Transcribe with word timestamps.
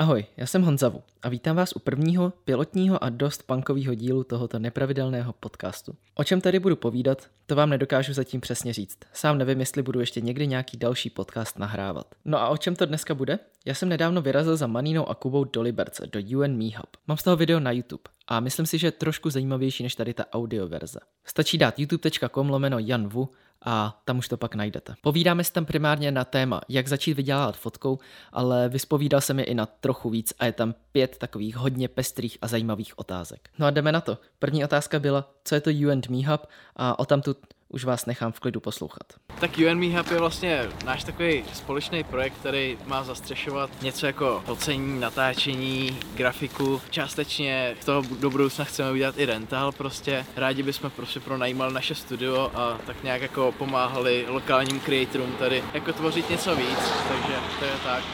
Ahoj, 0.00 0.24
já 0.36 0.46
jsem 0.46 0.62
Honzavu 0.62 1.02
a 1.22 1.28
vítám 1.28 1.56
vás 1.56 1.72
u 1.72 1.78
prvního 1.78 2.32
pilotního 2.44 3.04
a 3.04 3.08
dost 3.08 3.42
punkového 3.42 3.94
dílu 3.94 4.24
tohoto 4.24 4.58
nepravidelného 4.58 5.32
podcastu. 5.32 5.96
O 6.14 6.24
čem 6.24 6.40
tady 6.40 6.58
budu 6.58 6.76
povídat, 6.76 7.30
to 7.46 7.56
vám 7.56 7.70
nedokážu 7.70 8.12
zatím 8.12 8.40
přesně 8.40 8.72
říct. 8.72 8.98
Sám 9.12 9.38
nevím, 9.38 9.60
jestli 9.60 9.82
budu 9.82 10.00
ještě 10.00 10.20
někdy 10.20 10.46
nějaký 10.46 10.76
další 10.76 11.10
podcast 11.10 11.58
nahrávat. 11.58 12.06
No 12.24 12.38
a 12.38 12.48
o 12.48 12.56
čem 12.56 12.76
to 12.76 12.86
dneska 12.86 13.14
bude? 13.14 13.38
Já 13.64 13.74
jsem 13.74 13.88
nedávno 13.88 14.22
vyrazil 14.22 14.56
za 14.56 14.66
Manínou 14.66 15.08
a 15.08 15.14
Kubou 15.14 15.44
do 15.44 15.62
Liberce, 15.62 16.06
do 16.06 16.38
UN 16.38 16.56
Me 16.56 16.76
Hub. 16.76 16.96
Mám 17.06 17.16
z 17.16 17.22
toho 17.22 17.36
video 17.36 17.60
na 17.60 17.72
YouTube 17.72 18.02
a 18.28 18.40
myslím 18.40 18.66
si, 18.66 18.78
že 18.78 18.86
je 18.86 18.92
trošku 18.92 19.30
zajímavější 19.30 19.82
než 19.82 19.94
tady 19.94 20.14
ta 20.14 20.24
audio 20.32 20.68
verze. 20.68 21.00
Stačí 21.24 21.58
dát 21.58 21.78
youtube.com 21.78 22.50
lomeno 22.50 22.78
janvu 22.78 23.28
a 23.64 24.00
tam 24.04 24.18
už 24.18 24.28
to 24.28 24.36
pak 24.36 24.54
najdete. 24.54 24.94
Povídáme 25.02 25.44
si 25.44 25.52
tam 25.52 25.64
primárně 25.64 26.12
na 26.12 26.24
téma, 26.24 26.60
jak 26.68 26.88
začít 26.88 27.14
vydělávat 27.14 27.56
fotkou, 27.56 27.98
ale 28.32 28.68
vyspovídal 28.68 29.20
jsem 29.20 29.38
je 29.38 29.44
i 29.44 29.54
na 29.54 29.66
trochu 29.66 30.10
víc 30.10 30.32
a 30.38 30.46
je 30.46 30.52
tam 30.52 30.74
pět 30.92 31.18
takových 31.18 31.56
hodně 31.56 31.88
pestrých 31.88 32.38
a 32.42 32.48
zajímavých 32.48 32.98
otázek. 32.98 33.50
No 33.58 33.66
a 33.66 33.70
jdeme 33.70 33.92
na 33.92 34.00
to. 34.00 34.18
První 34.38 34.64
otázka 34.64 34.98
byla, 34.98 35.30
co 35.44 35.54
je 35.54 35.60
to 35.60 35.70
You 35.70 35.90
and 35.90 36.08
Me 36.08 36.28
Hub 36.28 36.46
a 36.76 36.98
o 36.98 37.04
tamtud 37.04 37.38
už 37.70 37.84
vás 37.84 38.06
nechám 38.06 38.32
v 38.32 38.40
klidu 38.40 38.60
poslouchat. 38.60 39.06
Tak 39.40 39.58
and 39.58 39.80
Me 39.80 39.98
Hub 39.98 40.10
je 40.10 40.18
vlastně 40.18 40.68
náš 40.84 41.04
takový 41.04 41.44
společný 41.52 42.04
projekt, 42.04 42.34
který 42.40 42.78
má 42.86 43.04
zastřešovat 43.04 43.70
něco 43.82 44.06
jako 44.06 44.42
focení, 44.46 45.00
natáčení, 45.00 45.98
grafiku. 46.14 46.80
Částečně 46.90 47.76
toho 47.84 48.02
do 48.20 48.30
budoucna 48.30 48.64
chceme 48.64 48.92
udělat 48.92 49.18
i 49.18 49.26
rental 49.26 49.72
prostě. 49.72 50.26
Rádi 50.36 50.62
bychom 50.62 50.90
prostě 50.90 51.20
pronajímali 51.20 51.74
naše 51.74 51.94
studio 51.94 52.50
a 52.54 52.78
tak 52.86 53.02
nějak 53.04 53.22
jako 53.22 53.54
pomáhali 53.58 54.24
lokálním 54.28 54.80
creatorům 54.80 55.32
tady 55.38 55.64
jako 55.74 55.92
tvořit 55.92 56.30
něco 56.30 56.56
víc, 56.56 56.78
takže 57.08 57.34
to 57.58 57.64
je 57.64 57.72
tak 57.84 58.04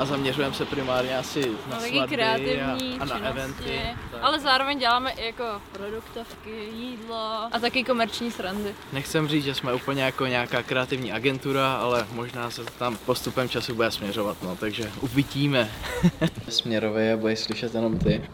a 0.00 0.04
zaměřujeme 0.04 0.54
se 0.54 0.64
primárně 0.64 1.18
asi 1.18 1.52
na 1.70 1.76
taky 1.76 1.96
svatby 1.96 2.16
kreativní 2.16 2.98
a, 2.98 3.02
a 3.02 3.04
na 3.04 3.16
činnosti, 3.16 3.28
eventy. 3.28 3.80
Tak. 4.12 4.20
Ale 4.22 4.40
zároveň 4.40 4.78
děláme 4.78 5.10
i 5.10 5.26
jako 5.26 5.44
produktovky, 5.72 6.68
jídlo 6.74 7.48
a 7.52 7.58
taky 7.60 7.84
komerční 7.84 8.30
srandy. 8.30 8.74
Nechcem 8.92 9.28
říct, 9.28 9.44
že 9.44 9.54
jsme 9.54 9.74
úplně 9.74 10.02
jako 10.02 10.26
nějaká 10.26 10.62
kreativní 10.62 11.12
agentura, 11.12 11.74
ale 11.74 12.06
možná 12.12 12.50
se 12.50 12.64
tam 12.64 12.96
postupem 12.96 13.48
času 13.48 13.74
bude 13.74 13.90
směřovat, 13.90 14.42
no, 14.42 14.56
takže 14.56 14.90
uvidíme. 15.00 15.70
Směrově 16.48 17.16
budeš 17.16 17.38
slyšet 17.38 17.74
jenom 17.74 17.98
ty. 17.98 18.28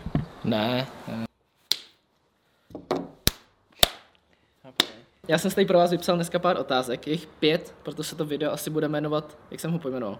Ne. 0.44 0.86
Já 5.28 5.38
jsem 5.38 5.50
si 5.50 5.54
tady 5.54 5.66
pro 5.66 5.78
vás 5.78 5.90
vypsal 5.90 6.16
dneska 6.16 6.38
pár 6.38 6.60
otázek, 6.60 7.06
je 7.06 7.12
jich 7.12 7.26
pět, 7.26 7.74
proto 7.82 8.04
se 8.04 8.16
to 8.16 8.24
video 8.24 8.52
asi 8.52 8.70
bude 8.70 8.88
jmenovat, 8.88 9.38
jak 9.50 9.60
jsem 9.60 9.72
ho 9.72 9.78
pojmenoval, 9.78 10.18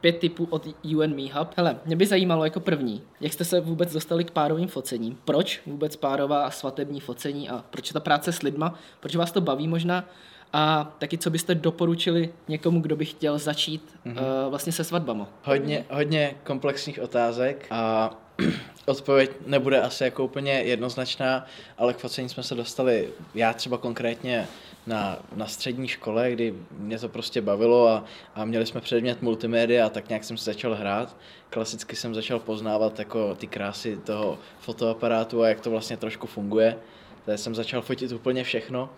pět 0.00 0.18
typů 0.18 0.48
od 0.50 0.66
UN 0.96 1.14
Me 1.14 1.32
Hub. 1.32 1.48
Hele, 1.56 1.76
mě 1.86 1.96
by 1.96 2.06
zajímalo 2.06 2.44
jako 2.44 2.60
první, 2.60 3.02
jak 3.20 3.32
jste 3.32 3.44
se 3.44 3.60
vůbec 3.60 3.92
dostali 3.92 4.24
k 4.24 4.30
párovým 4.30 4.68
focením, 4.68 5.18
proč 5.24 5.62
vůbec 5.66 5.96
párová 5.96 6.46
a 6.46 6.50
svatební 6.50 7.00
focení 7.00 7.48
a 7.48 7.64
proč 7.70 7.88
je 7.88 7.92
ta 7.92 8.00
práce 8.00 8.32
s 8.32 8.42
lidma, 8.42 8.74
proč 9.00 9.16
vás 9.16 9.32
to 9.32 9.40
baví 9.40 9.68
možná 9.68 10.04
a 10.52 10.94
taky 10.98 11.18
co 11.18 11.30
byste 11.30 11.54
doporučili 11.54 12.32
někomu, 12.48 12.80
kdo 12.80 12.96
by 12.96 13.04
chtěl 13.04 13.38
začít 13.38 13.96
mm-hmm. 14.06 14.12
uh, 14.12 14.50
vlastně 14.50 14.72
se 14.72 14.84
svatbama. 14.84 15.28
Hodně, 15.42 15.84
hodně 15.90 16.34
komplexních 16.44 17.00
otázek 17.00 17.66
a 17.70 18.10
odpověď 18.86 19.30
nebude 19.46 19.80
asi 19.80 20.04
jako 20.04 20.24
úplně 20.24 20.52
jednoznačná, 20.52 21.46
ale 21.78 21.94
k 21.94 21.98
focení 21.98 22.28
jsme 22.28 22.42
se 22.42 22.54
dostali, 22.54 23.08
já 23.34 23.52
třeba 23.52 23.78
konkrétně 23.78 24.48
na, 24.86 25.18
na 25.36 25.46
střední 25.46 25.88
škole, 25.88 26.30
kdy 26.30 26.54
mě 26.70 26.98
to 26.98 27.08
prostě 27.08 27.40
bavilo 27.40 27.88
a, 27.88 28.04
a 28.34 28.44
měli 28.44 28.66
jsme 28.66 28.80
předmět 28.80 29.22
multimédia 29.22 29.86
a 29.86 29.88
tak 29.88 30.08
nějak 30.08 30.24
jsem 30.24 30.36
se 30.36 30.44
začal 30.44 30.74
hrát. 30.74 31.16
Klasicky 31.50 31.96
jsem 31.96 32.14
začal 32.14 32.38
poznávat 32.38 32.98
jako 32.98 33.34
ty 33.34 33.46
krásy 33.46 33.96
toho 33.96 34.38
fotoaparátu 34.60 35.42
a 35.42 35.48
jak 35.48 35.60
to 35.60 35.70
vlastně 35.70 35.96
trošku 35.96 36.26
funguje. 36.26 36.78
Takže 37.24 37.42
jsem 37.42 37.54
začal 37.54 37.82
fotit 37.82 38.12
úplně 38.12 38.44
všechno 38.44 38.90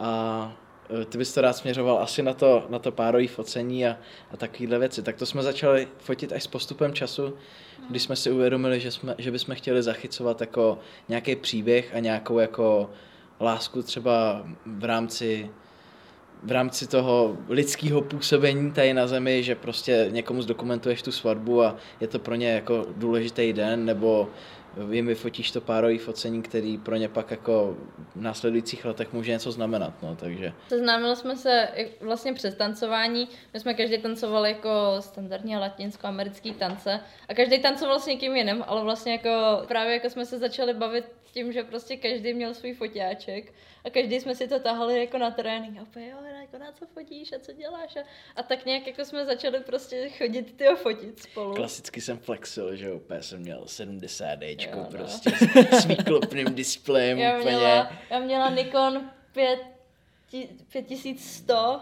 a 0.00 0.52
ty 1.08 1.18
bys 1.18 1.34
to 1.34 1.40
rád 1.40 1.52
směřoval 1.52 1.98
asi 1.98 2.22
na 2.22 2.34
to, 2.34 2.66
na 2.68 2.78
to 2.78 2.92
párový 2.92 3.26
focení 3.26 3.86
a, 3.86 3.96
a 4.30 4.36
takovéhle 4.36 4.78
věci. 4.78 5.02
Tak 5.02 5.16
to 5.16 5.26
jsme 5.26 5.42
začali 5.42 5.88
fotit 5.98 6.32
až 6.32 6.42
s 6.42 6.46
postupem 6.46 6.92
času, 6.92 7.34
když 7.90 8.02
jsme 8.02 8.16
si 8.16 8.30
uvědomili, 8.30 8.80
že, 8.80 8.90
jsme, 8.90 9.14
že 9.18 9.30
bychom 9.30 9.54
chtěli 9.54 9.82
zachycovat 9.82 10.40
jako 10.40 10.78
nějaký 11.08 11.36
příběh 11.36 11.94
a 11.94 11.98
nějakou 11.98 12.38
jako 12.38 12.90
lásku 13.40 13.82
třeba 13.82 14.46
v 14.66 14.84
rámci 14.84 15.50
v 16.42 16.52
rámci 16.52 16.86
toho 16.86 17.36
lidského 17.48 18.02
působení 18.02 18.72
tady 18.72 18.94
na 18.94 19.06
zemi, 19.06 19.42
že 19.42 19.54
prostě 19.54 20.06
někomu 20.10 20.42
zdokumentuješ 20.42 21.02
tu 21.02 21.12
svatbu 21.12 21.62
a 21.62 21.76
je 22.00 22.08
to 22.08 22.18
pro 22.18 22.34
ně 22.34 22.48
jako 22.48 22.86
důležitý 22.96 23.52
den, 23.52 23.84
nebo 23.84 24.28
jim 24.90 25.06
vyfotíš 25.06 25.50
to 25.50 25.60
párový 25.60 25.98
focení, 25.98 26.42
který 26.42 26.78
pro 26.78 26.96
ně 26.96 27.08
pak 27.08 27.30
jako 27.30 27.76
v 28.16 28.20
následujících 28.20 28.84
letech 28.84 29.12
může 29.12 29.32
něco 29.32 29.52
znamenat, 29.52 30.02
no, 30.02 30.16
takže. 30.16 30.52
Seznámili 30.68 31.16
jsme 31.16 31.36
se 31.36 31.68
vlastně 32.00 32.32
přes 32.32 32.54
tancování, 32.54 33.28
my 33.54 33.60
jsme 33.60 33.74
každý 33.74 33.98
tancovali 33.98 34.48
jako 34.48 34.70
standardně 35.00 35.58
latinsko-americký 35.58 36.52
tance 36.52 37.00
a 37.28 37.34
každý 37.34 37.58
tancoval 37.58 38.00
s 38.00 38.06
někým 38.06 38.36
jiným, 38.36 38.64
ale 38.66 38.82
vlastně 38.84 39.12
jako 39.12 39.62
právě 39.68 39.92
jako 39.92 40.10
jsme 40.10 40.26
se 40.26 40.38
začali 40.38 40.74
bavit 40.74 41.04
tím, 41.32 41.52
že 41.52 41.62
prostě 41.62 41.96
každý 41.96 42.34
měl 42.34 42.54
svůj 42.54 42.74
foťáček 42.74 43.52
a 43.84 43.90
každý 43.90 44.20
jsme 44.20 44.34
si 44.34 44.48
to 44.48 44.60
tahali 44.60 45.00
jako 45.00 45.18
na 45.18 45.30
trénink 45.30 45.78
a 45.78 45.82
úplně, 45.82 46.08
jo, 46.08 46.18
jako 46.40 46.58
na 46.58 46.72
co 46.72 46.86
fotíš 46.86 47.32
a 47.32 47.38
co 47.38 47.52
děláš 47.52 47.96
a, 47.96 48.00
a 48.36 48.42
tak 48.42 48.66
nějak 48.66 48.86
jako 48.86 49.04
jsme 49.04 49.24
začali 49.24 49.60
prostě 49.60 50.10
chodit 50.18 50.56
ty 50.56 50.64
fotit 50.76 51.20
spolu. 51.20 51.54
Klasicky 51.54 52.00
jsem 52.00 52.18
flexil, 52.18 52.76
že 52.76 52.92
úplně 52.92 53.22
jsem 53.22 53.40
měl 53.40 53.62
70 53.66 54.38
Dčko 54.38 54.78
jo, 54.78 54.84
no. 54.84 54.98
prostě 54.98 55.30
s 55.72 55.86
výklopným 55.86 56.54
displejem 56.54 57.18
já 57.18 57.38
úplně. 57.38 57.56
Měla, 57.56 57.92
já 58.10 58.18
měla 58.18 58.50
Nikon 58.50 59.10
5, 59.32 59.60
5100 60.72 61.80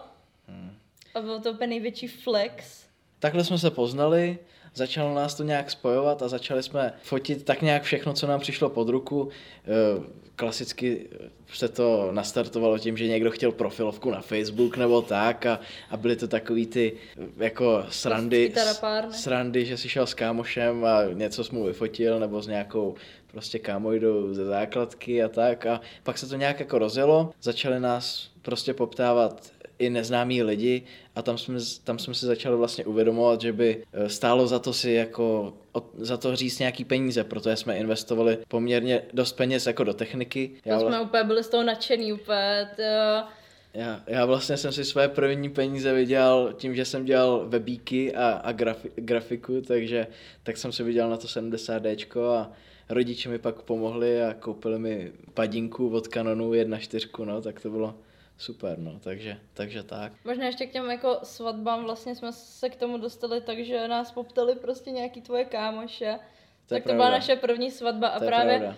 hmm. 0.49 0.79
a 1.15 1.21
byl 1.21 1.41
to 1.41 1.53
úplně 1.53 1.67
největší 1.67 2.09
flex. 2.09 2.87
Takhle 3.19 3.45
jsme 3.45 3.59
se 3.59 3.71
poznali, 3.71 4.39
začalo 4.77 5.15
nás 5.15 5.35
to 5.35 5.43
nějak 5.43 5.71
spojovat 5.71 6.23
a 6.23 6.29
začali 6.29 6.63
jsme 6.63 6.93
fotit 7.03 7.45
tak 7.45 7.63
nějak 7.63 7.83
všechno, 7.83 8.13
co 8.13 8.27
nám 8.27 8.41
přišlo 8.41 8.71
pod 8.71 8.89
ruku. 8.89 9.29
Eh, 9.65 10.03
klasicky 10.37 11.09
se 11.53 11.69
to 11.69 12.09
nastartovalo 12.13 12.79
tím, 12.79 12.97
že 12.97 13.07
někdo 13.07 13.31
chtěl 13.31 13.53
profilovku 13.53 14.11
na 14.11 14.21
Facebook 14.21 14.77
nebo 14.77 15.03
tak 15.03 15.47
a, 15.47 15.61
a 15.91 15.97
byly 15.97 16.17
to 16.17 16.29
takový 16.29 16.67
ty 16.67 16.93
jako 17.37 17.85
srandy, 17.89 18.53
srandy, 19.11 19.67
že 19.67 19.77
si 19.77 19.89
šel 19.89 20.07
s 20.07 20.15
kámošem 20.15 20.85
a 20.85 21.03
něco 21.13 21.45
jsi 21.45 21.55
mu 21.55 21.65
vyfotil 21.65 22.21
nebo 22.21 22.43
s 22.43 22.47
nějakou 22.47 22.95
prostě 23.27 23.59
kámojdou 23.59 24.35
ze 24.35 24.45
základky 24.45 25.23
a 25.23 25.29
tak. 25.29 25.67
A 25.67 25.81
pak 26.03 26.19
se 26.19 26.29
to 26.29 26.37
nějak 26.37 26.61
jako 26.61 26.79
rozjelo, 26.79 27.31
začali 27.43 27.81
nás 27.81 28.31
prostě 28.43 28.75
poptávat 28.75 29.53
i 29.79 29.91
neznámí 29.91 30.43
lidi 30.43 30.83
a 31.15 31.23
tam 31.23 31.39
jsme, 31.39 31.59
tam 31.85 31.99
jsme 31.99 32.15
si 32.15 32.27
začali 32.27 32.57
vlastně 32.57 32.85
uvědomovat, 32.85 33.41
že 33.41 33.53
by 33.53 33.85
eh, 33.93 34.09
stálo 34.09 34.47
za 34.47 34.59
to 34.59 34.73
si 34.73 34.91
jako 34.91 35.53
za 35.99 36.17
to 36.17 36.37
říct 36.37 36.59
nějaký 36.59 36.85
peníze, 36.85 37.25
protože 37.25 37.57
jsme 37.57 37.77
investovali 37.77 38.39
poměrně 38.49 39.03
dost 39.13 39.33
peněz 39.33 39.67
jako 39.67 39.85
do 39.85 39.95
techniky. 39.95 40.51
Já 40.65 40.81
jsme 40.81 41.01
úplně 41.01 41.25
byli 41.25 41.45
z 41.45 41.49
toho 41.49 41.63
nadšený 41.63 42.13
úplně, 42.13 42.69
to... 42.77 42.83
Já, 43.75 44.03
já 44.07 44.27
vlastně 44.27 44.57
jsem 44.57 44.73
si 44.73 44.85
své 44.85 45.09
první 45.09 45.49
peníze 45.49 45.93
vydělal 45.93 46.53
tím, 46.53 46.75
že 46.75 46.85
jsem 46.85 47.05
dělal 47.05 47.45
webíky 47.49 48.15
a, 48.15 48.29
a 48.29 48.53
grafi, 48.53 48.91
grafiku, 48.95 49.61
takže 49.61 50.07
tak 50.43 50.57
jsem 50.57 50.73
si 50.73 50.83
vydělal 50.83 51.11
na 51.11 51.17
to 51.17 51.27
70D 51.27 52.23
a 52.23 52.53
rodiče 52.89 53.29
mi 53.29 53.39
pak 53.39 53.63
pomohli 53.63 54.23
a 54.23 54.35
koupili 54.35 54.79
mi 54.79 55.13
padinku 55.35 55.89
od 55.89 56.09
Canonu 56.09 56.51
1.4, 56.51 57.25
no, 57.25 57.43
tak 57.43 57.61
to 57.61 57.71
bylo 57.71 57.95
super, 58.39 58.79
no, 58.79 59.01
takže, 59.01 59.41
takže 59.55 59.83
tak. 59.83 60.13
Možná 60.25 60.47
ještě 60.47 60.67
k 60.67 60.73
těm 60.73 60.91
jako 60.91 61.19
svatbám 61.23 61.85
vlastně 61.85 62.15
jsme 62.15 62.33
se 62.33 62.69
k 62.71 62.77
tomu 62.77 62.99
dostali, 62.99 63.41
takže 63.41 63.89
nás 63.89 64.13
poptali 64.13 64.55
prostě 64.55 64.91
nějaký 64.91 65.23
tvoje 65.23 65.45
kámoše. 65.45 66.19
To 66.69 66.75
tak 66.75 66.85
to 66.85 66.93
byla 66.93 67.11
naše 67.11 67.37
první 67.37 67.71
svatba 67.71 68.09
a 68.09 68.19
právě 68.19 68.59
pravda. 68.59 68.77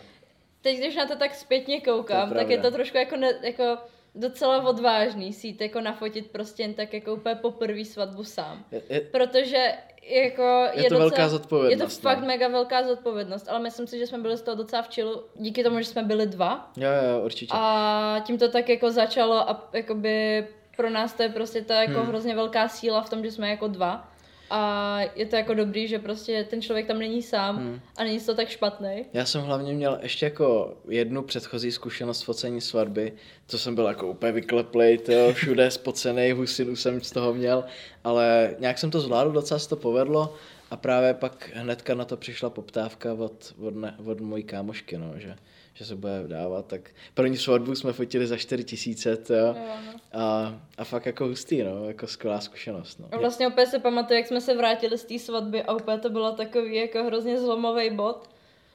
teď, 0.60 0.78
když 0.78 0.96
na 0.96 1.06
to 1.06 1.16
tak 1.16 1.34
zpětně 1.34 1.80
koukám, 1.80 2.28
je 2.28 2.34
tak 2.34 2.48
je 2.48 2.58
to 2.58 2.70
trošku 2.70 2.96
jako, 2.96 3.16
ne, 3.16 3.32
jako 3.42 3.78
docela 4.18 4.62
odvážný 4.62 5.32
si 5.32 5.46
jít 5.46 5.60
jako 5.60 5.80
nafotit 5.80 6.30
prostě 6.30 6.62
jen 6.62 6.74
tak 6.74 6.94
jako 6.94 7.14
úplně 7.14 7.34
poprvý 7.34 7.84
svatbu 7.84 8.24
sám. 8.24 8.64
Je, 8.72 8.82
je, 8.88 9.00
Protože 9.00 9.74
jako 10.10 10.42
je, 10.42 10.82
je 10.82 10.82
to 10.82 10.94
docela, 10.94 10.98
velká 10.98 11.28
zodpovědnost. 11.28 11.90
Je 11.90 11.96
to 11.96 12.08
fakt 12.08 12.20
ne? 12.20 12.26
mega 12.26 12.48
velká 12.48 12.88
zodpovědnost, 12.88 13.48
ale 13.48 13.58
myslím 13.58 13.86
si, 13.86 13.98
že 13.98 14.06
jsme 14.06 14.18
byli 14.18 14.36
z 14.36 14.42
toho 14.42 14.54
docela 14.54 14.82
v 14.82 14.88
čilu, 14.88 15.22
díky 15.34 15.64
tomu, 15.64 15.78
že 15.78 15.84
jsme 15.84 16.02
byli 16.02 16.26
dva. 16.26 16.72
Jo, 16.76 16.90
jo, 16.90 17.24
určitě. 17.24 17.52
A 17.54 18.22
tím 18.26 18.38
to 18.38 18.48
tak 18.48 18.68
jako 18.68 18.90
začalo 18.90 19.50
a 19.50 19.68
jakoby 19.72 20.46
pro 20.76 20.90
nás 20.90 21.12
to 21.12 21.22
je 21.22 21.28
prostě 21.28 21.62
ta 21.62 21.82
jako 21.82 21.98
hmm. 21.98 22.08
hrozně 22.08 22.34
velká 22.34 22.68
síla 22.68 23.02
v 23.02 23.10
tom, 23.10 23.24
že 23.24 23.32
jsme 23.32 23.50
jako 23.50 23.68
dva 23.68 24.08
a 24.50 25.00
je 25.14 25.26
to 25.26 25.36
jako 25.36 25.54
dobrý, 25.54 25.88
že 25.88 25.98
prostě 25.98 26.46
ten 26.50 26.62
člověk 26.62 26.86
tam 26.86 26.98
není 26.98 27.22
sám 27.22 27.56
hmm. 27.56 27.80
a 27.96 28.04
není 28.04 28.20
to 28.20 28.34
tak 28.34 28.48
špatný. 28.48 29.04
Já 29.12 29.24
jsem 29.24 29.42
hlavně 29.42 29.72
měl 29.72 29.98
ještě 30.02 30.26
jako 30.26 30.76
jednu 30.88 31.22
předchozí 31.22 31.72
zkušenost 31.72 32.22
focení 32.22 32.60
svatby, 32.60 33.12
to 33.46 33.58
jsem 33.58 33.74
byl 33.74 33.84
jako 33.84 34.08
úplně 34.08 34.32
vykleplej, 34.32 34.98
to 34.98 35.32
všude 35.32 35.70
spocený, 35.70 36.32
husinu 36.32 36.76
jsem 36.76 37.00
z 37.00 37.10
toho 37.10 37.34
měl, 37.34 37.64
ale 38.04 38.56
nějak 38.58 38.78
jsem 38.78 38.90
to 38.90 39.00
zvládl, 39.00 39.32
docela 39.32 39.58
se 39.58 39.68
to 39.68 39.76
povedlo 39.76 40.34
a 40.70 40.76
právě 40.76 41.14
pak 41.14 41.50
hnedka 41.54 41.94
na 41.94 42.04
to 42.04 42.16
přišla 42.16 42.50
poptávka 42.50 43.14
od, 43.14 43.54
od, 43.62 43.76
ne, 43.76 43.94
od 44.04 44.20
mojí 44.20 44.42
kámošky, 44.42 44.98
no, 44.98 45.12
že, 45.16 45.36
že 45.74 45.84
se 45.84 45.96
bude 45.96 46.24
dávat, 46.26 46.66
tak 46.66 46.90
první 47.14 47.36
svatbu 47.36 47.74
jsme 47.74 47.92
fotili 47.92 48.26
za 48.26 48.36
4 48.36 48.64
tisíce, 48.64 49.18
Jo, 49.30 49.54
no. 49.54 50.20
a, 50.20 50.54
a 50.78 50.84
fakt 50.84 51.06
jako 51.06 51.24
hustý, 51.24 51.62
no, 51.62 51.88
jako 51.88 52.06
skvělá 52.06 52.40
zkušenost, 52.40 53.00
no. 53.00 53.08
A 53.12 53.18
vlastně 53.18 53.48
opět 53.48 53.66
si 53.66 53.78
pamatuju, 53.78 54.18
jak 54.18 54.26
jsme 54.26 54.40
se 54.40 54.56
vrátili 54.56 54.98
z 54.98 55.04
té 55.04 55.18
svatby 55.18 55.62
a 55.62 55.74
úplně 55.74 55.98
to 55.98 56.10
bylo 56.10 56.32
takový 56.32 56.76
jako 56.76 57.04
hrozně 57.04 57.40
zlomový 57.40 57.90
bod, 57.90 58.28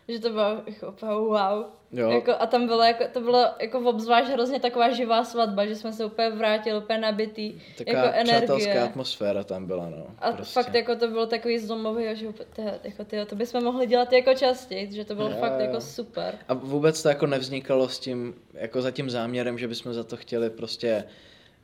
že 0.08 0.20
to 0.20 0.30
bylo 0.30 0.62
jako 0.68 0.94
wow. 1.02 1.66
Jo. 1.96 2.12
Jako, 2.12 2.32
a 2.40 2.46
tam 2.46 2.68
bylo 2.68 2.84
jako, 2.84 3.04
to 3.14 3.22
bylo 3.22 3.46
jako 3.60 3.80
obzvlášť 3.80 4.32
hrozně 4.32 4.60
taková 4.60 4.92
živá 4.92 5.24
svatba, 5.24 5.66
že 5.66 5.76
jsme 5.76 5.94
se 5.94 6.06
úplně 6.06 6.30
vrátili, 6.30 6.78
úplně 6.78 7.00
nabitý, 7.00 7.54
Taková 7.78 7.98
jako 7.98 8.18
energie. 8.18 8.82
atmosféra 8.82 9.44
tam 9.44 9.66
byla, 9.66 9.90
no. 9.90 10.08
A 10.20 10.32
prostě. 10.32 10.54
fakt 10.54 10.76
jako 10.76 10.96
to 10.96 11.08
bylo 11.08 11.26
takový 11.26 11.60
zlomový, 11.60 12.04
že 12.14 12.28
tyhle, 12.56 12.80
jako, 12.84 13.06
tyjo, 13.06 13.26
to 13.26 13.36
bychom 13.36 13.64
mohli 13.64 13.88
dělat 13.88 14.14
jako 14.14 14.34
častěji, 14.34 14.92
že 14.94 15.06
to 15.06 15.16
bylo 15.16 15.30
Jo, 15.30 15.36
fakt 15.40 15.54
jo. 15.60 15.66
jako 15.66 15.82
super. 15.82 16.38
A 16.48 16.54
vůbec 16.54 17.04
to 17.04 17.10
jako 17.10 17.28
nevznikalo 17.28 17.90
s 17.90 18.00
tím, 18.00 18.34
jako 18.54 18.82
za 18.82 18.92
tím 18.92 19.10
záměrem, 19.10 19.58
že 19.58 19.68
bychom 19.68 19.94
za 19.94 20.04
to 20.04 20.18
chtěli 20.18 20.50
prostě 20.50 21.04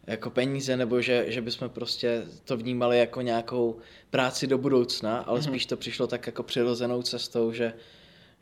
jako 0.08 0.30
peníze, 0.30 0.78
nebo 0.78 1.02
že, 1.02 1.26
že 1.28 1.42
bychom 1.42 1.70
prostě 1.70 2.22
to 2.46 2.58
vnímali 2.58 3.00
jako 3.00 3.22
nějakou 3.22 3.76
práci 4.10 4.48
do 4.48 4.58
budoucna, 4.58 5.18
ale 5.20 5.42
spíš 5.42 5.66
to 5.66 5.78
přišlo 5.78 6.08
tak 6.08 6.28
jako 6.28 6.44
přirozenou 6.44 7.02
cestou, 7.02 7.52
že, 7.52 7.74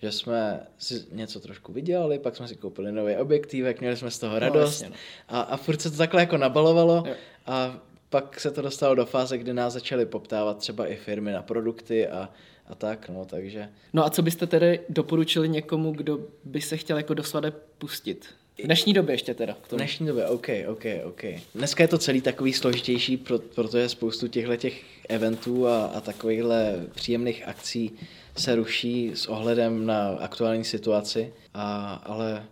že 0.02 0.12
jsme 0.12 0.60
si 0.78 1.06
něco 1.12 1.40
trošku 1.40 1.74
vydělali, 1.74 2.20
pak 2.20 2.36
jsme 2.36 2.48
si 2.48 2.56
koupili 2.56 2.92
nový 2.92 3.16
objektívek, 3.16 3.80
měli 3.82 3.98
jsme 3.98 4.12
z 4.12 4.20
toho 4.20 4.40
radost 4.40 4.82
jasně, 4.82 4.90
no. 4.90 4.96
a, 5.38 5.42
a 5.42 5.58
furt 5.58 5.82
se 5.82 5.92
to 5.92 5.98
takhle 5.98 6.22
jako 6.22 6.38
nabalovalo 6.38 7.04
Jo. 7.08 7.14
a 7.46 7.80
pak 8.10 8.40
se 8.40 8.52
to 8.52 8.62
dostalo 8.62 8.96
do 8.96 9.06
fáze, 9.06 9.38
kdy 9.38 9.54
nás 9.54 9.74
začaly 9.74 10.06
poptávat 10.06 10.58
třeba 10.58 10.88
i 10.88 10.96
firmy 10.96 11.32
na 11.32 11.42
produkty 11.42 12.08
a, 12.08 12.30
a 12.68 12.76
tak, 12.76 13.10
no, 13.10 13.26
takže 13.26 13.70
No 13.94 14.06
a 14.06 14.10
co 14.10 14.22
byste 14.22 14.48
tedy 14.48 14.80
doporučili 14.90 15.50
někomu, 15.50 15.92
kdo 15.92 16.20
by 16.44 16.62
se 16.62 16.78
chtěl 16.78 16.98
jako 16.98 17.14
do 17.14 17.24
svadeb 17.24 17.64
pustit? 17.78 18.26
V 18.64 18.66
dnešní 18.66 18.94
době 18.94 19.14
ještě 19.14 19.34
teda. 19.34 19.54
K 19.54 19.66
V 19.66 19.70
tomu. 19.70 19.78
dnešní 19.78 20.08
době, 20.08 20.28
OK, 20.28 20.48
OK, 20.68 20.84
OK. 21.06 21.22
Dneska 21.56 21.84
je 21.84 21.88
to 21.88 21.98
celý 21.98 22.22
takový 22.22 22.54
složitější, 22.54 23.18
pro, 23.18 23.40
protože 23.40 23.90
spoustu 23.90 24.28
těchto 24.28 24.56
těch 24.56 24.84
eventů 25.10 25.68
a, 25.68 25.86
a 25.86 26.02
takovýchhle 26.02 26.86
příjemných 26.96 27.48
akcí 27.48 27.92
se 28.38 28.56
ruší 28.56 29.12
s 29.16 29.26
ohledem 29.26 29.86
na 29.86 30.10
aktuální 30.20 30.64
situaci, 30.64 31.34
a, 31.54 31.94
ale 32.06 32.46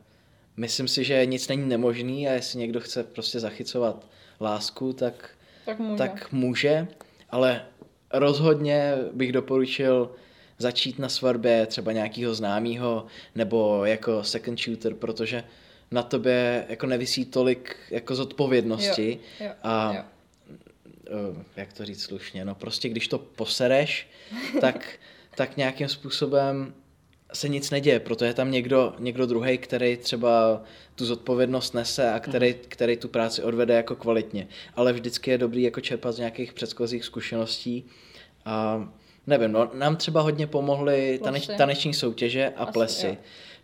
myslím 0.58 0.88
si, 0.88 1.04
že 1.04 1.26
nic 1.26 1.48
není 1.48 1.70
nemožný 1.70 2.28
a 2.28 2.32
jestli 2.32 2.60
někdo 2.60 2.80
chce 2.80 3.04
prostě 3.04 3.40
zachycovat 3.40 4.08
lásku, 4.42 4.94
tak, 4.94 5.30
Tak 5.66 5.80
může. 5.80 5.98
tak 5.98 6.32
může, 6.32 6.88
ale 7.30 7.66
rozhodně 8.14 8.94
bych 9.14 9.32
doporučil 9.32 10.12
začít 10.58 11.00
na 11.00 11.10
svatbě 11.10 11.66
třeba 11.66 11.92
nějakého 11.92 12.36
známého 12.36 13.06
nebo 13.36 13.86
jako 13.86 14.24
second 14.24 14.60
shooter, 14.60 14.94
protože 14.94 15.44
na 15.92 16.04
tobě 16.04 16.66
jako 16.70 16.86
nevisí 16.88 17.26
tolik 17.26 17.76
jako 17.92 18.16
zodpovědnosti 18.16 19.20
Jo, 19.40 19.46
jo, 19.48 19.52
a 19.64 19.94
jo. 19.94 20.02
eh, 21.08 21.44
jak 21.56 21.74
to 21.74 21.86
říct 21.86 22.04
slušně, 22.04 22.46
no 22.46 22.56
prostě 22.56 22.90
když 22.90 23.08
to 23.08 23.18
posereš, 23.20 24.08
tak, 24.62 24.88
tak 25.36 25.58
nějakým 25.58 25.88
způsobem 25.88 26.74
se 27.34 27.50
nic 27.50 27.72
neděje, 27.72 28.00
proto 28.00 28.26
je 28.26 28.34
tam 28.34 28.52
někdo, 28.52 28.94
někdo 29.00 29.26
druhý, 29.26 29.58
který 29.58 29.98
třeba 29.98 30.62
tu 30.96 31.06
zodpovědnost 31.06 31.74
nese 31.74 32.12
a 32.12 32.20
který, 32.20 32.54
který 32.54 32.98
tu 32.98 33.08
práci 33.08 33.44
odvede 33.44 33.74
jako 33.74 33.96
kvalitně. 33.96 34.48
Ale 34.76 34.94
vždycky 34.94 35.32
je 35.32 35.38
dobrý 35.38 35.64
jako 35.64 35.82
čerpat 35.82 36.16
z 36.16 36.18
nějakých 36.18 36.54
předchozích 36.54 37.06
zkušeností. 37.06 37.86
A 38.46 38.88
nevím, 39.28 39.52
no, 39.52 39.70
nám 39.74 39.96
třeba 39.96 40.22
hodně 40.22 40.48
pomohly 40.48 41.20
taneč, 41.24 41.50
taneční 41.58 41.94
soutěže 41.94 42.54
a 42.56 42.64
Asi, 42.64 42.74
plesy, 42.74 43.08
jo. 43.08 43.18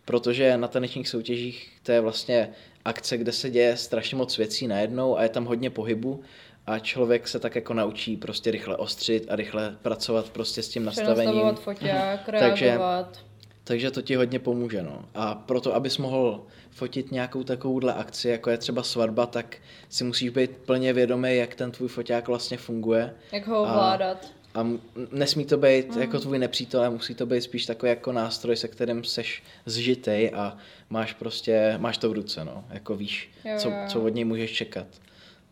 protože 0.04 0.56
na 0.56 0.68
tanečních 0.68 1.08
soutěžích 1.08 1.72
to 1.82 1.92
je 1.92 2.00
vlastně 2.00 2.48
akce, 2.84 3.18
kde 3.18 3.32
se 3.32 3.50
děje 3.50 3.76
strašně 3.76 4.16
moc 4.16 4.38
věcí 4.38 4.66
najednou 4.66 5.18
a 5.18 5.22
je 5.22 5.28
tam 5.28 5.44
hodně 5.44 5.70
pohybu 5.70 6.22
a 6.66 6.78
člověk 6.78 7.28
se 7.28 7.38
tak 7.38 7.54
jako 7.54 7.74
naučí 7.74 8.16
prostě 8.16 8.50
rychle 8.50 8.76
ostřit 8.76 9.26
a 9.30 9.36
rychle 9.36 9.76
pracovat 9.82 10.30
prostě 10.30 10.62
s 10.62 10.68
tím 10.68 10.84
nastavením. 10.84 11.54
Foťák, 11.54 12.20
Takže- 12.40 12.64
reagovat. 12.66 13.18
Takže 13.64 13.90
to 13.90 14.02
ti 14.02 14.14
hodně 14.14 14.38
pomůže, 14.38 14.82
no. 14.82 15.04
A 15.14 15.34
proto, 15.34 15.74
abys 15.74 15.98
mohl 15.98 16.42
fotit 16.70 17.12
nějakou 17.12 17.42
takovouhle 17.42 17.94
akci, 17.94 18.28
jako 18.28 18.50
je 18.50 18.58
třeba 18.58 18.82
svatba, 18.82 19.26
tak 19.26 19.56
si 19.88 20.04
musíš 20.04 20.28
být 20.30 20.50
plně 20.50 20.92
vědomý, 20.92 21.36
jak 21.36 21.54
ten 21.54 21.70
tvůj 21.70 21.88
foťák 21.88 22.28
vlastně 22.28 22.56
funguje. 22.56 23.14
Jak 23.32 23.46
ho 23.46 23.56
A- 23.56 23.60
ovládat. 23.72 24.26
A 24.54 24.60
m- 24.60 24.80
nesmí 25.10 25.44
to 25.44 25.56
být 25.56 25.96
jako 25.96 26.20
tvůj 26.20 26.38
nepřítel, 26.38 26.80
ale 26.80 26.90
musí 26.90 27.14
to 27.14 27.26
být 27.26 27.40
spíš 27.42 27.66
takový 27.66 27.90
jako 27.90 28.12
nástroj, 28.12 28.56
se 28.56 28.68
kterým 28.68 29.04
seš 29.04 29.42
zžitej 29.66 30.30
a 30.34 30.56
máš 30.90 31.12
prostě, 31.12 31.74
máš 31.78 31.98
to 31.98 32.10
v 32.10 32.12
ruce, 32.12 32.44
no. 32.44 32.64
Jako 32.70 32.96
víš, 32.96 33.30
Jo, 33.44 33.54
co, 33.58 33.68
jo, 33.68 33.74
jo. 33.74 33.84
co 33.88 34.02
od 34.02 34.08
něj 34.08 34.24
můžeš 34.24 34.52
čekat. 34.52 34.86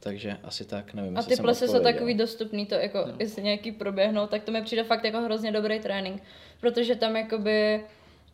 Takže 0.02 0.37
asi 0.44 0.64
tak, 0.64 0.94
nevím, 0.94 1.19
A 1.19 1.23
ty 1.23 1.37
plesy 1.37 1.69
jsou 1.69 1.81
takový 1.81 2.14
dostupný, 2.14 2.67
to 2.67 2.75
jako, 2.75 3.05
jestli 3.19 3.43
nějaký 3.43 3.73
proběhnou, 3.73 4.26
tak 4.26 4.43
to 4.43 4.52
mi 4.52 4.62
přijde 4.62 4.85
fakt 4.85 5.05
jako 5.05 5.20
hrozně 5.20 5.52
dobrý 5.52 5.81
trénink, 5.81 6.23
protože 6.61 6.97
tam 6.97 7.17
jakoby, 7.17 7.85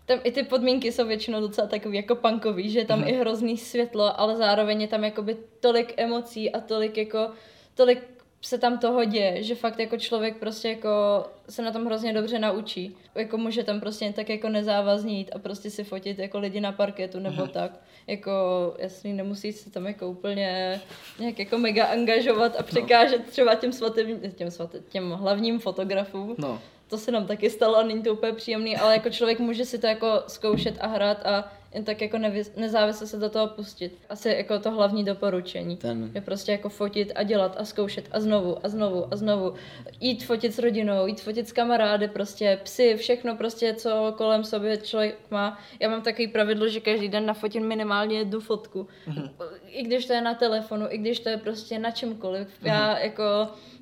tam 0.07 0.19
i 0.25 0.33
ty 0.33 0.43
podmínky 0.43 0.93
jsou 0.93 1.07
většinou 1.07 1.41
docela 1.41 1.67
takový 1.67 1.97
jako 1.97 2.15
punkový, 2.15 2.71
že 2.71 2.79
je 2.79 2.85
tam 2.85 3.09
i 3.09 3.13
hrozný 3.13 3.59
světlo, 3.59 4.21
ale 4.21 4.37
zároveň 4.37 4.83
je 4.83 4.89
tam 4.89 5.05
jakoby 5.05 5.37
tolik 5.61 5.95
emocí 5.97 6.53
a 6.53 6.61
tolik 6.61 6.97
jako, 6.97 7.31
tolik 7.75 8.03
se 8.41 8.59
tam 8.59 8.79
toho 8.79 9.05
děje, 9.05 9.43
že 9.43 9.55
fakt 9.55 9.79
jako 9.79 9.97
člověk 9.97 10.37
prostě 10.37 10.69
jako 10.69 10.89
se 11.49 11.63
na 11.63 11.73
tom 11.73 11.87
hrozně 11.87 12.13
dobře 12.13 12.39
naučí. 12.39 12.97
Jako 13.15 13.39
může 13.39 13.65
tam 13.65 13.81
prostě 13.81 14.05
jen 14.05 14.13
tak 14.13 14.29
jako 14.29 14.49
nezávazně 14.49 15.19
jít 15.19 15.31
a 15.35 15.39
prostě 15.39 15.71
si 15.71 15.85
fotit 15.85 16.19
jako 16.19 16.39
lidi 16.39 16.61
na 16.61 16.73
parketu 16.73 17.21
nebo 17.21 17.47
tak. 17.47 17.81
Jako 18.07 18.33
jasný, 18.79 19.13
nemusí 19.13 19.53
se 19.53 19.71
tam 19.71 19.87
jako 19.87 20.09
úplně 20.09 20.81
nějak 21.19 21.39
jako 21.39 21.59
mega 21.59 21.85
angažovat 21.87 22.57
a 22.59 22.63
překážet 22.63 23.27
třeba 23.31 23.55
těm 23.55 23.73
svatým, 23.73 24.21
těm, 24.35 24.51
svatým, 24.51 24.81
těm 24.89 25.11
hlavním 25.11 25.59
fotografům. 25.59 26.35
No, 26.39 26.61
To 26.89 26.99
se 26.99 27.11
nám 27.11 27.27
taky 27.27 27.51
stalo 27.51 27.77
a 27.77 27.83
není 27.83 28.03
to 28.03 28.13
úplně 28.13 28.33
příjemný, 28.33 28.77
ale 28.77 28.93
jako 28.95 29.11
člověk 29.11 29.39
může 29.39 29.65
si 29.65 29.79
to 29.79 29.87
jako 29.87 30.23
zkoušet 30.27 30.75
a 30.81 30.87
hrát 30.87 31.27
a 31.27 31.53
jen 31.77 31.85
tak 31.85 32.01
jako 32.03 32.19
nezávisle 32.57 33.07
se 33.07 33.17
do 33.17 33.29
toho 33.31 33.47
pustit. 33.47 33.99
Asi 34.09 34.29
jako 34.29 34.59
to 34.59 34.71
hlavní 34.71 35.05
doporučení. 35.05 35.77
Ten- 35.77 36.11
Je 36.15 36.21
prostě 36.21 36.53
jako 36.53 36.69
fotit 36.69 37.13
a 37.15 37.23
dělat 37.23 37.57
a 37.59 37.65
zkoušet 37.65 38.09
a 38.13 38.21
znovu 38.21 38.67
a 38.67 38.69
znovu 38.69 39.07
a 39.13 39.17
znovu. 39.17 39.55
Jít 40.01 40.25
fotit 40.25 40.55
s 40.55 40.59
rodinou, 40.59 41.07
jít 41.07 41.21
fotit 41.21 41.49
s 41.49 41.53
kamarády, 41.53 42.09
prostě 42.09 42.61
psy, 42.63 42.95
všechno 42.97 43.37
prostě, 43.37 43.75
co 43.75 44.15
kolem 44.17 44.45
sobě 44.45 44.77
člověk 44.77 45.17
má. 45.31 45.59
Já 45.81 45.89
mám 45.89 46.03
takový 46.03 46.29
pravidlo, 46.29 46.69
že 46.69 46.81
každý 46.81 47.09
den 47.09 47.27
nafotím 47.27 47.67
minimálně 47.69 48.19
jednu 48.19 48.41
fotku. 48.41 48.89
I 49.69 49.83
když 49.83 50.07
to 50.07 50.13
je 50.13 50.21
na 50.21 50.35
telefonu, 50.35 50.87
i 50.89 50.99
když 50.99 51.21
to 51.21 51.29
je 51.29 51.37
prostě 51.37 51.79
na 51.79 51.91
čemkoliv. 51.91 52.49
Já 52.63 52.99
jako 52.99 53.23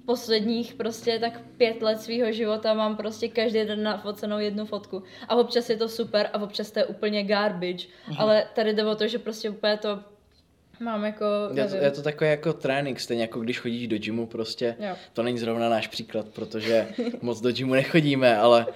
posledních 0.07 0.75
prostě 0.75 1.19
tak 1.19 1.41
pět 1.57 1.83
let 1.83 2.01
svého 2.01 2.33
života 2.33 2.75
mám 2.75 2.97
prostě 2.97 3.29
každý 3.29 3.65
den 3.65 3.83
nafocenou 3.83 4.39
jednu 4.39 4.67
fotku. 4.67 5.03
A 5.29 5.35
občas 5.35 5.71
je 5.71 5.77
to 5.77 5.89
super 5.89 6.31
a 6.33 6.43
občas 6.43 6.71
to 6.71 6.79
je 6.79 6.85
úplně 6.87 7.23
garbage. 7.23 7.84
Ale 8.19 8.45
tady 8.55 8.73
jde 8.75 8.85
o 8.85 8.95
to, 8.95 9.09
že 9.09 9.19
prostě 9.19 9.51
úplně 9.51 9.77
to 9.77 9.99
mám 10.81 11.05
jako, 11.05 11.25
Je 11.55 11.65
to, 11.65 11.71
nevím. 11.71 11.83
je 11.85 11.91
to 11.91 12.03
takový 12.03 12.31
jako 12.31 12.53
trénink, 12.53 13.01
stejně 13.01 13.23
jako 13.23 13.41
když 13.41 13.59
chodíš 13.61 13.89
do 13.89 13.99
gymu 13.99 14.27
prostě. 14.27 14.77
Jo. 14.81 14.95
To 15.13 15.23
není 15.23 15.39
zrovna 15.39 15.69
náš 15.69 15.87
příklad, 15.89 16.27
protože 16.29 16.89
moc 17.23 17.41
do 17.41 17.53
gymu 17.53 17.75
nechodíme, 17.75 18.37
ale, 18.39 18.67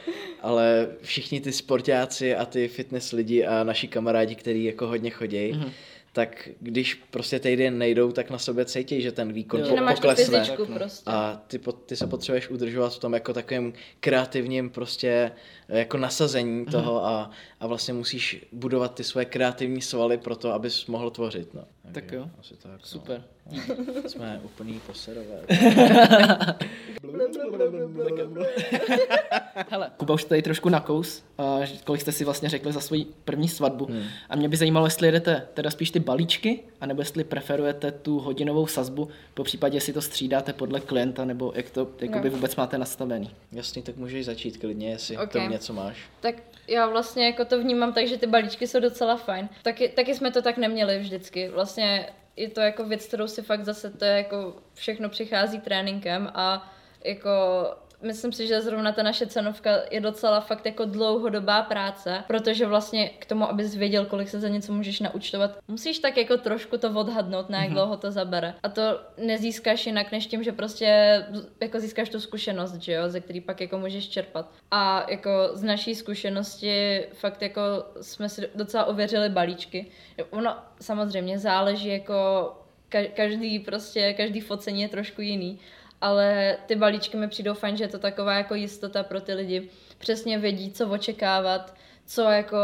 ale 0.43 0.89
všichni 1.03 1.41
ty 1.41 1.53
sportáci 1.53 2.37
a 2.37 2.45
ty 2.45 2.69
fitness 2.69 3.13
lidi 3.13 3.47
a 3.47 3.65
naši 3.65 3.89
kamarádi, 3.89 4.35
kteří 4.35 4.65
jako 4.65 4.87
hodně 4.87 5.11
chodí, 5.11 5.53
mm-hmm. 5.53 5.71
tak 6.13 6.49
když 6.61 6.95
prostě 6.95 7.39
týden 7.39 7.79
nejdou, 7.79 8.13
tak 8.13 8.31
na 8.31 8.39
sobě 8.39 8.65
cítí, 8.65 9.03
že 9.03 9.13
ten 9.13 9.33
výkon 9.33 9.61
Jo. 9.61 9.67
po, 9.69 9.75
nemáš 9.75 9.95
tu 9.95 10.01
poklesne. 10.03 10.25
fyzičku 10.39 10.63
Tak, 10.63 10.69
no. 10.69 10.79
prostě. 10.79 11.03
A 11.11 11.43
ty, 11.47 11.59
po- 11.59 11.73
ty 11.73 11.97
se 11.97 12.07
potřebuješ 12.07 12.49
udržovat 12.51 12.95
v 12.95 12.99
tom 12.99 13.15
jako 13.15 13.33
takovém 13.33 13.73
kreativním 14.01 14.71
prostě 14.71 15.31
jako 15.69 15.97
nasazení 15.99 16.67
toho 16.67 17.07
a, 17.07 17.31
a 17.61 17.67
vlastně 17.67 17.95
musíš 17.95 18.47
budovat 18.53 18.95
ty 18.95 19.05
svoje 19.05 19.27
kreativní 19.27 19.83
svaly 19.83 20.19
pro 20.19 20.37
to, 20.37 20.53
abys 20.53 20.87
mohl 20.87 21.11
tvořit. 21.11 21.55
No. 21.55 21.65
Tak 21.93 22.13
jo. 22.13 22.31
Asi 22.41 22.55
tak, 22.57 22.87
super. 22.87 23.25
No. 23.53 23.63
Jsme 24.09 24.41
úplný 24.45 24.81
poserové. 24.87 25.41
Hele, 29.71 29.91
Kuba 29.97 30.15
už 30.15 30.25
tady 30.25 30.43
trošku 30.43 30.69
nakous, 30.69 31.25
kolik 31.85 32.01
jste 32.01 32.13
si 32.13 32.25
vlastně 32.25 32.49
řekli 32.49 32.73
za 32.73 32.81
svoji 32.81 33.07
první 33.25 33.49
svatbu. 33.49 33.87
Hmm. 33.87 34.05
A 34.29 34.37
mě 34.37 34.49
by 34.49 34.57
zajímalo, 34.57 34.87
jestli 34.87 35.09
jedete 35.09 35.49
teda 35.55 35.71
spíš 35.71 35.91
ty 35.91 36.01
balíčky, 36.01 36.61
anebo 36.81 37.01
jestli 37.03 37.25
preferujete 37.25 37.93
tu 37.93 38.19
hodinovou 38.19 38.67
sazbu, 38.67 39.09
po 39.35 39.45
případě 39.45 39.77
jestli 39.77 39.93
to 39.93 40.03
střídáte 40.03 40.53
podle 40.53 40.81
klienta, 40.81 41.25
nebo 41.25 41.53
jak 41.55 41.71
to 41.71 41.89
jakoby 42.01 42.29
Jo. 42.29 42.35
vůbec 42.35 42.57
máte 42.57 42.79
nastavený. 42.79 43.31
Jasně, 43.53 43.83
tak 43.83 43.97
můžeš 43.97 44.27
začít 44.27 44.57
klidně, 44.57 44.91
jestli 44.91 45.17
Ok. 45.17 45.23
okay. 45.23 45.41
tomu 45.43 45.53
něco 45.53 45.73
máš. 45.73 45.99
Tak 46.21 46.35
já 46.69 46.87
vlastně 46.87 47.27
jako 47.27 47.45
to 47.45 47.61
vnímám 47.61 47.93
tak, 47.93 48.07
že 48.09 48.17
ty 48.19 48.27
balíčky 48.27 48.67
jsou 48.67 48.81
docela 48.81 49.17
fajn. 49.17 49.49
Taky, 49.63 49.89
taky 49.89 50.15
jsme 50.15 50.31
to 50.31 50.43
tak 50.43 50.57
neměli 50.57 50.99
vždycky. 50.99 51.49
Vlastně 51.49 52.09
je 52.37 52.49
to 52.49 52.61
jako 52.61 52.85
věc, 52.85 53.07
kterou 53.07 53.27
si 53.27 53.43
fakt 53.43 53.65
zase 53.65 53.91
to 53.91 54.05
je 54.05 54.13
jako 54.17 54.55
všechno 54.75 55.09
přichází 55.09 55.61
tréninkem 55.61 56.31
a 56.35 56.73
jako 57.05 57.31
myslím 58.03 58.33
si, 58.33 58.47
že 58.47 58.61
zrovna 58.61 58.93
ta 58.93 59.03
naše 59.03 59.27
cenovka 59.27 59.71
je 59.91 60.01
docela 60.01 60.41
fakt 60.41 60.67
jako 60.67 60.85
dlouhodobá 60.85 61.63
práce, 61.63 62.25
protože 62.27 62.67
vlastně 62.67 63.09
k 63.09 63.27
tomu, 63.27 63.49
abys 63.51 63.75
věděl, 63.75 64.07
kolik 64.07 64.29
se 64.29 64.41
za 64.41 64.49
něco 64.49 64.73
můžeš 64.73 65.01
naučtovat, 65.01 65.59
musíš 65.69 65.99
tak 65.99 66.17
jako 66.17 66.37
trošku 66.37 66.79
to 66.79 66.91
odhadnout, 66.91 67.51
na 67.51 67.59
jak 67.59 67.71
mm-hmm. 67.71 67.75
dlouho 67.75 67.97
to 67.97 68.11
zabere. 68.11 68.55
A 68.63 68.69
to 68.69 68.83
nezískáš 69.17 69.87
jinak, 69.87 70.13
než 70.13 70.27
tím, 70.27 70.43
že 70.43 70.53
prostě 70.53 70.87
jako 71.61 71.81
získáš 71.81 72.09
tu 72.09 72.21
zkušenost, 72.21 72.75
že 72.75 72.93
jo, 72.93 73.09
ze 73.09 73.21
který 73.21 73.41
pak 73.41 73.61
jako 73.61 73.79
můžeš 73.79 74.09
čerpat. 74.09 74.51
A 74.71 75.11
jako 75.11 75.31
z 75.53 75.63
naší 75.63 75.95
zkušenosti 75.95 77.05
fakt 77.13 77.43
jako 77.43 77.61
jsme 78.01 78.29
si 78.29 78.49
docela 78.55 78.85
ověřili 78.85 79.29
balíčky. 79.29 79.87
Ono 80.31 80.57
samozřejmě 80.81 81.39
záleží 81.39 81.89
jako 81.89 82.53
každý 83.15 83.59
prostě, 83.59 84.13
každý 84.13 84.41
focení 84.41 84.83
je 84.83 84.89
trošku 84.89 85.21
jiný, 85.21 85.59
ale 86.01 86.57
ty 86.67 86.77
balíčky 86.77 87.17
mi 87.17 87.29
přijdou 87.29 87.55
fajn, 87.55 87.77
že 87.77 87.85
je 87.85 87.89
to 87.89 87.99
taková 87.99 88.35
jako 88.35 88.55
jistota 88.55 89.03
pro 89.03 89.21
ty 89.21 89.35
lidi. 89.35 89.71
Přesně 89.99 90.39
vědí, 90.39 90.73
co 90.73 90.89
očekávat, 90.89 91.75
co 92.09 92.23
jako... 92.23 92.57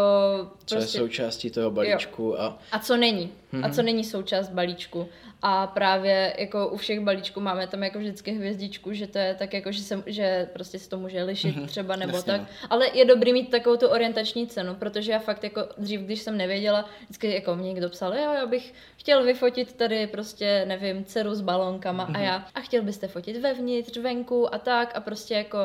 Co 0.64 0.74
prostě... 0.74 0.98
je 0.98 1.02
součástí 1.02 1.50
toho 1.50 1.70
balíčku 1.70 2.22
jo. 2.22 2.36
a... 2.38 2.58
A 2.72 2.78
co 2.78 2.96
není. 2.96 3.32
Mm-hmm. 3.52 3.66
A 3.66 3.68
co 3.68 3.76
mhm. 3.76 3.84
není 3.84 4.04
součást 4.04 4.48
balíčku. 4.48 5.08
A 5.46 5.66
právě 5.66 6.34
jako 6.38 6.68
u 6.68 6.76
všech 6.76 7.00
balíčků 7.00 7.40
máme 7.40 7.66
tam 7.66 7.82
jako 7.82 7.98
vždycky 7.98 8.32
hvězdičku, 8.32 8.92
že 8.92 9.06
to 9.06 9.18
je 9.18 9.34
tak 9.34 9.54
jako, 9.54 9.72
že, 9.72 9.82
se, 9.82 10.02
že 10.06 10.48
prostě 10.52 10.78
se 10.78 10.90
to 10.90 10.98
může 10.98 11.22
lišit 11.22 11.56
mm-hmm. 11.56 11.66
třeba 11.66 11.96
nebo 11.96 12.16
Jasně. 12.16 12.32
tak. 12.32 12.40
No. 12.40 12.46
Ale 12.70 12.86
je 12.94 13.04
dobrý 13.04 13.32
mít 13.32 13.50
takovou 13.50 13.76
tu 13.76 13.88
orientační 13.88 14.46
cenu, 14.46 14.74
protože 14.74 15.12
já 15.12 15.18
fakt 15.18 15.44
jako 15.44 15.68
dřív, 15.78 16.00
když 16.00 16.20
jsem 16.20 16.36
nevěděla, 16.36 16.88
vždycky 17.02 17.34
jako 17.34 17.56
mě 17.56 17.68
někdo 17.68 17.88
psal, 17.88 18.14
jo, 18.14 18.32
já 18.32 18.46
bych 18.46 18.74
chtěl 18.96 19.24
vyfotit 19.24 19.72
tady 19.72 20.06
prostě, 20.06 20.64
nevím, 20.68 21.04
dceru 21.04 21.34
s 21.34 21.40
balónkama 21.40 22.06
mm-hmm. 22.06 22.16
a 22.16 22.18
mhm. 22.18 22.22
já, 22.22 22.46
a 22.54 22.60
chtěl 22.60 22.82
byste 22.82 23.08
fotit 23.08 23.36
vevnitř, 23.36 23.96
venku 23.96 24.54
a 24.54 24.58
tak 24.58 24.96
a 24.96 25.00
prostě 25.00 25.34
jako, 25.34 25.58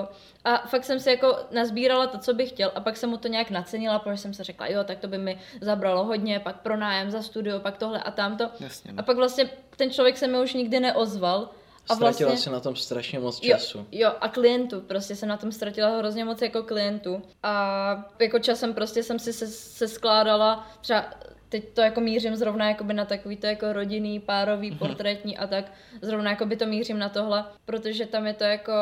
a 0.43 0.67
fakt 0.67 0.85
jsem 0.85 0.99
si 0.99 1.09
jako 1.09 1.37
nazbírala 1.51 2.07
to, 2.07 2.17
co 2.17 2.33
bych 2.33 2.49
chtěl 2.49 2.71
a 2.75 2.79
pak 2.79 2.97
jsem 2.97 3.09
mu 3.09 3.17
to 3.17 3.27
nějak 3.27 3.51
nacenila, 3.69 3.99
protože 3.99 4.17
jsem 4.17 4.33
se 4.33 4.43
řekla, 4.43 4.67
jo, 4.67 4.83
tak 4.83 4.99
to 4.99 5.07
by 5.07 5.17
mi 5.17 5.39
zabralo 5.61 6.03
hodně, 6.03 6.39
pak 6.39 6.61
pronájem 6.61 7.11
za 7.11 7.21
studio, 7.21 7.59
pak 7.59 7.77
tohle 7.77 7.99
a 7.99 8.11
tamto. 8.11 8.49
Jasně, 8.59 8.91
no. 8.91 8.99
A 8.99 9.03
pak 9.03 9.17
vlastně 9.17 9.49
ten 9.77 9.91
člověk 9.91 10.17
se 10.17 10.27
mi 10.27 10.41
už 10.41 10.53
nikdy 10.53 10.79
neozval. 10.79 11.49
A 11.89 11.95
ztratila 11.95 12.29
vlastně, 12.29 12.43
si 12.43 12.49
na 12.49 12.59
tom 12.59 12.75
strašně 12.75 13.19
moc 13.19 13.39
času. 13.39 13.77
Jo, 13.77 13.85
jo, 13.91 14.11
a 14.21 14.27
klientů, 14.27 14.81
prostě 14.81 15.15
jsem 15.15 15.29
na 15.29 15.37
tom 15.37 15.51
ztratila 15.51 15.97
hrozně 15.97 16.25
moc 16.25 16.41
jako 16.41 16.63
klientů. 16.63 17.21
A 17.43 18.11
jako 18.19 18.39
časem 18.39 18.73
prostě 18.73 19.03
jsem 19.03 19.19
si 19.19 19.33
se, 19.33 19.47
se 19.47 19.87
skládala 19.87 20.67
třeba 20.81 21.05
teď 21.49 21.63
to 21.73 21.81
jako 21.81 22.01
mířím 22.01 22.35
zrovna 22.35 22.67
jakoby 22.67 22.93
na 22.93 23.05
takový 23.05 23.37
to 23.37 23.47
jako 23.47 23.73
rodinný, 23.73 24.19
párový, 24.19 24.71
mm-hmm. 24.71 24.77
portrétní 24.77 25.37
a 25.37 25.47
tak. 25.47 25.71
Zrovna 26.01 26.29
jako 26.29 26.45
by 26.45 26.55
to 26.55 26.65
mířím 26.65 26.99
na 26.99 27.09
tohle, 27.09 27.45
protože 27.65 28.05
tam 28.05 28.27
je 28.27 28.33
to 28.33 28.43
jako 28.43 28.73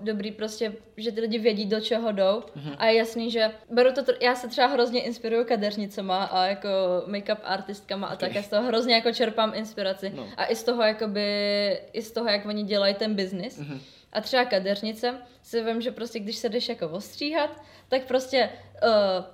dobrý 0.00 0.30
prostě, 0.30 0.72
že 0.96 1.12
ty 1.12 1.20
lidi 1.20 1.38
vědí, 1.38 1.64
do 1.66 1.80
čeho 1.80 2.12
jdou. 2.12 2.40
Mm-hmm. 2.40 2.74
A 2.78 2.86
je 2.86 2.94
jasný, 2.94 3.30
že 3.30 3.50
beru 3.70 3.92
to, 3.92 4.02
já 4.20 4.34
se 4.34 4.48
třeba 4.48 4.66
hrozně 4.66 5.02
inspiruju 5.02 5.44
kadeřnicama 5.44 6.24
a 6.24 6.46
jako 6.46 6.68
make-up 7.06 7.38
artistkama 7.44 8.06
a 8.06 8.14
okay. 8.14 8.28
tak. 8.28 8.36
Já 8.36 8.42
z 8.42 8.48
toho 8.48 8.66
hrozně 8.66 8.94
jako 8.94 9.12
čerpám 9.12 9.52
inspiraci. 9.54 10.12
No. 10.16 10.26
A 10.36 10.46
i 10.46 10.56
z 10.56 10.62
toho 10.62 10.82
jakoby, 10.82 11.80
i 11.92 12.02
z 12.02 12.12
toho, 12.12 12.28
jak 12.28 12.46
oni 12.46 12.62
dělají 12.62 12.94
ten 12.94 13.14
biznis. 13.14 13.60
Mm-hmm. 13.60 13.80
A 14.12 14.20
třeba 14.20 14.44
kadeřnice 14.44 15.14
si 15.42 15.64
vím, 15.64 15.80
že 15.80 15.90
prostě 15.90 16.20
když 16.20 16.36
se 16.36 16.48
jdeš 16.48 16.68
jako 16.68 16.88
ostříhat, 16.88 17.62
tak 17.88 18.04
prostě 18.04 18.50
uh, 18.82 19.24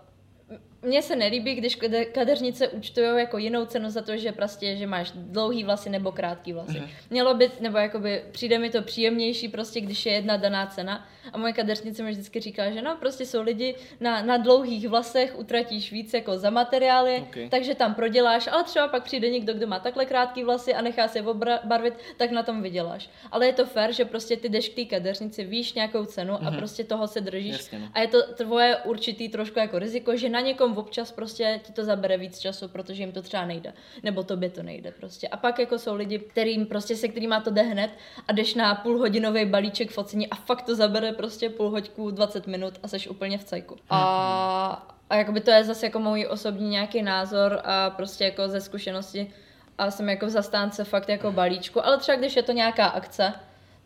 mně 0.83 1.03
se 1.03 1.17
nelíbí, 1.17 1.55
když 1.55 1.79
kadeřnice 2.13 2.69
účtují 2.69 3.07
jako 3.19 3.39
jinou 3.39 3.65
cenu 3.65 3.91
za 3.91 4.03
to, 4.03 4.17
že 4.17 4.33
prostě, 4.33 4.77
že 4.77 4.87
máš 4.87 5.13
dlouhý 5.15 5.65
vlasy 5.65 5.91
nebo 5.91 6.13
krátký 6.13 6.53
vlasy. 6.53 6.81
Mm. 6.81 6.87
Mělo 7.11 7.35
by, 7.35 7.51
nebo 7.61 7.79
jakoby 7.79 8.23
přijde 8.33 8.59
mi 8.59 8.71
to 8.71 8.83
příjemnější 8.83 9.49
prostě, 9.49 9.81
když 9.81 10.07
je 10.07 10.13
jedna 10.13 10.37
daná 10.37 10.67
cena. 10.67 11.07
A 11.33 11.39
moje 11.39 11.53
kadeřnice 11.53 12.03
mi 12.03 12.11
vždycky 12.11 12.41
říká, 12.41 12.71
že 12.71 12.83
no, 12.83 12.97
prostě 12.97 13.27
jsou 13.27 13.43
lidi 13.43 13.75
na, 14.01 14.23
na 14.23 14.37
dlouhých 14.37 14.89
vlasech, 14.89 15.39
utratíš 15.39 15.93
víc 15.93 16.15
jako 16.15 16.39
za 16.39 16.51
materiály, 16.51 17.25
okay. 17.29 17.49
takže 17.49 17.75
tam 17.75 17.95
proděláš, 17.95 18.47
ale 18.53 18.65
třeba 18.65 18.89
pak 18.89 19.05
přijde 19.05 19.31
někdo, 19.31 19.55
kdo 19.55 19.67
má 19.67 19.79
takhle 19.79 20.07
krátký 20.07 20.45
vlasy 20.45 20.75
a 20.75 20.83
nechá 20.83 21.09
se 21.09 21.25
barvit, 21.65 21.95
tak 22.17 22.31
na 22.31 22.43
tom 22.43 22.63
vyděláš. 22.63 23.11
Ale 23.33 23.47
je 23.47 23.53
to 23.53 23.67
fér, 23.67 23.93
že 23.93 24.05
prostě 24.05 24.37
ty 24.37 24.49
jdeš 24.49 24.69
k 24.69 24.75
té 24.75 24.85
kadeřnici, 24.85 25.45
víš 25.45 25.73
nějakou 25.73 26.05
cenu 26.05 26.33
mm. 26.33 26.47
a 26.47 26.51
mhm. 26.51 26.59
prostě 26.59 26.85
toho 26.85 27.09
se 27.09 27.21
držíš. 27.21 27.53
Jasně, 27.53 27.79
no. 27.79 27.89
A 27.93 28.01
je 28.01 28.09
to 28.09 28.23
tvoje 28.35 28.77
určitý 28.77 29.29
trošku 29.29 29.59
jako 29.59 29.79
riziko, 29.79 30.17
že 30.17 30.29
na 30.29 30.41
někom 30.41 30.66
občas 30.75 31.13
prostě 31.13 31.61
ti 31.63 31.73
to 31.73 31.85
zabere 31.85 32.19
víc 32.19 32.39
času, 32.39 32.69
protože 32.69 33.03
jim 33.03 33.13
to 33.13 33.23
třeba 33.23 33.45
nejde. 33.45 33.73
Nebo 34.03 34.23
tobě 34.23 34.51
to 34.51 34.63
nejde 34.63 34.91
prostě. 34.91 35.29
A 35.29 35.37
pak 35.37 35.59
jako 35.59 35.79
jsou 35.79 35.95
lidi, 35.95 36.19
kterým 36.19 36.67
prostě 36.67 36.97
se 36.97 37.09
kterýma 37.09 37.41
to 37.41 37.51
jde 37.51 37.63
hned 37.63 37.91
a 38.29 38.33
jdeš 38.33 38.55
na 38.55 38.75
půlhodinový 38.75 39.45
balíček 39.45 39.91
focení 39.91 40.31
a 40.31 40.35
fakt 40.35 40.63
to 40.63 40.75
zabere 40.75 41.13
prostě 41.13 41.51
půl 41.51 41.71
hoďku, 41.71 42.11
20 42.11 42.47
minut 42.47 42.75
a 42.83 42.89
seš 42.89 43.09
úplně 43.09 43.39
v 43.39 43.45
cajku. 43.45 43.77
A, 43.91 44.95
a 45.11 45.17
jakoby 45.17 45.41
to 45.41 45.51
je 45.51 45.65
zase 45.65 45.87
jako 45.87 45.99
můj 45.99 46.27
osobní 46.31 46.69
nějaký 46.69 47.03
názor 47.03 47.61
a 47.65 47.91
prostě 47.91 48.25
jako 48.25 48.49
ze 48.49 48.61
zkušenosti 48.61 49.33
a 49.79 49.91
jsem 49.91 50.09
jako 50.09 50.27
v 50.27 50.31
zastánce 50.31 50.85
fakt 50.85 51.09
jako 51.09 51.33
balíčku, 51.33 51.87
ale 51.87 51.99
třeba 51.99 52.19
když 52.19 52.37
je 52.37 52.43
to 52.43 52.53
nějaká 52.53 52.87
akce, 52.87 53.33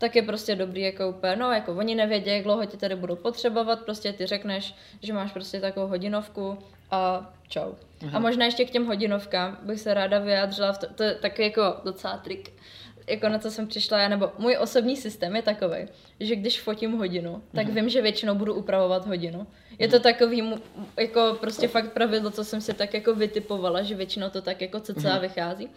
tak 0.01 0.17
je 0.17 0.23
prostě 0.23 0.57
dobrý 0.57 0.81
jako 0.81 1.09
úplně, 1.09 1.37
no 1.37 1.53
jako 1.53 1.73
oni 1.73 1.95
nevědí, 1.95 2.31
jak 2.31 2.43
dlouho 2.43 2.67
ti 2.67 2.77
tady 2.77 2.97
budou 2.97 3.17
potřebovat, 3.17 3.81
prostě 3.85 4.13
ty 4.13 4.27
řekneš, 4.27 4.75
že 5.03 5.13
máš 5.13 5.33
prostě 5.33 5.61
takovou 5.61 5.87
hodinovku 5.87 6.59
a 6.91 7.33
čau. 7.49 7.73
Aha. 8.03 8.17
A 8.17 8.19
možná 8.19 8.45
ještě 8.45 8.65
k 8.65 8.71
těm 8.71 8.87
hodinovkám 8.87 9.59
bych 9.63 9.81
se 9.81 9.95
ráda 9.95 10.19
vyjádřila, 10.19 10.73
v 10.73 10.79
to, 10.79 10.87
to 10.95 11.03
je 11.03 11.15
takový 11.15 11.45
jako 11.45 11.77
docela 11.85 12.17
trik, 12.17 12.53
jako 13.09 13.29
na 13.29 13.39
co 13.39 13.51
jsem 13.51 13.67
přišla 13.67 13.99
já, 13.99 14.09
nebo 14.09 14.33
můj 14.39 14.57
osobní 14.61 14.97
systém 14.97 15.37
je 15.37 15.43
takový, 15.43 15.77
že 16.21 16.37
když 16.37 16.61
fotím 16.61 16.93
hodinu, 16.93 17.43
tak 17.55 17.67
uh-huh. 17.67 17.75
vím, 17.75 17.89
že 17.89 18.03
většinou 18.03 18.35
budu 18.35 18.55
upravovat 18.55 19.07
hodinu. 19.07 19.47
Je 19.79 19.89
to 19.89 20.01
takový, 20.01 20.55
jako 20.97 21.37
prostě 21.41 21.69
fakt 21.69 21.93
pravidlo, 21.93 22.31
co 22.31 22.45
jsem 22.45 22.61
si 22.61 22.75
tak 22.75 22.95
jako 22.95 23.15
vytipovala, 23.15 23.83
že 23.83 23.95
většinou 23.95 24.31
to 24.31 24.43
tak 24.43 24.61
jako 24.61 24.81
cca 24.81 24.93
uh-huh. 24.93 25.21
vychází. 25.21 25.69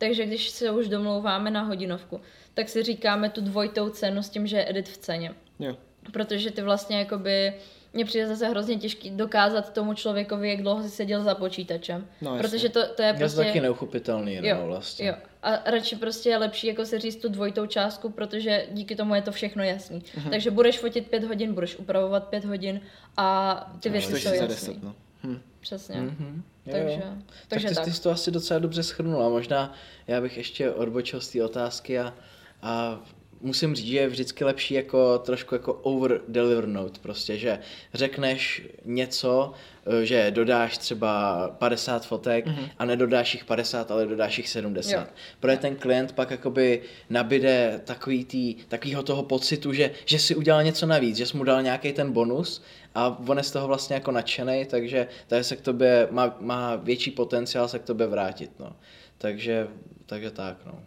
Takže 0.00 0.26
když 0.26 0.50
se 0.50 0.70
už 0.70 0.88
domlouváme 0.88 1.50
na 1.50 1.62
hodinovku, 1.62 2.20
tak 2.54 2.68
si 2.68 2.82
říkáme 2.82 3.30
tu 3.30 3.40
dvojitou 3.40 3.88
cenu 3.88 4.22
s 4.22 4.28
tím, 4.28 4.46
že 4.46 4.56
je 4.56 4.70
edit 4.70 4.88
v 4.88 4.96
ceně. 4.96 5.34
Jo. 5.58 5.76
Protože 6.12 6.50
ty 6.50 6.62
vlastně 6.62 6.98
jakoby 6.98 7.54
mně 7.92 8.04
přijde 8.04 8.26
zase 8.26 8.48
hrozně 8.48 8.76
těžký 8.76 9.10
dokázat 9.10 9.72
tomu 9.72 9.94
člověkovi, 9.94 10.50
jak 10.50 10.62
dlouho 10.62 10.82
si 10.82 10.90
seděl 10.90 11.22
za 11.22 11.34
počítačem. 11.34 12.06
No, 12.20 12.38
protože 12.38 12.68
to, 12.68 12.88
to 12.94 13.02
je 13.02 13.14
prostě... 13.14 13.40
Je 13.40 13.46
taky 13.46 13.60
neuchopitelný, 13.60 14.34
jo, 14.34 14.56
no, 14.60 14.66
vlastně. 14.66 15.06
Jo. 15.06 15.14
A 15.42 15.70
radši 15.70 15.96
prostě 15.96 16.28
je 16.28 16.36
lepší 16.36 16.66
jako 16.66 16.84
se 16.84 16.98
říct 16.98 17.16
tu 17.16 17.28
dvojitou 17.28 17.66
částku, 17.66 18.10
protože 18.10 18.66
díky 18.70 18.96
tomu 18.96 19.14
je 19.14 19.22
to 19.22 19.32
všechno 19.32 19.64
jasný. 19.64 20.00
Uh-huh. 20.00 20.30
Takže 20.30 20.50
budeš 20.50 20.78
fotit 20.78 21.10
pět 21.10 21.24
hodin, 21.24 21.54
budeš 21.54 21.76
upravovat 21.76 22.28
pět 22.28 22.44
hodin 22.44 22.80
a 23.16 23.54
ty 23.80 23.88
no, 23.88 23.92
věci 23.92 24.20
jsou 24.20 24.34
jasné. 24.34 24.74
No. 24.82 24.94
Hm. 25.24 25.40
Přesně. 25.60 25.94
Mm-hmm. 25.94 26.42
Takže, 26.70 27.00
jo. 27.04 27.12
takže 27.48 27.68
tak. 27.68 27.74
Ty, 27.74 27.74
tak. 27.74 27.84
ty 27.84 27.92
jsi 27.92 28.02
to 28.02 28.10
asi 28.10 28.30
docela 28.30 28.60
dobře 28.60 28.82
schrnula. 28.82 29.28
Možná 29.28 29.74
já 30.06 30.20
bych 30.20 30.36
ještě 30.36 30.70
odbočil 30.70 31.20
z 31.20 31.28
té 31.28 31.44
otázky 31.44 31.98
a, 31.98 32.14
a 32.62 33.00
musím 33.40 33.74
říct, 33.74 33.86
že 33.86 33.96
je 33.96 34.08
vždycky 34.08 34.44
lepší 34.44 34.74
jako 34.74 35.18
trošku 35.18 35.54
jako 35.54 35.72
over 35.72 36.20
delivernout 36.28 36.98
prostě, 36.98 37.38
že 37.38 37.58
řekneš 37.94 38.62
něco, 38.84 39.52
eh, 39.86 40.06
že 40.06 40.30
dodáš 40.30 40.78
třeba 40.78 41.48
50 41.58 42.06
fotek 42.06 42.46
mm-hmm. 42.46 42.70
a 42.78 42.84
nedodáš 42.84 43.34
jich 43.34 43.44
50, 43.44 43.90
ale 43.90 44.06
dodáš 44.06 44.38
jich 44.38 44.48
70. 44.48 44.92
Jo. 44.92 45.06
Protože 45.40 45.56
ten 45.56 45.76
klient 45.76 46.12
pak 46.12 46.30
jakoby 46.30 46.82
nabide 47.10 47.80
takový 47.84 48.24
tý, 48.24 48.54
takovýho 48.54 49.02
toho 49.02 49.22
pocitu, 49.22 49.72
že, 49.72 49.90
že 50.04 50.18
si 50.18 50.34
udělal 50.34 50.64
něco 50.64 50.86
navíc, 50.86 51.16
že 51.16 51.26
jsi 51.26 51.36
mu 51.36 51.44
dal 51.44 51.62
nějaký 51.62 51.92
ten 51.92 52.12
bonus 52.12 52.62
a 52.94 53.18
on 53.28 53.38
je 53.38 53.42
z 53.42 53.50
toho 53.50 53.66
vlastně 53.66 53.94
jako 53.94 54.10
nadšený, 54.10 54.66
takže 54.66 55.08
tady 55.26 55.44
se 55.44 55.56
k 55.56 55.60
tobě 55.60 56.08
má, 56.10 56.36
má 56.40 56.76
větší 56.76 57.10
potenciál 57.10 57.68
se 57.68 57.78
k 57.78 57.84
tobě 57.84 58.06
vrátit, 58.06 58.58
no. 58.58 58.76
Takže, 59.18 59.68
takže 60.06 60.30
tak, 60.30 60.66
no. 60.66 60.82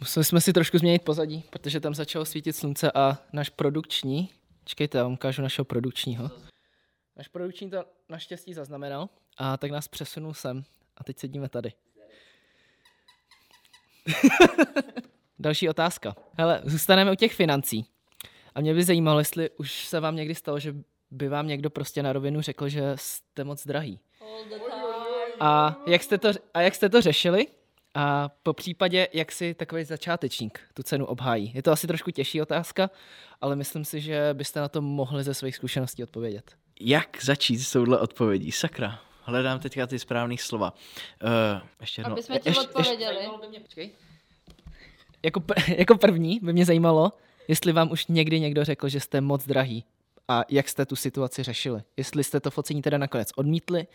Museli 0.00 0.24
jsme 0.24 0.40
si 0.40 0.52
trošku 0.52 0.78
změnit 0.78 1.02
pozadí, 1.04 1.44
protože 1.50 1.80
tam 1.80 1.94
začalo 1.94 2.24
svítit 2.24 2.52
slunce 2.52 2.92
a 2.92 3.18
náš 3.32 3.48
produkční, 3.48 4.30
čekejte, 4.64 4.98
já 4.98 5.04
vám 5.04 5.12
ukážu 5.12 5.42
našeho 5.42 5.64
produkčního. 5.64 6.30
Náš 7.16 7.28
produkční 7.28 7.70
to 7.70 7.84
naštěstí 8.08 8.54
zaznamenal 8.54 9.08
a 9.36 9.56
tak 9.56 9.70
nás 9.70 9.88
přesunul 9.88 10.34
sem 10.34 10.64
a 10.96 11.04
teď 11.04 11.18
sedíme 11.18 11.48
tady. 11.48 11.72
Další 15.38 15.68
otázka. 15.68 16.16
Hele, 16.38 16.60
zůstaneme 16.64 17.12
u 17.12 17.14
těch 17.14 17.34
financí. 17.34 17.86
A 18.54 18.60
mě 18.60 18.74
by 18.74 18.84
zajímalo, 18.84 19.18
jestli 19.18 19.50
už 19.50 19.84
se 19.84 20.00
vám 20.00 20.16
někdy 20.16 20.34
stalo, 20.34 20.58
že 20.58 20.74
by 21.10 21.28
vám 21.28 21.46
někdo 21.46 21.70
prostě 21.70 22.02
na 22.02 22.12
rovinu 22.12 22.40
řekl, 22.40 22.68
že 22.68 22.92
jste 22.94 23.44
moc 23.44 23.66
drahý. 23.66 24.00
A 25.40 25.76
jak 25.86 26.02
jste 26.02 26.18
to, 26.18 26.28
a 26.54 26.60
jak 26.60 26.74
jste 26.74 26.88
to 26.88 27.00
řešili? 27.00 27.46
A 27.94 28.28
po 28.42 28.52
případě, 28.52 29.08
jak 29.12 29.32
si 29.32 29.54
takový 29.54 29.84
začátečník 29.84 30.60
tu 30.74 30.82
cenu 30.82 31.06
obhájí? 31.06 31.52
Je 31.54 31.62
to 31.62 31.72
asi 31.72 31.86
trošku 31.86 32.10
těžší 32.10 32.42
otázka, 32.42 32.90
ale 33.40 33.56
myslím 33.56 33.84
si, 33.84 34.00
že 34.00 34.30
byste 34.32 34.60
na 34.60 34.68
to 34.68 34.82
mohli 34.82 35.24
ze 35.24 35.34
svých 35.34 35.56
zkušeností 35.56 36.02
odpovědět. 36.02 36.56
Jak 36.80 37.24
začít 37.24 37.58
s 37.58 37.72
touhle 37.72 37.98
odpovědí? 37.98 38.52
Sakra, 38.52 39.00
hledám 39.22 39.58
teďka 39.58 39.86
ty 39.86 39.98
správné 39.98 40.36
slova. 40.38 40.74
Uh, 41.24 41.68
ještě 41.80 42.00
jednou. 42.00 42.12
Aby 42.12 42.22
jsme 42.22 42.38
ti 42.38 42.50
odpověděli. 42.50 43.28
Ještě, 43.52 43.90
jako, 45.22 45.42
jako 45.76 45.98
první 45.98 46.40
by 46.42 46.52
mě 46.52 46.64
zajímalo, 46.64 47.12
jestli 47.48 47.72
vám 47.72 47.90
už 47.90 48.06
někdy 48.06 48.40
někdo 48.40 48.64
řekl, 48.64 48.88
že 48.88 49.00
jste 49.00 49.20
moc 49.20 49.46
drahý 49.46 49.84
a 50.30 50.44
jak 50.48 50.68
jste 50.68 50.86
tu 50.86 50.96
situaci 50.96 51.42
řešili. 51.42 51.82
Jestli 51.96 52.24
jste 52.24 52.40
to 52.40 52.50
focení 52.50 52.82
teda 52.82 52.98
nakonec 52.98 53.28
odmítli, 53.36 53.86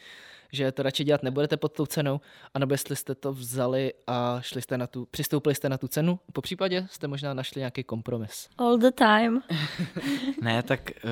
že 0.51 0.71
to 0.71 0.83
radši 0.83 1.03
dělat 1.03 1.23
nebudete 1.23 1.57
pod 1.57 1.73
tou 1.73 1.85
cenou, 1.85 2.21
anebo 2.53 2.73
jestli 2.73 2.95
jste 2.95 3.15
to 3.15 3.33
vzali 3.33 3.93
a 4.07 4.37
šli 4.41 4.61
jste 4.61 4.77
na 4.77 4.87
tu, 4.87 5.05
přistoupili 5.11 5.55
jste 5.55 5.69
na 5.69 5.77
tu 5.77 5.87
cenu. 5.87 6.19
Po 6.33 6.41
případě 6.41 6.87
jste 6.91 7.07
možná 7.07 7.33
našli 7.33 7.59
nějaký 7.59 7.83
kompromis. 7.83 8.49
All 8.57 8.77
the 8.77 8.91
time. 8.91 9.41
ne, 10.41 10.63
tak 10.63 10.91
uh, 11.03 11.09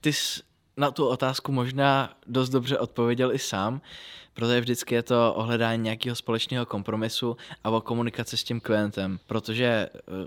ty 0.00 0.12
jsi 0.12 0.40
na 0.76 0.90
tu 0.90 1.06
otázku 1.06 1.52
možná 1.52 2.14
dost 2.26 2.50
dobře 2.50 2.78
odpověděl 2.78 3.32
i 3.32 3.38
sám, 3.38 3.80
protože 4.34 4.60
vždycky 4.60 4.94
je 4.94 5.02
to 5.02 5.34
o 5.34 5.42
hledání 5.42 5.82
nějakého 5.82 6.16
společného 6.16 6.66
kompromisu 6.66 7.36
a 7.64 7.70
o 7.70 7.80
komunikaci 7.80 8.36
s 8.36 8.44
tím 8.44 8.60
klientem, 8.60 9.18
protože 9.26 9.88
uh, 9.92 10.26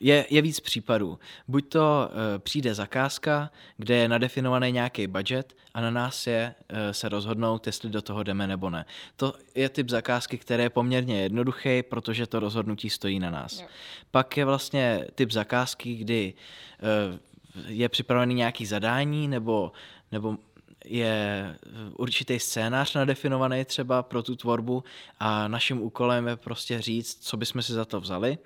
je, 0.00 0.26
je 0.30 0.42
víc 0.42 0.60
případů. 0.60 1.18
Buď 1.48 1.68
to 1.68 2.10
e, 2.10 2.38
přijde 2.38 2.74
zakázka, 2.74 3.50
kde 3.76 3.96
je 3.96 4.08
nadefinovaný 4.08 4.72
nějaký 4.72 5.06
budget 5.06 5.56
a 5.74 5.80
na 5.80 5.90
nás 5.90 6.26
je 6.26 6.54
e, 6.68 6.94
se 6.94 7.08
rozhodnout, 7.08 7.66
jestli 7.66 7.90
do 7.90 8.02
toho 8.02 8.22
jdeme 8.22 8.46
nebo 8.46 8.70
ne. 8.70 8.84
To 9.16 9.34
je 9.54 9.68
typ 9.68 9.88
zakázky, 9.88 10.38
který 10.38 10.62
je 10.62 10.70
poměrně 10.70 11.22
jednoduchý, 11.22 11.82
protože 11.82 12.26
to 12.26 12.40
rozhodnutí 12.40 12.90
stojí 12.90 13.18
na 13.18 13.30
nás. 13.30 13.60
Jo. 13.60 13.66
Pak 14.10 14.36
je 14.36 14.44
vlastně 14.44 15.04
typ 15.14 15.30
zakázky, 15.30 15.94
kdy 15.94 16.34
e, 16.34 17.18
je 17.66 17.88
připravený 17.88 18.34
nějaký 18.34 18.66
zadání 18.66 19.28
nebo, 19.28 19.72
nebo 20.12 20.36
je 20.84 21.56
určitý 21.96 22.38
scénář 22.38 22.94
nadefinovaný 22.94 23.64
třeba 23.64 24.02
pro 24.02 24.22
tu 24.22 24.36
tvorbu 24.36 24.84
a 25.20 25.48
naším 25.48 25.82
úkolem 25.82 26.28
je 26.28 26.36
prostě 26.36 26.80
říct, 26.80 27.18
co 27.20 27.36
bychom 27.36 27.62
si 27.62 27.72
za 27.72 27.84
to 27.84 28.00
vzali 28.00 28.38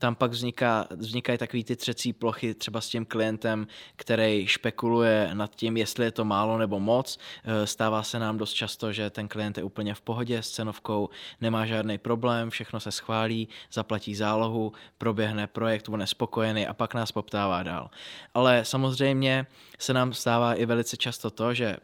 tam 0.00 0.14
pak 0.14 0.30
vzniká, 0.30 0.86
vznikají 0.96 1.38
takové 1.38 1.62
ty 1.62 1.76
třecí 1.76 2.12
plochy 2.12 2.54
třeba 2.54 2.80
s 2.80 2.88
tím 2.88 3.04
klientem, 3.04 3.66
který 3.96 4.46
špekuluje 4.46 5.30
nad 5.32 5.54
tím, 5.54 5.76
jestli 5.76 6.04
je 6.04 6.10
to 6.10 6.24
málo 6.24 6.58
nebo 6.58 6.80
moc. 6.80 7.18
Eh, 7.44 7.66
stává 7.66 8.02
se 8.02 8.18
nám 8.18 8.38
dost 8.38 8.52
často, 8.52 8.92
že 8.92 9.10
ten 9.10 9.28
klient 9.28 9.58
je 9.58 9.64
úplně 9.64 9.94
v 9.94 10.00
pohodě 10.00 10.42
s 10.42 10.50
cenovkou, 10.50 11.08
nemá 11.40 11.66
žádný 11.66 11.98
problém, 11.98 12.50
všechno 12.50 12.80
se 12.80 12.92
schválí, 12.92 13.48
zaplatí 13.72 14.14
zálohu, 14.14 14.72
proběhne 14.98 15.46
projekt, 15.46 15.88
on 15.88 16.00
je 16.00 16.06
spokojený 16.06 16.66
a 16.66 16.74
pak 16.74 16.94
nás 16.94 17.12
poptává 17.12 17.62
dál. 17.62 17.90
Ale 18.34 18.64
samozřejmě 18.64 19.46
se 19.78 19.92
nám 19.92 20.12
stává 20.12 20.54
i 20.54 20.66
velice 20.66 20.96
často 20.96 21.30
to, 21.30 21.54
že 21.54 21.76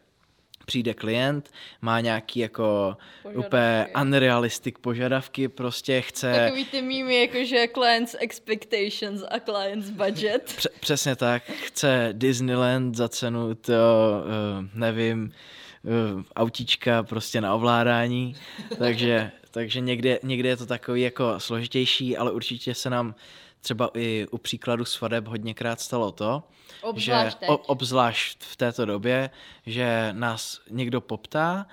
přijde 0.67 0.93
klient, 0.93 1.51
má 1.81 1.99
nějaký 1.99 2.39
jako 2.39 2.97
požadavky. 3.23 3.47
úplně 3.47 3.87
unrealistic 4.01 4.75
požadavky, 4.81 5.47
prostě 5.47 6.01
chce... 6.01 6.33
Takový 6.33 6.65
ty 6.65 6.81
mými, 6.81 7.21
jakože 7.21 7.67
clients 7.73 8.15
expectations 8.19 9.23
a 9.31 9.39
clients 9.39 9.89
budget. 9.89 10.43
Pře- 10.57 10.69
přesně 10.79 11.15
tak, 11.15 11.43
chce 11.43 12.09
Disneyland 12.11 12.95
za 12.95 13.09
cenu 13.09 13.55
to, 13.55 13.73
uh, 13.73 14.65
nevím, 14.73 15.31
uh, 15.83 16.21
autíčka 16.35 17.03
prostě 17.03 17.41
na 17.41 17.55
ovládání, 17.55 18.35
takže, 18.77 19.31
takže 19.51 19.79
někde, 19.81 20.19
někde 20.23 20.49
je 20.49 20.57
to 20.57 20.65
takový 20.65 21.01
jako 21.01 21.39
složitější, 21.39 22.17
ale 22.17 22.31
určitě 22.31 22.73
se 22.73 22.89
nám 22.89 23.15
třeba 23.61 23.89
i 23.93 24.27
u 24.31 24.37
příkladu 24.37 24.85
svadeb 24.85 25.27
hodněkrát 25.27 25.79
stalo 25.79 26.11
to, 26.11 26.43
obzvlášť 26.81 27.39
že 27.41 27.47
o, 27.47 27.57
obzvlášť 27.57 28.43
v 28.43 28.55
této 28.55 28.85
době, 28.85 29.29
že 29.65 30.09
nás 30.11 30.61
někdo 30.69 31.01
poptá 31.01 31.65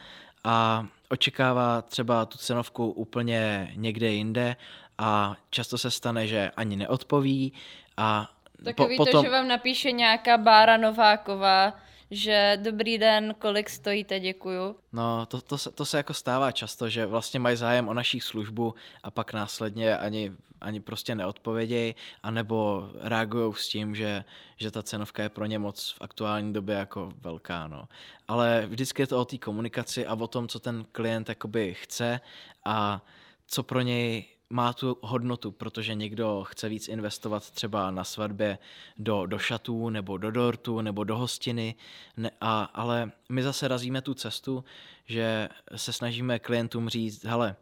a 0.45 0.87
očekává 1.09 1.83
třeba 1.83 2.26
tu 2.26 2.38
cenovku 2.38 2.91
úplně 2.91 3.73
někde 3.76 4.11
jinde 4.11 4.57
a 4.99 5.37
často 5.50 5.79
se 5.79 5.91
stane, 5.91 6.26
že 6.26 6.50
ani 6.57 6.76
neodpoví 6.76 7.53
a 7.97 8.31
Takový 8.64 8.97
po, 8.97 9.05
potom... 9.05 9.23
to, 9.23 9.26
že 9.26 9.33
vám 9.33 9.49
napíše 9.49 9.93
nějaká 9.93 10.38
Bára 10.38 10.76
Nováková, 10.76 11.75
že 12.14 12.59
dobrý 12.62 12.99
den, 12.99 13.35
kolik 13.38 13.71
stojíte, 13.71 14.21
děkuju. 14.21 14.76
No, 14.92 15.26
to, 15.26 15.40
to, 15.40 15.59
se, 15.59 15.71
to 15.71 15.85
se 15.85 15.97
jako 15.97 16.14
stává 16.14 16.52
často, 16.52 16.89
že 16.89 17.06
vlastně 17.06 17.41
mají 17.41 17.56
zájem 17.56 17.89
o 17.89 17.95
naší 17.95 18.21
službu 18.21 18.75
a 19.02 19.10
pak 19.10 19.32
následně 19.32 19.97
ani, 19.97 20.32
ani 20.60 20.80
prostě 20.80 21.15
neodpovědějí, 21.15 21.95
anebo 22.23 22.89
reagují 23.00 23.54
s 23.54 23.69
tím, 23.69 23.95
že, 23.95 24.25
že 24.56 24.71
ta 24.71 24.82
cenovka 24.82 25.23
je 25.23 25.28
pro 25.28 25.47
ně 25.47 25.58
moc 25.58 25.95
v 25.99 26.02
aktuální 26.02 26.52
době 26.52 26.75
jako 26.75 27.12
velká, 27.21 27.69
no. 27.69 27.89
Ale 28.28 28.67
vždycky 28.67 29.02
je 29.02 29.06
to 29.06 29.21
o 29.21 29.25
té 29.25 29.39
komunikaci 29.39 30.06
a 30.06 30.15
o 30.15 30.26
tom, 30.26 30.49
co 30.49 30.60
ten 30.60 30.84
klient 30.93 31.28
jakoby 31.28 31.75
chce 31.75 32.21
a 32.65 33.04
co 33.47 33.62
pro 33.62 33.80
něj 33.80 34.33
má 34.54 34.73
tu 34.73 34.99
hodnotu, 35.00 35.50
protože 35.50 35.95
někdo 35.95 36.45
chce 36.45 36.69
víc 36.69 36.88
investovat 36.88 37.50
třeba 37.50 37.90
na 37.90 38.04
svatbě 38.04 38.58
do, 38.99 39.26
do 39.26 39.38
šatů, 39.38 39.90
nebo 39.90 40.19
do 40.19 40.30
dortu, 40.30 40.80
nebo 40.80 41.04
do 41.04 41.17
hostiny, 41.17 41.75
ne, 42.17 42.30
a, 42.40 42.62
ale 42.62 43.10
my 43.28 43.43
zase 43.43 43.69
razíme 43.69 44.02
tu 44.02 44.14
cestu, 44.14 44.64
že 45.06 45.49
se 45.76 45.93
snažíme 45.93 46.38
klientům 46.38 46.88
říct, 46.88 47.25
hele, 47.25 47.56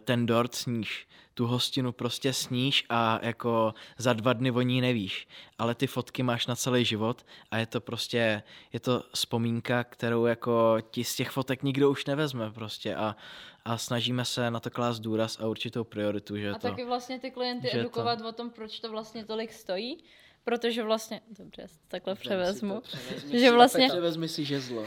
ten 0.00 0.26
dort 0.26 0.54
sníš, 0.54 1.08
tu 1.34 1.46
hostinu 1.46 1.92
prostě 1.92 2.32
sníš 2.32 2.84
a 2.88 3.18
jako 3.22 3.74
za 3.98 4.12
dva 4.12 4.32
dny 4.32 4.50
o 4.50 4.60
ní 4.60 4.80
nevíš, 4.80 5.28
ale 5.58 5.74
ty 5.74 5.86
fotky 5.86 6.22
máš 6.22 6.46
na 6.46 6.56
celý 6.56 6.84
život 6.84 7.26
a 7.50 7.58
je 7.58 7.66
to 7.66 7.80
prostě, 7.80 8.42
je 8.72 8.80
to 8.80 9.02
vzpomínka, 9.14 9.84
kterou 9.84 10.26
jako 10.26 10.76
ti 10.90 11.04
z 11.04 11.16
těch 11.16 11.30
fotek 11.30 11.62
nikdo 11.62 11.90
už 11.90 12.04
nevezme 12.06 12.50
prostě. 12.50 12.94
A, 12.94 13.16
a 13.64 13.78
snažíme 13.78 14.24
se 14.24 14.50
na 14.50 14.60
to 14.60 14.70
klást 14.70 15.00
důraz 15.00 15.40
a 15.40 15.46
určitou 15.46 15.84
prioritu. 15.84 16.36
Že 16.36 16.50
a 16.50 16.54
to, 16.54 16.68
taky 16.68 16.84
vlastně 16.84 17.18
ty 17.18 17.30
klienty 17.30 17.70
edukovat 17.72 18.18
to... 18.18 18.28
o 18.28 18.32
tom, 18.32 18.50
proč 18.50 18.80
to 18.80 18.90
vlastně 18.90 19.24
tolik 19.24 19.52
stojí, 19.52 19.98
protože 20.48 20.82
vlastně, 20.82 21.20
dobře, 21.38 21.66
takhle 21.88 22.14
Vem 22.14 22.20
převezmu, 22.20 22.82
si 23.30 23.40
že 23.40 23.50
vlastně, 23.50 23.88
převezmi 23.88 24.28
si 24.28 24.44
žezlo. 24.44 24.84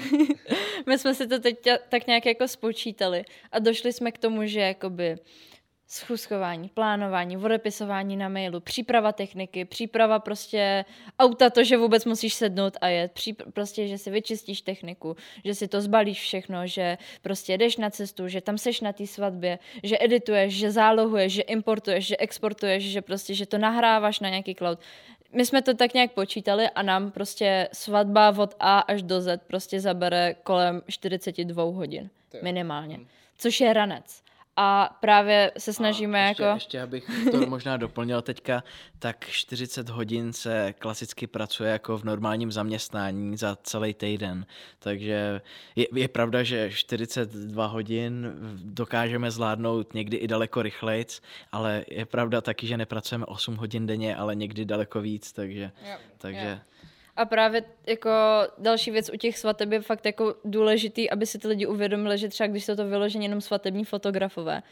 my 0.88 0.98
jsme 0.98 1.16
si 1.16 1.28
to 1.28 1.40
teď 1.40 1.68
tak 1.90 2.08
nějak 2.08 2.26
jako 2.26 2.48
spočítali 2.48 3.24
a 3.52 3.60
došli 3.60 3.94
jsme 3.94 4.12
k 4.12 4.18
tomu, 4.18 4.46
že 4.46 4.60
jakoby 4.60 5.18
schůzkování, 5.94 6.70
plánování, 6.70 7.38
odepisování 7.38 8.18
na 8.18 8.30
mailu, 8.30 8.60
příprava 8.60 9.12
techniky, 9.12 9.66
příprava 9.66 10.20
prostě 10.20 10.86
auta, 11.20 11.50
to, 11.50 11.64
že 11.64 11.78
vůbec 11.78 12.06
musíš 12.06 12.34
sednout 12.34 12.78
a 12.82 12.88
jet, 12.88 13.12
přípr- 13.14 13.52
prostě, 13.52 13.88
že 13.88 13.98
si 13.98 14.12
vyčistíš 14.12 14.62
techniku, 14.62 15.16
že 15.46 15.56
si 15.56 15.68
to 15.68 15.82
zbalíš 15.82 16.22
všechno, 16.22 16.68
že 16.68 16.98
prostě 17.22 17.58
jdeš 17.58 17.78
na 17.78 17.90
cestu, 17.90 18.28
že 18.28 18.42
tam 18.42 18.58
seš 18.58 18.82
na 18.82 18.94
té 18.94 19.08
svatbě, 19.08 19.60
že 19.84 19.98
edituješ, 20.00 20.54
že 20.54 20.72
zálohuješ, 20.72 21.34
že 21.34 21.42
importuješ, 21.42 22.08
že 22.08 22.18
exportuješ, 22.18 22.84
že 22.84 23.02
prostě, 23.02 23.34
že 23.34 23.46
to 23.46 23.58
nahráváš 23.58 24.20
na 24.20 24.30
nějaký 24.30 24.56
cloud. 24.56 24.80
My 25.34 25.46
jsme 25.46 25.62
to 25.62 25.74
tak 25.74 25.94
nějak 25.94 26.12
počítali 26.12 26.70
a 26.70 26.82
nám 26.82 27.12
prostě 27.12 27.70
svatba 27.74 28.34
od 28.38 28.56
A 28.60 28.80
až 28.80 29.04
do 29.04 29.22
Z 29.22 29.42
prostě 29.48 29.80
zabere 29.80 30.34
kolem 30.44 30.82
42 30.88 31.64
hodin 31.64 32.10
minimálně, 32.42 32.98
hm. 32.98 33.08
což 33.38 33.62
je 33.62 33.74
ranec 33.74 34.24
a 34.56 34.98
právě 35.02 35.52
se 35.58 35.74
snažíme 35.74 36.26
a 36.26 36.28
ještě, 36.28 36.44
jako... 36.44 36.56
Ještě 36.56 36.82
abych 36.82 37.10
to 37.32 37.38
možná 37.50 37.78
doplnil 37.78 38.22
teďka, 38.22 38.64
tak 39.00 39.26
40 39.26 39.90
hodin 39.90 40.34
se 40.34 40.74
klasicky 40.80 41.28
pracuje 41.28 41.72
jako 41.72 41.98
v 41.98 42.04
normálním 42.04 42.52
zaměstnání 42.52 43.38
za 43.38 43.58
celý 43.64 43.94
týden, 43.94 44.46
takže 44.80 45.42
je, 45.76 45.88
je 45.96 46.08
pravda, 46.08 46.44
že 46.44 46.72
42 46.72 47.66
hodin 47.66 48.34
dokážeme 48.64 49.32
zvládnout 49.32 49.94
někdy 49.94 50.18
i 50.18 50.28
daleko 50.28 50.62
rychlejc, 50.62 51.22
ale 51.52 51.86
je 51.88 52.06
pravda 52.06 52.42
taky, 52.42 52.68
že 52.68 52.78
nepracujeme 52.78 53.26
8 53.26 53.56
hodin 53.56 53.88
denně, 53.88 54.16
ale 54.16 54.36
někdy 54.36 54.66
daleko 54.66 55.02
víc, 55.02 55.34
takže... 55.34 55.72
Jo, 55.90 55.98
takže 56.18 56.60
jo. 56.64 56.72
A 57.16 57.26
právě 57.26 57.64
jako 57.88 58.10
další 58.58 58.92
věc 58.92 59.10
u 59.14 59.18
těch 59.18 59.38
svateb 59.38 59.72
je 59.72 59.82
fakt 59.82 60.06
jako 60.06 60.36
důležitý, 60.46 61.10
aby 61.10 61.26
si 61.26 61.40
ty 61.40 61.48
lidi 61.48 61.66
uvědomili, 61.66 62.18
že 62.18 62.30
třeba 62.30 62.48
když 62.48 62.66
jsou 62.66 62.76
to 62.76 62.88
vyloženě 62.88 63.26
jenom 63.26 63.42
svatební 63.42 63.86
fotografové, 63.86 64.64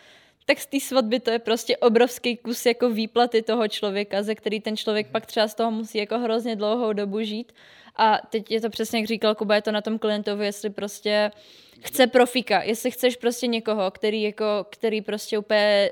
tak 0.45 0.59
z 0.59 0.65
té 0.65 0.79
svatby 0.79 1.19
to 1.19 1.31
je 1.31 1.39
prostě 1.39 1.77
obrovský 1.77 2.37
kus 2.37 2.65
jako 2.65 2.89
výplaty 2.89 3.41
toho 3.41 3.67
člověka, 3.67 4.23
ze 4.23 4.35
který 4.35 4.59
ten 4.59 4.77
člověk 4.77 5.07
pak 5.07 5.25
třeba 5.25 5.47
z 5.47 5.55
toho 5.55 5.71
musí 5.71 5.97
jako 5.97 6.19
hrozně 6.19 6.55
dlouhou 6.55 6.93
dobu 6.93 7.21
žít. 7.21 7.51
A 7.95 8.17
teď 8.29 8.51
je 8.51 8.61
to 8.61 8.69
přesně, 8.69 8.99
jak 8.99 9.07
říkal 9.07 9.35
Kuba, 9.35 9.55
je 9.55 9.61
to 9.61 9.71
na 9.71 9.81
tom 9.81 9.99
klientovi, 9.99 10.45
jestli 10.45 10.69
prostě 10.69 11.31
chce 11.81 12.07
profika, 12.07 12.63
jestli 12.63 12.91
chceš 12.91 13.15
prostě 13.15 13.47
někoho, 13.47 13.91
který 13.91 14.21
jako, 14.21 14.45
který 14.69 15.01
prostě 15.01 15.37
úplně 15.37 15.91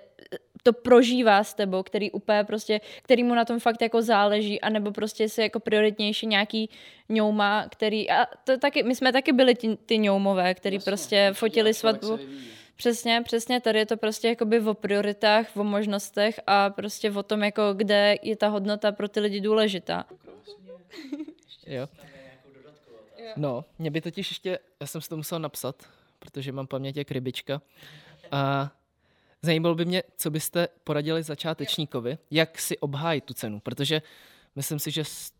to 0.68 0.74
prožívá 0.74 1.44
s 1.44 1.54
tebou, 1.54 1.84
který 1.84 2.12
úplně 2.12 2.44
prostě, 2.44 2.82
který 3.02 3.24
mu 3.24 3.36
na 3.36 3.46
tom 3.46 3.60
fakt 3.60 3.82
jako 3.82 4.02
záleží, 4.02 4.62
anebo 4.62 4.92
prostě 4.92 5.30
se 5.30 5.44
jako 5.44 5.60
prioritnější 5.60 6.28
nějaký 6.28 6.70
ňouma, 7.10 7.68
který, 7.70 8.10
a 8.12 8.26
to 8.44 8.58
taky, 8.58 8.84
my 8.84 8.96
jsme 8.96 9.14
taky 9.14 9.34
byli 9.34 9.56
ty, 9.56 9.78
ty 9.86 9.98
ňoumové, 9.98 10.54
který 10.54 10.76
Jasně, 10.76 10.92
prostě 10.92 11.30
fotili 11.34 11.74
svatbu. 11.74 12.20
Přesně, 12.76 13.22
přesně, 13.24 13.62
tady 13.62 13.80
je 13.80 13.86
to 13.86 13.98
prostě 13.98 14.28
jakoby 14.28 14.60
o 14.60 14.74
prioritách, 14.74 15.58
o 15.58 15.64
možnostech 15.64 16.40
a 16.48 16.70
prostě 16.70 17.12
o 17.12 17.24
tom, 17.24 17.44
jako 17.44 17.74
kde 17.74 18.16
je 18.22 18.36
ta 18.36 18.48
hodnota 18.48 18.92
pro 18.92 19.08
ty 19.08 19.20
lidi 19.20 19.42
důležitá. 19.42 20.06
jo. 21.68 21.88
No, 23.36 23.66
mě 23.80 23.92
by 23.92 24.02
totiž 24.02 24.30
ještě, 24.30 24.60
já 24.80 24.88
jsem 24.88 25.02
si 25.02 25.10
to 25.10 25.18
musel 25.18 25.40
napsat, 25.40 25.76
protože 26.20 26.52
mám 26.52 26.68
paměť 26.68 26.98
jak 26.98 27.12
rybička. 27.12 27.62
A 28.32 28.72
Zajímalo 29.42 29.76
by 29.76 29.86
mě, 29.86 30.04
co 30.18 30.32
byste 30.32 30.68
poradili 30.84 31.24
začátečníkovi, 31.24 32.18
jak 32.32 32.60
si 32.60 32.78
obhájit 32.78 33.24
tu 33.24 33.34
cenu, 33.34 33.60
protože 33.60 34.02
myslím 34.56 34.80
si, 34.80 34.92
že 34.92 35.04
s 35.06 35.32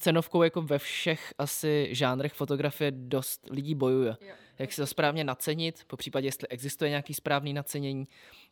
cenovkou 0.00 0.42
jako 0.42 0.62
ve 0.62 0.78
všech 0.78 1.34
asi 1.38 1.88
žánrech 1.90 2.32
fotografie 2.32 2.90
dost 2.90 3.48
lidí 3.50 3.74
bojuje. 3.74 4.16
Jak 4.58 4.72
si 4.72 4.80
to 4.80 4.86
správně 4.86 5.24
nacenit, 5.24 5.84
po 5.86 5.96
případě 5.96 6.28
jestli 6.28 6.48
existuje 6.48 6.90
nějaký 6.90 7.14
správný 7.14 7.52
nacenění. 7.52 8.08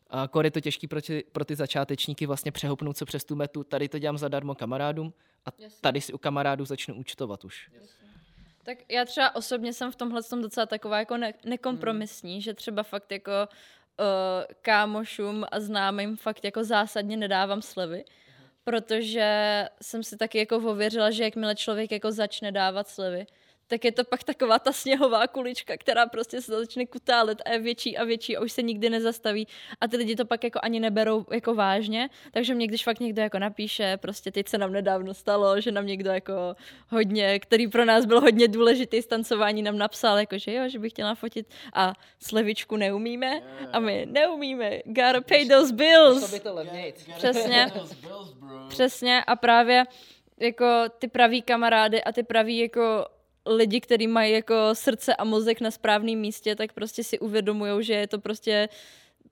A 0.09 0.27
kor 0.27 0.45
je 0.45 0.51
to 0.51 0.59
těžký 0.59 0.87
pro 0.87 1.01
ty, 1.01 1.23
pro 1.31 1.45
ty 1.45 1.55
začátečníky 1.55 2.25
vlastně 2.25 2.51
přehoupnout 2.51 2.97
se 2.97 3.05
přes 3.05 3.23
tu 3.23 3.35
metu. 3.35 3.63
Tady 3.63 3.89
to 3.89 3.99
dělám 3.99 4.17
zadarmo 4.17 4.55
kamarádům 4.55 5.13
a 5.45 5.49
tady 5.81 6.01
si 6.01 6.13
u 6.13 6.17
kamarádů 6.17 6.65
začnu 6.65 6.95
účtovat 6.95 7.45
už. 7.45 7.69
Tak 8.63 8.77
já 8.91 9.05
třeba 9.05 9.35
osobně 9.35 9.73
jsem 9.73 9.91
v 9.91 9.95
tomhle 9.95 10.23
tom 10.23 10.41
docela 10.41 10.65
taková 10.65 10.99
jako 10.99 11.17
ne- 11.17 11.33
nekompromisní, 11.45 12.33
hmm. 12.33 12.41
že 12.41 12.53
třeba 12.53 12.83
fakt 12.83 13.11
jako 13.11 13.31
uh, 13.99 14.45
kámošům 14.61 15.45
a 15.51 15.59
známým 15.59 16.17
fakt 16.17 16.45
jako 16.45 16.63
zásadně 16.63 17.17
nedávám 17.17 17.61
slevy, 17.61 18.05
protože 18.63 19.65
jsem 19.81 20.03
si 20.03 20.17
taky 20.17 20.37
jako 20.37 20.55
ověřila, 20.57 21.11
že 21.11 21.23
jakmile 21.23 21.55
člověk 21.55 21.91
jako 21.91 22.11
začne 22.11 22.51
dávat 22.51 22.87
slevy, 22.87 23.25
tak 23.69 23.85
je 23.85 23.91
to 23.91 24.03
pak 24.03 24.23
taková 24.23 24.59
ta 24.59 24.71
sněhová 24.71 25.27
kulička, 25.27 25.77
která 25.77 26.05
prostě 26.05 26.41
se 26.41 26.51
začne 26.51 26.85
kutálet 26.85 27.41
a 27.45 27.51
je 27.51 27.59
větší 27.59 27.97
a 27.97 28.03
větší 28.03 28.37
a 28.37 28.41
už 28.41 28.51
se 28.51 28.61
nikdy 28.61 28.89
nezastaví. 28.89 29.47
A 29.81 29.87
ty 29.87 29.97
lidi 29.97 30.15
to 30.15 30.25
pak 30.25 30.43
jako 30.43 30.59
ani 30.63 30.79
neberou 30.79 31.25
jako 31.31 31.55
vážně, 31.55 32.09
takže 32.31 32.55
mě 32.55 32.67
když 32.67 32.83
fakt 32.83 32.99
někdo 32.99 33.21
jako 33.21 33.39
napíše, 33.39 33.97
prostě 33.97 34.31
teď 34.31 34.47
se 34.47 34.57
nám 34.57 34.71
nedávno 34.71 35.13
stalo, 35.13 35.61
že 35.61 35.71
nám 35.71 35.85
někdo 35.85 36.11
jako 36.11 36.33
hodně, 36.89 37.39
který 37.39 37.67
pro 37.67 37.85
nás 37.85 38.05
byl 38.05 38.21
hodně 38.21 38.47
důležitý 38.47 39.01
z 39.01 39.07
tancování, 39.07 39.61
nám 39.61 39.77
napsal, 39.77 40.17
jako 40.17 40.37
že 40.37 40.53
jo, 40.53 40.69
že 40.69 40.79
bych 40.79 40.91
chtěla 40.91 41.15
fotit 41.15 41.47
a 41.73 41.93
slevičku 42.19 42.75
neumíme. 42.75 43.41
A 43.71 43.79
my 43.79 44.05
neumíme, 44.09 44.79
gotta 44.85 45.21
pay 45.21 45.47
those 45.47 45.73
bills. 45.73 46.31
by 46.31 46.39
to 46.39 46.53
Přesně. 47.17 47.71
Přesně. 48.69 49.23
A 49.23 49.35
právě 49.35 49.83
jako 50.39 50.65
ty 50.99 51.07
praví 51.07 51.41
kamarády 51.41 52.03
a 52.03 52.11
ty 52.11 52.23
praví 52.23 52.57
jako 52.57 53.05
lidi, 53.45 53.81
kteří 53.81 54.07
mají 54.07 54.33
jako 54.33 54.55
srdce 54.73 55.15
a 55.15 55.23
mozek 55.23 55.61
na 55.61 55.71
správném 55.71 56.19
místě, 56.19 56.55
tak 56.55 56.73
prostě 56.73 57.03
si 57.03 57.19
uvědomují, 57.19 57.83
že 57.83 57.93
je 57.93 58.07
to 58.07 58.19
prostě 58.19 58.69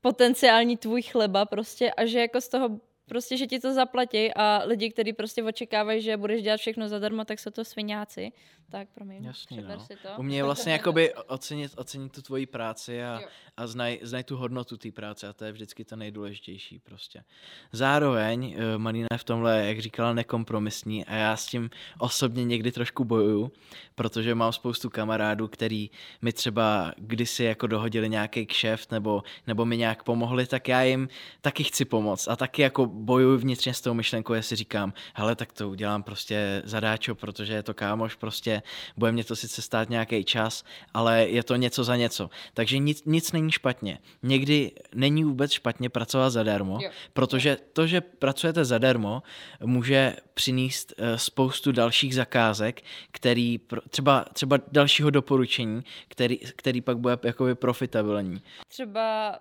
potenciální 0.02 0.78
tvůj 0.78 1.02
chleba 1.02 1.46
prostě 1.46 1.92
a 1.92 2.06
že 2.06 2.20
jako 2.20 2.42
z 2.42 2.48
toho 2.48 2.80
prostě, 3.08 3.38
že 3.38 3.48
ti 3.48 3.60
to 3.60 3.74
zaplatí 3.74 4.34
a 4.34 4.64
lidi, 4.66 4.92
kteří 4.92 5.14
prostě 5.14 5.44
očekávají, 5.44 6.02
že 6.02 6.18
budeš 6.18 6.44
dělat 6.44 6.58
všechno 6.58 6.90
zadarmo, 6.90 7.26
tak 7.26 7.40
jsou 7.40 7.50
to 7.50 7.66
sviňáci. 7.66 8.32
Tak, 8.70 8.88
promiň, 8.94 9.24
Jasně, 9.24 9.62
no. 9.62 9.80
si 9.80 9.96
to. 9.96 10.10
U 10.18 10.24
mě 10.24 10.38
je 10.38 10.44
vlastně 10.44 10.72
jakoby 10.74 11.14
ocenit, 11.14 11.72
ocenit 11.78 12.12
tu 12.12 12.22
tvoji 12.22 12.46
práci 12.46 13.04
a, 13.04 13.20
a 13.58 13.68
znaj, 13.68 14.00
znaj 14.02 14.24
tu 14.24 14.38
hodnotu 14.38 14.78
té 14.78 14.92
práce 14.92 15.28
a 15.28 15.34
to 15.34 15.46
je 15.46 15.52
vždycky 15.52 15.86
to 15.86 15.96
nejdůležitější 15.96 16.80
prostě. 16.80 17.24
Zároveň 17.72 18.56
uh, 18.56 18.78
Marina 18.78 19.08
je 19.12 19.18
v 19.18 19.24
tomhle, 19.24 19.66
jak 19.66 19.80
říkala, 19.80 20.14
nekompromisní 20.14 21.06
a 21.06 21.16
já 21.16 21.38
s 21.38 21.46
tím 21.46 21.70
osobně 22.00 22.46
někdy 22.46 22.72
trošku 22.72 23.06
bojuju, 23.06 23.52
protože 23.96 24.36
mám 24.36 24.54
spoustu 24.54 24.90
kamarádů, 24.90 25.48
který 25.48 25.90
mi 26.22 26.34
třeba 26.34 26.94
kdysi 26.98 27.44
jako 27.44 27.68
dohodili 27.68 28.10
nějaký 28.10 28.46
kšeft 28.46 28.92
nebo, 28.92 29.24
nebo 29.48 29.66
mi 29.66 29.78
nějak 29.78 30.04
pomohli, 30.04 30.48
tak 30.48 30.68
já 30.68 30.84
jim 30.84 31.10
taky 31.42 31.64
chci 31.64 31.86
pomoct 31.86 32.28
a 32.28 32.36
taky 32.36 32.62
jako 32.62 32.86
bojuju 32.98 33.38
vnitřně 33.38 33.74
s 33.74 33.82
tou 33.82 33.94
myšlenkou, 33.94 34.34
já 34.34 34.42
si 34.42 34.56
říkám, 34.56 34.94
hele, 35.14 35.36
tak 35.36 35.54
to 35.54 35.70
udělám 35.70 36.04
prostě 36.04 36.62
zadáčo, 36.66 37.16
protože 37.16 37.54
je 37.54 37.64
to 37.64 37.74
kámoš 37.74 38.16
prostě, 38.16 38.62
bude 38.98 39.12
mě 39.12 39.24
to 39.24 39.36
sice 39.36 39.62
stát 39.62 39.90
nějaký 39.90 40.24
čas, 40.24 40.64
ale 40.94 41.28
je 41.28 41.44
to 41.44 41.56
něco 41.56 41.84
za 41.84 41.96
něco. 41.96 42.30
Takže 42.54 42.78
nic, 42.78 43.06
nic 43.06 43.32
není 43.32 43.52
špatně. 43.52 44.00
Někdy 44.24 44.72
není 44.96 45.24
vůbec 45.24 45.52
špatně 45.52 45.90
pracovat 45.90 46.30
zadarmo, 46.30 46.80
jo. 46.82 46.90
protože 47.14 47.58
to, 47.74 47.88
že 47.88 48.02
pracujete 48.02 48.66
zadarmo, 48.66 49.24
může 49.64 50.16
přinést 50.34 50.94
uh, 51.00 51.06
spoustu 51.16 51.72
dalších 51.72 52.16
zakázek, 52.16 52.82
který 53.12 53.60
třeba, 53.90 54.26
třeba 54.34 54.60
dalšího 54.72 55.10
doporučení, 55.10 55.84
který, 56.08 56.38
který 56.38 56.82
pak 56.82 56.98
bude 56.98 57.18
jakoby 57.24 57.56
profitabilní. 57.56 58.42
Třeba 58.68 59.38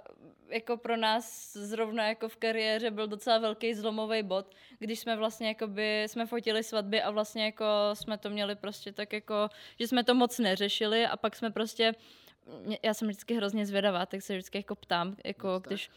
jako 0.48 0.76
pro 0.76 0.96
nás 0.96 1.52
zrovna 1.52 2.08
jako 2.08 2.28
v 2.28 2.36
kariéře 2.36 2.90
byl 2.90 3.08
docela 3.08 3.38
velký 3.38 3.74
zlomový 3.74 4.22
bod, 4.22 4.54
když 4.78 5.00
jsme 5.00 5.16
vlastně 5.16 5.48
jakoby, 5.48 6.04
jsme 6.06 6.26
fotili 6.26 6.62
svatby 6.62 7.02
a 7.02 7.10
vlastně 7.10 7.44
jako 7.44 7.64
jsme 7.94 8.18
to 8.18 8.30
měli 8.30 8.54
prostě 8.54 8.92
tak 8.92 9.12
jako, 9.12 9.48
že 9.80 9.88
jsme 9.88 10.04
to 10.04 10.14
moc 10.14 10.38
neřešili 10.38 11.06
a 11.06 11.16
pak 11.16 11.36
jsme 11.36 11.50
prostě 11.50 11.92
já 12.82 12.94
jsem 12.94 13.08
vždycky 13.08 13.34
hrozně 13.34 13.66
zvědavá, 13.66 14.06
tak 14.06 14.22
se 14.22 14.32
vždycky 14.32 14.58
jako 14.58 14.74
ptám, 14.74 15.16
jako 15.24 15.60
když 15.66 15.90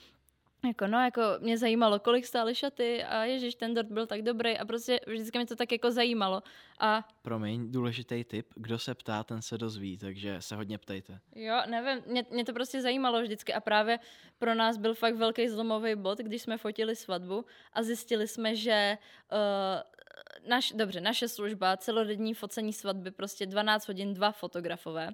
jako 0.68 0.88
no, 0.88 1.04
jako 1.04 1.22
mě 1.40 1.58
zajímalo, 1.58 2.00
kolik 2.00 2.26
stály 2.26 2.56
šaty 2.56 3.04
a 3.04 3.24
ježiš, 3.24 3.56
ten 3.56 3.74
dort 3.74 3.92
byl 3.92 4.08
tak 4.08 4.22
dobrý 4.22 4.58
a 4.58 4.66
prostě 4.66 5.00
vždycky 5.08 5.38
mě 5.38 5.46
to 5.48 5.56
tak 5.56 5.72
jako 5.72 5.92
zajímalo. 5.92 6.44
A... 6.80 7.08
Promiň, 7.22 7.72
důležitý 7.72 8.24
tip, 8.24 8.48
kdo 8.56 8.80
se 8.80 8.96
ptá, 8.96 9.24
ten 9.24 9.42
se 9.42 9.58
dozví, 9.58 9.98
takže 9.98 10.36
se 10.40 10.56
hodně 10.56 10.78
ptejte. 10.78 11.20
Jo, 11.36 11.62
nevím, 11.70 12.04
mě, 12.08 12.26
mě 12.32 12.46
to 12.46 12.54
prostě 12.54 12.82
zajímalo 12.82 13.22
vždycky 13.22 13.54
a 13.54 13.60
právě 13.60 14.00
pro 14.40 14.56
nás 14.56 14.78
byl 14.78 14.94
fakt 14.94 15.16
velký 15.16 15.48
zlomový 15.50 15.96
bod, 15.96 16.18
když 16.18 16.42
jsme 16.42 16.58
fotili 16.58 16.96
svatbu 16.96 17.46
a 17.74 17.84
zjistili 17.84 18.28
jsme, 18.28 18.56
že 18.56 18.98
uh, 19.32 20.50
naš, 20.50 20.72
dobře, 20.72 21.02
naše 21.02 21.28
služba, 21.28 21.78
celodenní 21.78 22.34
focení 22.34 22.74
svatby, 22.74 23.12
prostě 23.12 23.46
12 23.46 23.88
hodin, 23.88 24.14
dva 24.14 24.32
fotografové. 24.32 25.12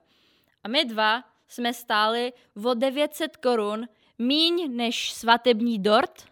A 0.63 0.67
my 0.67 0.86
dva 0.86 1.23
jsme 1.47 1.73
stáli 1.73 2.34
o 2.65 2.73
900 2.73 3.38
korun 3.38 3.88
míň 4.19 4.75
než 4.75 5.13
svatební 5.13 5.80
dort. 5.80 6.23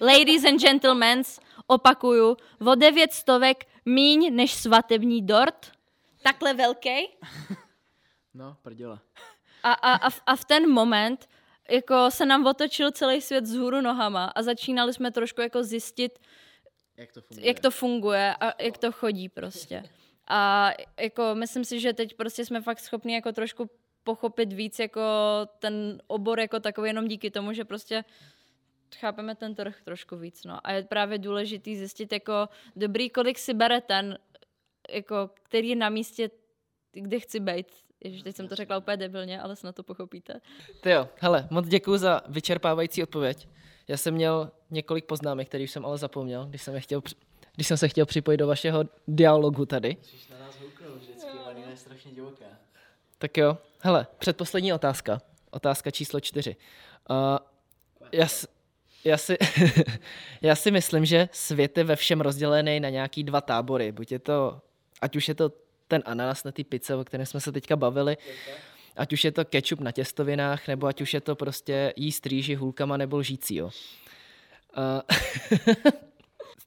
Ladies 0.00 0.44
and 0.44 0.60
gentlemen, 0.60 1.22
opakuju, 1.66 2.36
o 2.66 2.74
devět 2.74 3.12
stovek 3.12 3.64
míň 3.84 4.34
než 4.34 4.54
svatební 4.54 5.22
dort. 5.22 5.72
Takhle 6.22 6.54
velký. 6.54 7.08
No, 8.34 8.56
prděle. 8.62 8.98
A, 9.62 9.72
a, 9.72 9.92
a, 9.92 10.10
v, 10.10 10.22
a 10.26 10.36
v 10.36 10.44
ten 10.44 10.70
moment 10.70 11.28
jako 11.70 12.10
se 12.10 12.26
nám 12.26 12.46
otočil 12.46 12.90
celý 12.90 13.20
svět 13.20 13.46
z 13.46 13.54
hůru 13.54 13.80
nohama 13.80 14.24
a 14.24 14.42
začínali 14.42 14.94
jsme 14.94 15.10
trošku 15.10 15.40
jako 15.40 15.64
zjistit, 15.64 16.18
jak 16.96 17.12
to 17.12 17.20
funguje, 17.20 17.46
jak 17.46 17.60
to 17.60 17.70
funguje 17.70 18.34
a 18.40 18.62
jak 18.62 18.78
to 18.78 18.92
chodí 18.92 19.28
prostě. 19.28 19.82
A 20.28 20.70
jako 21.00 21.34
myslím 21.34 21.64
si, 21.64 21.80
že 21.80 21.92
teď 21.92 22.14
prostě 22.14 22.44
jsme 22.44 22.60
fakt 22.60 22.78
schopni 22.78 23.14
jako 23.14 23.32
trošku 23.32 23.70
pochopit 24.08 24.52
víc 24.52 24.78
jako 24.78 25.00
ten 25.58 26.02
obor 26.06 26.40
jako 26.40 26.60
takový 26.60 26.88
jenom 26.88 27.08
díky 27.08 27.30
tomu, 27.30 27.52
že 27.52 27.64
prostě 27.64 28.04
chápeme 28.96 29.34
ten 29.34 29.54
trh 29.54 29.76
trošku 29.84 30.16
víc, 30.16 30.44
no. 30.44 30.58
A 30.64 30.72
je 30.72 30.82
právě 30.82 31.18
důležitý 31.18 31.76
zjistit 31.76 32.12
jako 32.12 32.48
dobrý, 32.76 33.10
kolik 33.10 33.38
si 33.38 33.54
bere 33.54 33.80
ten, 33.80 34.18
jako, 34.90 35.30
který 35.42 35.68
je 35.68 35.76
na 35.76 35.88
místě, 35.88 36.30
kde 36.92 37.20
chci 37.20 37.40
být. 37.40 37.66
Ježiš, 38.04 38.22
teď 38.22 38.36
jsem 38.36 38.48
to 38.48 38.54
řekla 38.54 38.78
úplně 38.78 38.96
debilně, 38.96 39.40
ale 39.40 39.56
snad 39.56 39.74
to 39.74 39.82
pochopíte. 39.82 40.40
Ty 40.80 40.90
jo, 40.90 41.08
hele, 41.20 41.48
moc 41.50 41.68
děkuji 41.68 41.98
za 41.98 42.22
vyčerpávající 42.28 43.02
odpověď. 43.02 43.48
Já 43.88 43.96
jsem 43.96 44.14
měl 44.14 44.50
několik 44.70 45.04
poznámek, 45.04 45.48
které 45.48 45.64
jsem 45.64 45.84
ale 45.86 45.98
zapomněl, 45.98 46.46
když 46.46 46.62
jsem, 46.62 46.74
je 46.74 46.80
chtěl, 46.80 47.02
když 47.54 47.66
jsem 47.66 47.76
se 47.76 47.88
chtěl 47.88 48.06
připojit 48.06 48.38
do 48.38 48.46
vašeho 48.46 48.84
dialogu 49.08 49.66
tady. 49.66 49.96
Musíš 49.98 50.28
na 50.28 50.38
nás 50.38 50.56
houknout 50.60 50.96
vždycky, 51.02 51.36
Marina 51.44 51.70
je 51.70 51.76
strašně 51.76 52.12
divoká. 52.12 52.67
Tak 53.18 53.36
jo, 53.36 53.58
hele, 53.80 54.06
předposlední 54.18 54.72
otázka. 54.72 55.20
Otázka 55.50 55.90
číslo 55.90 56.20
čtyři. 56.20 56.56
Uh, 57.10 57.16
já, 58.12 58.26
já, 59.04 59.16
si, 59.16 59.36
já 60.42 60.56
si 60.56 60.70
myslím, 60.70 61.04
že 61.04 61.28
svět 61.32 61.78
je 61.78 61.84
ve 61.84 61.96
všem 61.96 62.20
rozdělený 62.20 62.80
na 62.80 62.88
nějaký 62.88 63.24
dva 63.24 63.40
tábory. 63.40 63.92
Buď 63.92 64.12
je 64.12 64.18
to, 64.18 64.60
ať 65.00 65.16
už 65.16 65.28
je 65.28 65.34
to 65.34 65.52
ten 65.88 66.02
ananas 66.06 66.44
na 66.44 66.52
té 66.52 66.64
pice, 66.64 66.94
o 66.94 67.04
kterém 67.04 67.26
jsme 67.26 67.40
se 67.40 67.52
teďka 67.52 67.76
bavili, 67.76 68.16
ať 68.96 69.12
už 69.12 69.24
je 69.24 69.32
to 69.32 69.44
ketchup 69.44 69.80
na 69.80 69.92
těstovinách, 69.92 70.68
nebo 70.68 70.86
ať 70.86 71.00
už 71.00 71.14
je 71.14 71.20
to 71.20 71.36
prostě 71.36 71.92
jíst 71.96 72.26
rýži 72.26 72.54
hůlkama 72.54 72.96
nebo 72.96 73.16
lžící. 73.16 73.62
Uh, 73.62 73.70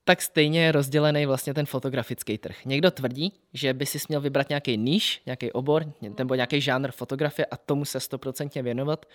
tak 0.03 0.21
stejně 0.21 0.63
je 0.63 0.71
rozdělený 0.71 1.25
vlastně 1.25 1.53
ten 1.53 1.65
fotografický 1.65 2.37
trh. 2.37 2.65
Někdo 2.65 2.91
tvrdí, 2.91 3.33
že 3.53 3.73
by 3.73 3.85
si 3.85 3.97
měl 4.09 4.21
vybrat 4.21 4.49
nějaký 4.49 4.77
níž, 4.77 5.21
nějaký 5.25 5.51
obor 5.51 5.93
nebo 6.17 6.35
nějaký 6.35 6.61
žánr 6.61 6.91
fotografie 6.91 7.45
a 7.45 7.57
tomu 7.57 7.85
se 7.85 7.99
stoprocentně 7.99 8.63
věnovat. 8.63 9.05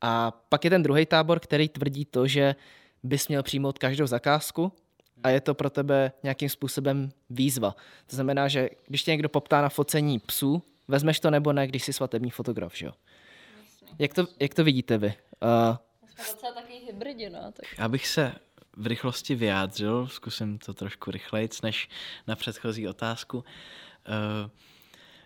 A 0.00 0.30
pak 0.48 0.64
je 0.64 0.70
ten 0.70 0.82
druhý 0.82 1.06
tábor, 1.06 1.40
který 1.40 1.68
tvrdí 1.68 2.04
to, 2.04 2.26
že 2.26 2.54
bys 3.02 3.28
měl 3.28 3.42
přijmout 3.42 3.78
každou 3.78 4.06
zakázku 4.06 4.72
a 5.22 5.30
je 5.30 5.40
to 5.40 5.54
pro 5.54 5.70
tebe 5.70 6.12
nějakým 6.22 6.48
způsobem 6.48 7.10
výzva. 7.30 7.76
To 8.06 8.16
znamená, 8.16 8.48
že 8.48 8.70
když 8.86 9.02
tě 9.02 9.10
někdo 9.10 9.28
poptá 9.28 9.62
na 9.62 9.68
focení 9.68 10.18
psů, 10.18 10.62
vezmeš 10.88 11.20
to 11.20 11.30
nebo 11.30 11.52
ne, 11.52 11.66
když 11.66 11.84
jsi 11.84 11.92
svatební 11.92 12.30
fotograf, 12.30 12.76
že 12.76 12.86
jo? 12.86 12.92
Jak 13.98 14.14
to, 14.14 14.26
jak 14.40 14.54
to 14.54 14.64
vidíte 14.64 14.98
vy? 14.98 15.14
Uh, 15.42 15.76
jsme 16.16 16.32
docela 16.32 16.52
takový 16.52 16.78
hybridi, 16.78 17.30
no. 17.30 17.52
Tak... 17.52 17.78
Já 17.78 17.88
bych 17.88 18.06
se 18.06 18.32
v 18.76 18.86
rychlosti 18.86 19.34
vyjádřil, 19.34 20.08
zkusím 20.08 20.58
to 20.58 20.74
trošku 20.74 21.10
rychleji, 21.10 21.48
než 21.62 21.88
na 22.26 22.36
předchozí 22.36 22.88
otázku. 22.88 23.36
Uh, 23.36 24.50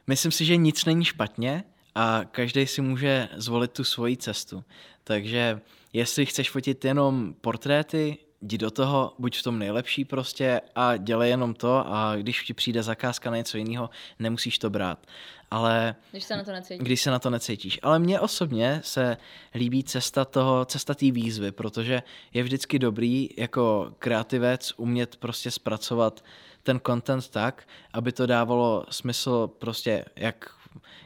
myslím 0.06 0.32
si, 0.32 0.44
že 0.44 0.56
nic 0.56 0.84
není 0.84 1.04
špatně 1.04 1.64
a 1.94 2.20
každý 2.24 2.66
si 2.66 2.82
může 2.82 3.28
zvolit 3.36 3.72
tu 3.72 3.84
svoji 3.84 4.16
cestu. 4.16 4.64
Takže 5.04 5.60
jestli 5.92 6.26
chceš 6.26 6.50
fotit 6.50 6.84
jenom 6.84 7.34
portréty, 7.40 8.18
jdi 8.42 8.58
do 8.58 8.70
toho, 8.70 9.14
buď 9.18 9.38
v 9.38 9.42
tom 9.42 9.58
nejlepší 9.58 10.04
prostě 10.04 10.60
a 10.74 10.96
dělej 10.96 11.30
jenom 11.30 11.54
to 11.54 11.84
a 11.86 12.16
když 12.16 12.42
ti 12.42 12.54
přijde 12.54 12.82
zakázka 12.82 13.30
na 13.30 13.36
něco 13.36 13.58
jiného, 13.58 13.90
nemusíš 14.18 14.58
to 14.58 14.70
brát. 14.70 15.06
Ale 15.50 15.94
Když 16.10 16.24
se 16.24 16.36
na 16.36 16.44
to 16.44 16.52
necítíš. 16.52 16.86
když 16.86 17.02
se 17.02 17.10
na 17.10 17.18
to 17.18 17.30
necítíš. 17.30 17.78
Ale 17.82 17.98
mně 17.98 18.20
osobně 18.20 18.80
se 18.84 19.16
líbí 19.54 19.84
cesta 19.84 20.24
toho, 20.24 20.64
cesta 20.64 20.94
té 20.94 21.10
výzvy, 21.10 21.52
protože 21.52 22.02
je 22.34 22.42
vždycky 22.42 22.78
dobrý 22.78 23.28
jako 23.36 23.94
kreativec 23.98 24.72
umět 24.76 25.16
prostě 25.16 25.50
zpracovat 25.50 26.24
ten 26.62 26.80
content 26.86 27.28
tak, 27.28 27.68
aby 27.92 28.12
to 28.12 28.26
dávalo 28.26 28.84
smysl 28.90 29.46
prostě 29.46 30.04
jak, 30.16 30.50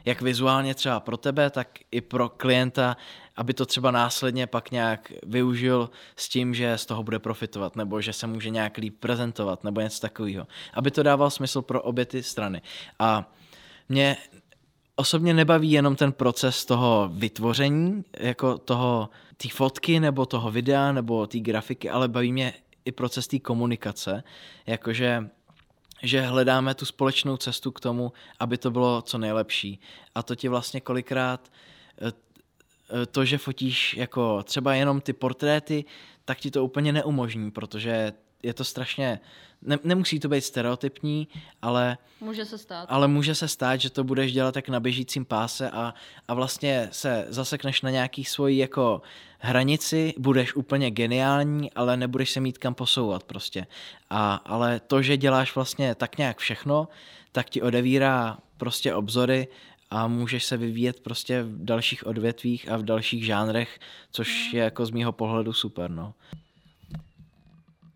jak 0.05 0.21
vizuálně 0.21 0.75
třeba 0.75 0.99
pro 0.99 1.17
tebe, 1.17 1.49
tak 1.49 1.67
i 1.91 2.01
pro 2.01 2.29
klienta, 2.29 2.97
aby 3.35 3.53
to 3.53 3.65
třeba 3.65 3.91
následně 3.91 4.47
pak 4.47 4.71
nějak 4.71 5.13
využil 5.25 5.89
s 6.15 6.29
tím, 6.29 6.53
že 6.53 6.77
z 6.77 6.85
toho 6.85 7.03
bude 7.03 7.19
profitovat, 7.19 7.75
nebo 7.75 8.01
že 8.01 8.13
se 8.13 8.27
může 8.27 8.49
nějak 8.49 8.77
líp 8.77 8.95
prezentovat, 8.99 9.63
nebo 9.63 9.81
něco 9.81 9.99
takového. 10.01 10.47
Aby 10.73 10.91
to 10.91 11.03
dával 11.03 11.29
smysl 11.29 11.61
pro 11.61 11.81
obě 11.81 12.05
ty 12.05 12.23
strany. 12.23 12.61
A 12.99 13.31
mě 13.89 14.17
osobně 14.95 15.33
nebaví 15.33 15.71
jenom 15.71 15.95
ten 15.95 16.11
proces 16.11 16.65
toho 16.65 17.09
vytvoření, 17.13 18.03
jako 18.19 18.57
toho, 18.57 19.09
té 19.37 19.49
fotky, 19.49 19.99
nebo 19.99 20.25
toho 20.25 20.51
videa, 20.51 20.91
nebo 20.91 21.27
té 21.27 21.39
grafiky, 21.39 21.89
ale 21.89 22.07
baví 22.07 22.31
mě 22.31 22.53
i 22.85 22.91
proces 22.91 23.27
té 23.27 23.39
komunikace, 23.39 24.23
jakože 24.67 25.29
že 26.03 26.21
hledáme 26.21 26.75
tu 26.75 26.85
společnou 26.85 27.37
cestu 27.37 27.71
k 27.71 27.79
tomu, 27.79 28.13
aby 28.39 28.57
to 28.57 28.71
bylo 28.71 29.01
co 29.01 29.17
nejlepší. 29.17 29.79
A 30.15 30.23
to 30.23 30.35
ti 30.35 30.47
vlastně 30.47 30.81
kolikrát 30.81 31.51
eh, 32.01 32.11
eh, 33.01 33.05
to, 33.05 33.25
že 33.25 33.37
fotíš 33.37 33.93
jako 33.97 34.43
třeba 34.43 34.75
jenom 34.75 35.01
ty 35.01 35.13
portréty, 35.13 35.85
tak 36.25 36.39
ti 36.39 36.51
to 36.51 36.63
úplně 36.65 36.93
neumožní, 36.93 37.51
protože 37.51 38.13
je 38.43 38.53
to 38.53 38.63
strašně, 38.63 39.19
ne, 39.65 39.79
nemusí 39.83 40.19
to 40.19 40.29
být 40.29 40.41
stereotypní, 40.41 41.27
ale 41.61 41.97
Může 42.21 42.45
se 42.45 42.57
stát. 42.57 42.85
ale 42.89 43.07
může 43.07 43.35
se 43.35 43.47
stát, 43.47 43.81
že 43.81 43.89
to 43.89 44.03
budeš 44.03 44.33
dělat 44.33 44.53
tak 44.53 44.69
na 44.69 44.79
běžícím 44.79 45.25
páse 45.25 45.69
a, 45.69 45.93
a 46.27 46.33
vlastně 46.33 46.89
se 46.91 47.25
zasekneš 47.29 47.81
na 47.81 47.89
nějaký 47.89 48.25
svoji 48.25 48.57
jako 48.57 49.01
hranici, 49.39 50.13
budeš 50.17 50.55
úplně 50.55 50.91
geniální, 50.91 51.71
ale 51.71 51.97
nebudeš 51.97 52.31
se 52.31 52.39
mít 52.39 52.57
kam 52.57 52.73
posouvat 52.73 53.23
prostě. 53.23 53.67
A, 54.09 54.35
ale 54.35 54.79
to, 54.79 55.01
že 55.01 55.17
děláš 55.17 55.55
vlastně 55.55 55.95
tak 55.95 56.17
nějak 56.17 56.37
všechno, 56.37 56.87
tak 57.31 57.49
ti 57.49 57.61
odevírá 57.61 58.37
prostě 58.57 58.95
obzory 58.95 59.47
a 59.89 60.07
můžeš 60.07 60.45
se 60.45 60.57
vyvíjet 60.57 60.99
prostě 60.99 61.43
v 61.43 61.65
dalších 61.65 62.07
odvětvích 62.07 62.71
a 62.71 62.77
v 62.77 62.83
dalších 62.83 63.25
žánrech, 63.25 63.79
což 64.11 64.53
je 64.53 64.63
jako 64.63 64.85
z 64.85 64.91
mýho 64.91 65.11
pohledu 65.11 65.53
super, 65.53 65.89
no. 65.91 66.13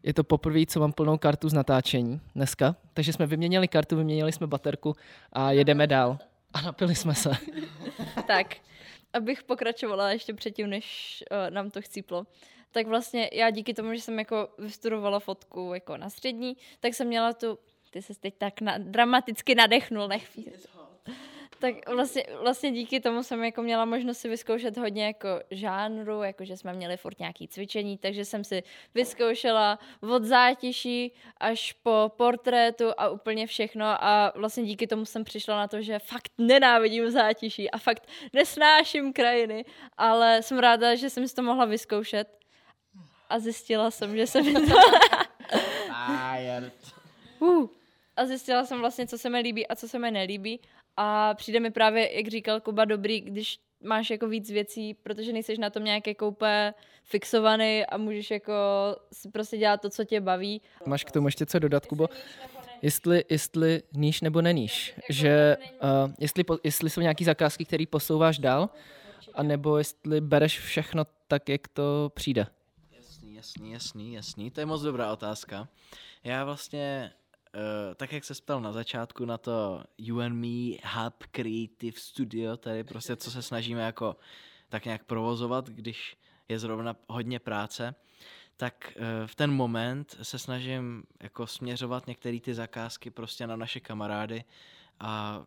Je 0.04 0.14
to 0.14 0.24
poprvé, 0.24 0.66
co 0.66 0.80
mám 0.80 0.94
plnou 0.94 1.18
kartu 1.18 1.50
z 1.50 1.54
natáčení 1.54 2.22
dneska, 2.36 2.76
takže 2.94 3.14
jsme 3.14 3.26
vyměnili 3.26 3.68
kartu, 3.68 3.96
vyměnili 3.96 4.32
jsme 4.32 4.48
baterku 4.48 4.96
a 5.34 5.52
jedeme 5.52 5.88
dál. 5.88 6.20
A 6.54 6.62
napili 6.62 6.96
jsme 6.96 7.16
se. 7.16 7.32
Tak, 8.28 8.56
abych 9.14 9.44
pokračovala 9.44 10.12
ještě 10.12 10.34
předtím, 10.34 10.70
než 10.70 11.24
uh, 11.32 11.54
nám 11.54 11.70
to 11.70 11.82
chcíplo. 11.82 12.28
Tak 12.72 12.88
vlastně 12.88 13.30
já 13.34 13.50
díky 13.50 13.74
tomu, 13.74 13.94
že 13.94 14.02
jsem 14.02 14.20
jako 14.20 14.50
vystudovala 14.58 15.20
fotku 15.20 15.72
jako 15.74 15.98
na 15.98 16.10
střední, 16.10 16.58
tak 16.80 16.94
jsem 16.94 17.08
měla 17.08 17.34
tu, 17.34 17.60
ty 17.90 18.02
se 18.02 18.14
teď 18.20 18.34
tak 18.38 18.62
na, 18.62 18.78
dramaticky 18.78 19.56
nadechnul, 19.56 20.08
nech 20.08 20.38
tak 21.60 21.90
vlastně, 21.90 22.24
vlastně 22.42 22.72
díky 22.72 23.00
tomu 23.00 23.24
jsem 23.24 23.44
jako 23.44 23.62
měla 23.62 23.86
možnost 23.86 24.18
si 24.18 24.30
vyzkoušet 24.30 24.78
hodně 24.78 25.06
jako 25.06 25.28
žánru, 25.52 26.24
jako 26.24 26.46
že 26.46 26.58
jsme 26.58 26.74
měli 26.74 26.98
furt 26.98 27.20
nějaký 27.20 27.48
cvičení, 27.48 27.98
takže 27.98 28.26
jsem 28.26 28.44
si 28.44 28.64
vyzkoušela 28.96 29.80
od 30.02 30.24
zátiší 30.24 31.12
až 31.38 31.74
po 31.74 32.12
portrétu 32.18 32.86
a 32.98 33.10
úplně 33.10 33.48
všechno 33.48 33.86
a 33.86 34.34
vlastně 34.36 34.64
díky 34.64 34.88
tomu 34.88 35.06
jsem 35.06 35.24
přišla 35.24 35.58
na 35.58 35.68
to, 35.68 35.82
že 35.82 36.00
fakt 36.00 36.32
nenávidím 36.38 37.12
zátiší 37.12 37.72
a 37.72 37.78
fakt 37.78 38.08
nesnáším 38.34 39.14
krajiny, 39.14 39.66
ale 39.98 40.42
jsem 40.42 40.58
ráda, 40.60 40.96
že 40.96 41.10
jsem 41.10 41.28
si 41.28 41.36
to 41.36 41.44
mohla 41.44 41.66
vyzkoušet 41.66 42.38
a 43.30 43.40
zjistila 43.40 43.92
jsem, 43.92 44.18
že 44.18 44.28
se 44.28 44.42
mi 44.42 44.54
to... 44.54 44.76
Uh. 47.40 47.68
A 48.18 48.26
zjistila 48.26 48.66
jsem 48.66 48.80
vlastně, 48.80 49.08
co 49.08 49.18
se 49.18 49.30
mi 49.30 49.40
líbí 49.40 49.68
a 49.68 49.76
co 49.76 49.88
se 49.88 50.00
mi 50.00 50.12
nelíbí. 50.12 50.60
A 50.98 51.34
přijde 51.34 51.60
mi 51.60 51.72
právě, 51.72 52.18
jak 52.18 52.28
říkal 52.28 52.62
Kuba, 52.62 52.86
dobrý, 52.86 53.22
když 53.22 53.60
máš 53.84 54.10
jako 54.10 54.28
víc 54.28 54.52
věcí, 54.52 54.94
protože 54.94 55.34
nejseš 55.34 55.58
na 55.58 55.70
tom 55.70 55.84
nějak 55.84 56.08
jako 56.08 56.28
úplně 56.28 56.74
fixovaný 57.04 57.86
a 57.86 57.98
můžeš 57.98 58.32
jako 58.32 58.54
si 59.14 59.30
prostě 59.30 59.58
dělat 59.58 59.82
to, 59.82 59.90
co 59.90 60.06
tě 60.06 60.22
baví. 60.22 60.62
Máš 60.86 61.04
k 61.04 61.12
tomu 61.12 61.28
ještě 61.28 61.46
co 61.46 61.60
dodat, 61.60 61.86
Kubo? 61.86 62.10
Jestli, 62.82 63.26
jestli 63.30 63.84
níž 63.94 64.22
nebo 64.22 64.42
neníš. 64.42 64.94
Že 65.10 65.58
uh, 65.84 66.14
jestli, 66.20 66.44
po, 66.44 66.58
jestli 66.64 66.90
jsou 66.90 67.02
nějaké 67.02 67.26
zakázky, 67.26 67.66
které 67.66 67.84
posouváš 67.90 68.40
dál, 68.40 68.70
anebo 69.34 69.78
jestli 69.78 70.22
bereš 70.22 70.60
všechno 70.60 71.06
tak, 71.28 71.50
jak 71.50 71.68
to 71.68 72.12
přijde. 72.14 72.48
Jasný, 72.96 73.36
jasný, 73.36 73.72
jasný, 73.72 74.14
jasný. 74.14 74.52
To 74.52 74.60
je 74.60 74.66
moc 74.66 74.82
dobrá 74.82 75.14
otázka. 75.14 75.68
Já 76.24 76.46
vlastně, 76.46 77.12
uh, 77.58 77.94
tak 77.96 78.14
jak 78.14 78.24
se 78.24 78.34
ptal 78.34 78.62
na 78.62 78.72
začátku 78.72 79.26
na 79.26 79.38
to 79.38 79.84
You 79.98 80.20
and 80.20 80.34
Me 80.34 80.78
Hub 80.94 81.24
Creative 81.32 82.00
Studio, 82.00 82.58
tady 82.58 82.84
prostě 82.84 83.16
co 83.16 83.32
se 83.32 83.42
snažíme 83.42 83.82
jako 83.82 84.16
tak 84.70 84.86
nějak 84.86 85.04
provozovat, 85.04 85.70
když 85.70 86.18
je 86.50 86.60
zrovna 86.60 86.96
hodně 87.08 87.40
práce, 87.40 87.96
tak 88.58 88.94
uh, 88.96 89.28
v 89.28 89.36
ten 89.36 89.52
moment 89.52 90.18
se 90.22 90.40
snažím 90.40 91.04
jako 91.24 91.48
směřovat 91.48 92.08
některé 92.08 92.40
ty 92.40 92.54
zakázky 92.54 93.10
prostě 93.10 93.48
na 93.48 93.56
naše 93.56 93.80
kamarády 93.80 94.44
a 95.00 95.44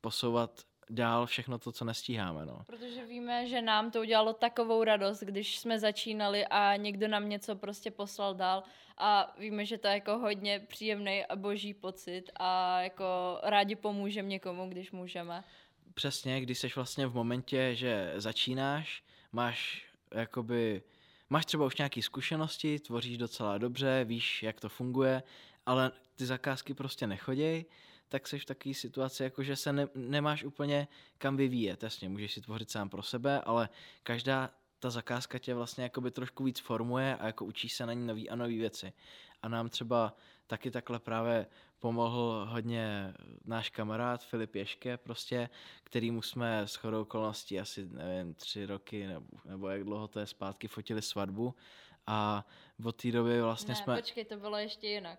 posouvat 0.00 0.64
dál 0.94 1.26
všechno 1.26 1.58
to, 1.58 1.72
co 1.72 1.84
nestíháme. 1.84 2.46
No. 2.46 2.64
Protože 2.66 3.06
víme, 3.06 3.46
že 3.48 3.62
nám 3.62 3.90
to 3.90 4.00
udělalo 4.00 4.32
takovou 4.32 4.84
radost, 4.84 5.20
když 5.20 5.58
jsme 5.58 5.78
začínali 5.78 6.46
a 6.46 6.76
někdo 6.76 7.08
nám 7.08 7.28
něco 7.28 7.56
prostě 7.56 7.90
poslal 7.90 8.34
dál 8.34 8.62
a 8.98 9.34
víme, 9.38 9.66
že 9.66 9.78
to 9.78 9.86
je 9.86 9.94
jako 9.94 10.18
hodně 10.18 10.60
příjemný 10.60 11.24
a 11.24 11.36
boží 11.36 11.74
pocit 11.74 12.30
a 12.36 12.80
jako 12.80 13.38
rádi 13.42 13.76
pomůžeme 13.76 14.28
někomu, 14.28 14.68
když 14.68 14.92
můžeme. 14.92 15.44
Přesně, 15.94 16.40
když 16.40 16.58
jsi 16.58 16.68
vlastně 16.76 17.06
v 17.06 17.14
momentě, 17.14 17.74
že 17.74 18.12
začínáš, 18.16 19.02
máš 19.32 19.86
jakoby, 20.14 20.82
máš 21.30 21.46
třeba 21.46 21.66
už 21.66 21.76
nějaké 21.76 22.02
zkušenosti, 22.02 22.78
tvoříš 22.78 23.18
docela 23.18 23.58
dobře, 23.58 24.04
víš, 24.04 24.42
jak 24.42 24.60
to 24.60 24.68
funguje, 24.68 25.22
ale 25.66 25.92
ty 26.16 26.26
zakázky 26.26 26.74
prostě 26.74 27.06
nechoděj, 27.06 27.64
tak 28.08 28.28
jsi 28.28 28.38
v 28.38 28.44
takové 28.44 28.74
situaci, 28.74 29.22
jako 29.22 29.42
že 29.42 29.56
se 29.56 29.72
ne, 29.72 29.88
nemáš 29.94 30.44
úplně 30.44 30.88
kam 31.18 31.36
vyvíjet. 31.36 31.82
Jasně, 31.82 32.08
můžeš 32.08 32.32
si 32.32 32.40
tvořit 32.40 32.70
sám 32.70 32.88
pro 32.88 33.02
sebe, 33.02 33.40
ale 33.40 33.68
každá 34.02 34.50
ta 34.78 34.90
zakázka 34.90 35.38
tě 35.38 35.54
vlastně 35.54 35.84
jakoby 35.84 36.10
trošku 36.10 36.44
víc 36.44 36.60
formuje 36.60 37.16
a 37.16 37.26
jako 37.26 37.44
učíš 37.44 37.72
se 37.72 37.86
na 37.86 37.92
ní 37.92 38.06
nový 38.06 38.30
a 38.30 38.36
nové 38.36 38.54
věci. 38.54 38.92
A 39.42 39.48
nám 39.48 39.68
třeba 39.68 40.16
taky 40.46 40.70
takhle 40.70 40.98
právě 40.98 41.46
pomohl 41.78 42.46
hodně 42.50 43.14
náš 43.44 43.70
kamarád 43.70 44.24
Filip 44.24 44.54
Ješke, 44.54 44.96
prostě, 44.96 45.50
kterýmu 45.82 46.22
jsme 46.22 46.60
s 46.60 46.74
chodou 46.74 47.02
okolností 47.02 47.60
asi, 47.60 47.86
nevím, 47.86 48.34
tři 48.34 48.66
roky 48.66 49.06
nebo, 49.06 49.26
nebo 49.44 49.68
jak 49.68 49.84
dlouho 49.84 50.08
to 50.08 50.20
je 50.20 50.26
zpátky, 50.26 50.68
fotili 50.68 51.02
svatbu 51.02 51.54
a 52.06 52.46
od 52.84 52.96
té 52.96 53.12
doby 53.12 53.42
vlastně 53.42 53.74
ne, 53.74 53.76
jsme... 53.82 53.96
počkej, 53.96 54.24
to 54.24 54.36
bylo 54.36 54.56
ještě 54.56 54.88
jinak. 54.88 55.18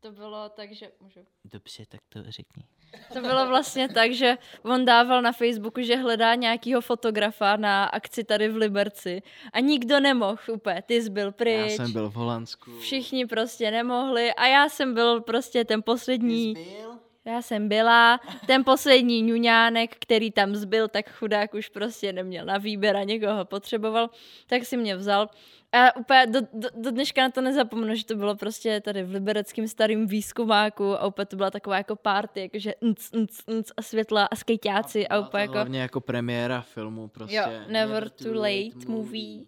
To 0.00 0.12
bylo 0.12 0.48
tak, 0.48 0.72
že... 0.72 0.90
Můžu. 1.00 1.20
Dobře, 1.44 1.86
tak 1.88 2.00
to 2.08 2.22
řekni. 2.28 2.64
To 3.12 3.20
bylo 3.20 3.46
vlastně 3.46 3.88
tak, 3.88 4.12
že 4.12 4.38
on 4.62 4.84
dával 4.84 5.22
na 5.22 5.32
Facebooku, 5.32 5.82
že 5.82 5.96
hledá 5.96 6.34
nějakýho 6.34 6.80
fotografa 6.80 7.56
na 7.56 7.84
akci 7.84 8.24
tady 8.24 8.48
v 8.48 8.56
Liberci 8.56 9.22
a 9.52 9.60
nikdo 9.60 10.00
nemohl 10.00 10.38
úplně. 10.52 10.82
Ty 10.82 11.02
jsi 11.02 11.10
byl 11.10 11.32
pryč. 11.32 11.56
Já 11.58 11.66
jsem 11.66 11.92
byl 11.92 12.10
v 12.10 12.14
Holandsku. 12.14 12.78
Všichni 12.80 13.26
prostě 13.26 13.70
nemohli 13.70 14.32
a 14.32 14.46
já 14.46 14.68
jsem 14.68 14.94
byl 14.94 15.20
prostě 15.20 15.64
ten 15.64 15.82
poslední... 15.82 16.54
Já 17.24 17.42
jsem 17.42 17.68
byla 17.68 18.20
ten 18.46 18.64
poslední 18.64 19.22
ňuňánek, 19.22 19.96
který 19.98 20.30
tam 20.30 20.54
zbyl, 20.54 20.88
tak 20.88 21.10
chudák 21.10 21.54
už 21.54 21.68
prostě 21.68 22.12
neměl 22.12 22.44
na 22.44 22.58
výběr 22.58 22.96
a 22.96 23.04
někoho 23.04 23.44
potřeboval, 23.44 24.10
tak 24.46 24.64
si 24.64 24.76
mě 24.76 24.96
vzal. 24.96 25.28
A 25.76 25.96
úplně 25.96 26.26
do, 26.26 26.40
do, 26.52 26.68
do 26.74 26.90
dneška 26.90 27.22
na 27.22 27.30
to 27.30 27.40
nezapomenu, 27.40 27.94
že 27.94 28.04
to 28.04 28.16
bylo 28.16 28.36
prostě 28.36 28.80
tady 28.80 29.02
v 29.02 29.10
libereckém 29.10 29.68
starém 29.68 30.06
výzkumáku 30.06 30.94
a 30.94 31.06
úplně 31.06 31.26
to 31.26 31.36
byla 31.36 31.50
taková 31.50 31.76
jako 31.76 31.96
party, 31.96 32.40
jakože 32.40 32.74
nc, 32.80 33.10
nc, 33.12 33.40
nc 33.46 33.72
a 33.76 33.82
světla 33.82 34.24
a 34.24 34.36
skejťáci 34.36 35.08
a, 35.08 35.14
a 35.14 35.18
úplně 35.18 35.40
jako... 35.40 35.52
Hlavně 35.52 35.80
jako 35.80 36.00
premiéra 36.00 36.60
filmu 36.60 37.08
prostě. 37.08 37.36
Jo, 37.36 37.46
Never 37.68 38.10
Too 38.10 38.34
Late 38.34 38.86
movie. 38.88 39.44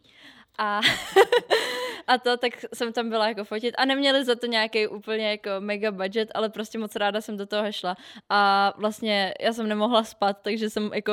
A, 0.58 0.80
a 2.08 2.18
to, 2.18 2.36
tak 2.36 2.52
jsem 2.74 2.92
tam 2.92 3.08
byla 3.08 3.28
jako 3.28 3.44
fotit 3.44 3.74
a 3.78 3.84
neměli 3.84 4.24
za 4.24 4.34
to 4.34 4.46
nějaký 4.46 4.86
úplně 4.86 5.30
jako 5.30 5.50
mega 5.58 5.90
budget, 5.90 6.30
ale 6.34 6.48
prostě 6.48 6.78
moc 6.78 6.96
ráda 6.96 7.20
jsem 7.20 7.36
do 7.36 7.46
toho 7.46 7.72
šla 7.72 7.96
a 8.28 8.72
vlastně 8.76 9.34
já 9.40 9.52
jsem 9.52 9.68
nemohla 9.68 10.04
spát, 10.04 10.38
takže 10.42 10.70
jsem 10.70 10.90
jako 10.94 11.12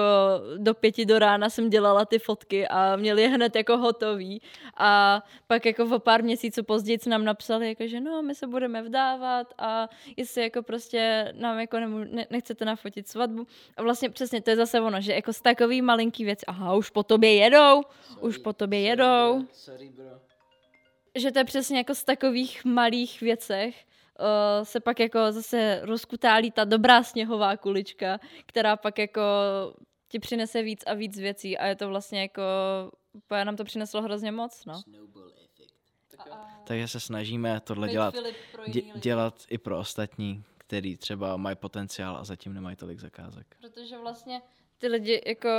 do 0.58 0.74
pěti 0.74 1.06
do 1.06 1.20
rána 1.20 1.50
jsem 1.50 1.70
dělala 1.70 2.06
ty 2.06 2.20
fotky 2.20 2.68
a 2.68 2.96
měli 2.96 3.22
je 3.22 3.30
hned 3.30 3.56
jako 3.56 3.78
hotový 3.78 4.42
a 4.78 5.22
pak 5.48 5.66
jako 5.66 5.84
o 5.96 6.00
pár 6.00 6.24
měsíců 6.24 6.64
později 6.64 7.00
nám 7.08 7.26
napsali, 7.26 7.68
jako, 7.68 7.88
že 7.88 8.02
no, 8.02 8.22
my 8.22 8.36
se 8.36 8.48
budeme 8.48 8.84
vdávat 8.84 9.54
a 9.58 9.90
jestli 10.18 10.42
jako 10.42 10.64
prostě 10.64 11.34
nám 11.38 11.60
jako 11.60 11.80
ne, 11.80 12.28
nechcete 12.30 12.66
nafotit 12.66 13.08
svatbu 13.08 13.48
a 13.78 13.84
vlastně 13.84 14.10
přesně 14.10 14.42
to 14.42 14.50
je 14.50 14.56
zase 14.56 14.82
ono, 14.82 15.02
že 15.02 15.14
jako 15.14 15.34
z 15.34 15.42
takový 15.42 15.82
malinký 15.82 16.26
věc, 16.26 16.40
aha, 16.48 16.76
už 16.76 16.90
po 16.90 17.04
tobě 17.04 17.36
jedou, 17.36 17.82
sorry, 18.08 18.22
už 18.22 18.38
po 18.38 18.54
tobě 18.54 18.80
sorry, 18.80 18.90
jedou. 18.90 19.38
Bro, 19.40 19.48
sorry, 19.52 19.90
bro. 19.90 20.25
Že 21.16 21.32
to 21.32 21.40
je 21.40 21.46
přesně 21.46 21.78
jako 21.78 21.96
z 21.96 22.04
takových 22.04 22.66
malých 22.66 23.22
věcech, 23.22 23.86
uh, 24.20 24.64
se 24.64 24.80
pak 24.80 25.00
jako 25.00 25.32
zase 25.32 25.80
rozkutálí 25.84 26.52
ta 26.52 26.64
dobrá 26.64 27.04
sněhová 27.04 27.58
kulička, 27.58 28.20
která 28.46 28.76
pak 28.76 29.00
jako 29.00 29.22
ti 30.08 30.20
přinese 30.20 30.64
víc 30.64 30.84
a 30.88 30.94
víc 30.94 31.20
věcí 31.20 31.58
a 31.58 31.66
je 31.66 31.76
to 31.76 31.90
vlastně 31.90 32.22
jako, 32.22 32.42
nám 33.44 33.56
to 33.56 33.64
přineslo 33.64 34.02
hrozně 34.02 34.32
moc, 34.32 34.66
no. 34.66 34.82
Takže 36.64 36.88
se 36.88 37.00
snažíme 37.00 37.60
tohle 37.60 37.90
dělat, 37.90 38.16
dě, 38.68 38.82
dělat 38.96 39.46
i 39.50 39.58
pro 39.58 39.80
ostatní, 39.80 40.44
který 40.58 40.98
třeba 40.98 41.38
mají 41.38 41.56
potenciál 41.56 42.18
a 42.18 42.24
zatím 42.24 42.54
nemají 42.54 42.76
tolik 42.76 43.00
zakázek. 43.00 43.56
Protože 43.62 43.98
vlastně 43.98 44.42
ty 44.78 44.88
lidi 44.88 45.22
jako, 45.26 45.50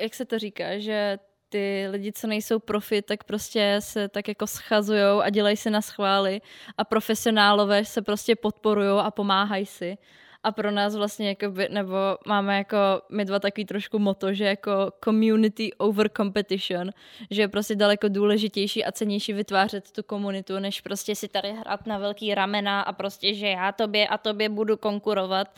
jak 0.00 0.14
se 0.14 0.24
to 0.24 0.38
říká, 0.38 0.78
že 0.78 1.18
ty 1.54 1.86
lidi, 1.90 2.12
co 2.12 2.26
nejsou 2.26 2.58
profi, 2.58 3.02
tak 3.02 3.24
prostě 3.24 3.76
se 3.78 4.08
tak 4.08 4.28
jako 4.28 4.46
schazujou 4.46 5.20
a 5.20 5.30
dělají 5.30 5.56
se 5.56 5.70
na 5.70 5.80
schvály 5.80 6.40
a 6.78 6.84
profesionálové 6.84 7.84
se 7.84 8.02
prostě 8.02 8.36
podporují 8.36 9.00
a 9.00 9.10
pomáhají 9.10 9.66
si. 9.66 9.98
A 10.42 10.52
pro 10.52 10.70
nás 10.70 10.96
vlastně 10.96 11.28
jako 11.28 11.50
by, 11.50 11.68
nebo 11.68 11.96
máme 12.26 12.58
jako 12.58 12.76
my 13.10 13.24
dva 13.24 13.38
takový 13.38 13.64
trošku 13.64 13.98
moto, 13.98 14.34
že 14.34 14.44
jako 14.44 14.92
community 15.04 15.72
over 15.72 16.10
competition, 16.16 16.90
že 17.30 17.42
je 17.42 17.48
prostě 17.48 17.74
daleko 17.74 18.08
důležitější 18.08 18.84
a 18.84 18.92
cenější 18.92 19.32
vytvářet 19.32 19.90
tu 19.90 20.02
komunitu, 20.02 20.58
než 20.58 20.80
prostě 20.80 21.14
si 21.14 21.28
tady 21.28 21.52
hrát 21.52 21.86
na 21.86 21.98
velký 21.98 22.34
ramena 22.34 22.82
a 22.82 22.92
prostě, 22.92 23.34
že 23.34 23.46
já 23.46 23.72
tobě 23.72 24.08
a 24.08 24.18
tobě 24.18 24.48
budu 24.48 24.76
konkurovat, 24.76 25.56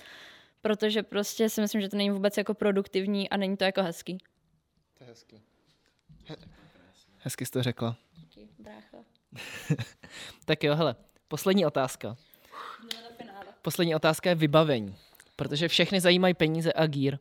protože 0.62 1.02
prostě 1.02 1.48
si 1.48 1.60
myslím, 1.60 1.80
že 1.80 1.88
to 1.88 1.96
není 1.96 2.10
vůbec 2.10 2.36
jako 2.36 2.54
produktivní 2.54 3.30
a 3.30 3.36
není 3.36 3.56
to 3.56 3.64
jako 3.64 3.82
hezký. 3.82 4.18
To 4.98 5.04
je 5.04 5.08
hezký. 5.08 5.45
Hezky 7.26 7.46
jsi 7.46 7.52
to 7.52 7.62
řekla. 7.62 7.96
Díky, 8.16 8.48
brácho. 8.58 9.04
tak 10.44 10.64
jo, 10.64 10.74
hele, 10.74 10.96
poslední 11.28 11.66
otázka. 11.66 12.16
Poslední 13.62 13.94
otázka 13.94 14.28
je 14.28 14.34
vybavení, 14.34 14.96
protože 15.36 15.68
všechny 15.68 16.00
zajímají 16.00 16.34
peníze 16.34 16.72
a 16.72 16.86
gír. 16.86 17.18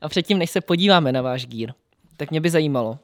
A 0.00 0.08
předtím, 0.08 0.38
než 0.38 0.50
se 0.50 0.60
podíváme 0.60 1.12
na 1.12 1.22
váš 1.22 1.46
gír, 1.46 1.72
tak 2.16 2.30
mě 2.30 2.40
by 2.40 2.50
zajímalo, 2.50 2.90
uh, 2.90 2.98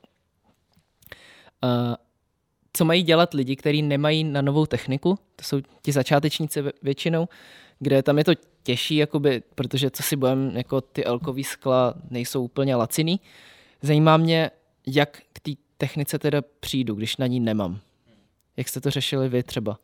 co 2.72 2.84
mají 2.84 3.02
dělat 3.02 3.34
lidi, 3.34 3.56
kteří 3.56 3.82
nemají 3.82 4.24
na 4.24 4.42
novou 4.42 4.66
techniku, 4.66 5.18
to 5.36 5.44
jsou 5.44 5.60
ti 5.82 5.92
začátečníci 5.92 6.64
většinou, 6.82 7.28
kde 7.78 8.02
tam 8.02 8.18
je 8.18 8.24
to 8.24 8.32
těžší, 8.62 8.96
jakoby, 8.96 9.42
protože 9.54 9.90
co 9.90 10.02
si 10.02 10.16
budeme, 10.16 10.58
jako 10.58 10.80
ty 10.80 11.04
elkový 11.04 11.44
skla 11.44 11.94
nejsou 12.10 12.44
úplně 12.44 12.76
laciný. 12.76 13.20
Zajímá 13.82 14.16
mě, 14.16 14.50
jak 14.86 15.22
k 15.32 15.40
té 15.40 15.65
technice 15.78 16.18
teda 16.18 16.42
přijdu, 16.60 16.94
když 16.94 17.16
na 17.16 17.26
ní 17.26 17.40
nemám. 17.40 17.80
Jak 18.56 18.68
jste 18.68 18.80
to 18.80 18.90
řešili 18.90 19.28
vy 19.28 19.42
třeba? 19.42 19.78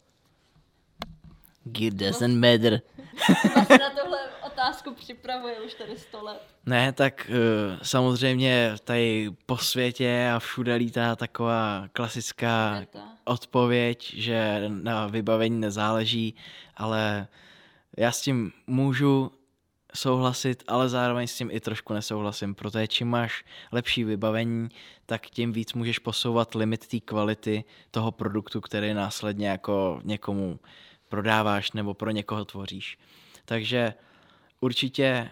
Gear 1.65 1.93
doesn't 1.93 2.35
matter. 2.41 2.81
Vlastně 3.55 3.79
na 3.79 3.91
tohle 4.03 4.19
otázku 4.47 4.95
připravuje 4.95 5.61
už 5.61 5.75
tady 5.75 5.99
sto 5.99 6.25
let. 6.25 6.43
Ne, 6.67 6.93
tak 6.93 7.31
uh, 7.31 7.79
samozřejmě 7.83 8.73
tady 8.85 9.31
po 9.47 9.57
světě 9.57 10.31
a 10.35 10.39
všude 10.39 10.75
lítá 10.75 11.17
taková 11.17 11.89
klasická 11.93 12.77
Věta. 12.79 13.09
odpověď, 13.25 14.15
že 14.17 14.65
na 14.69 15.07
vybavení 15.07 15.61
nezáleží, 15.61 16.35
ale 16.77 17.29
já 17.97 18.13
s 18.13 18.21
tím 18.21 18.53
můžu 18.67 19.33
souhlasit, 19.95 20.63
ale 20.67 20.89
zároveň 20.89 21.27
s 21.27 21.37
tím 21.37 21.51
i 21.53 21.61
trošku 21.61 21.93
nesouhlasím, 21.93 22.55
protože 22.55 22.87
čím 22.87 23.09
máš 23.09 23.45
lepší 23.73 24.05
vybavení, 24.05 24.69
tak 25.07 25.27
tím 25.27 25.53
víc 25.53 25.73
můžeš 25.73 25.99
posouvat 25.99 26.55
limit 26.55 26.87
té 26.87 27.01
kvality 27.01 27.65
toho 27.91 28.13
produktu, 28.13 28.61
který 28.61 28.95
následně 28.95 29.49
jako 29.49 30.01
někomu 30.05 30.61
prodáváš 31.09 31.73
nebo 31.73 31.95
pro 31.95 32.11
někoho 32.11 32.45
tvoříš. 32.45 32.99
Takže 33.45 33.95
určitě 34.61 35.31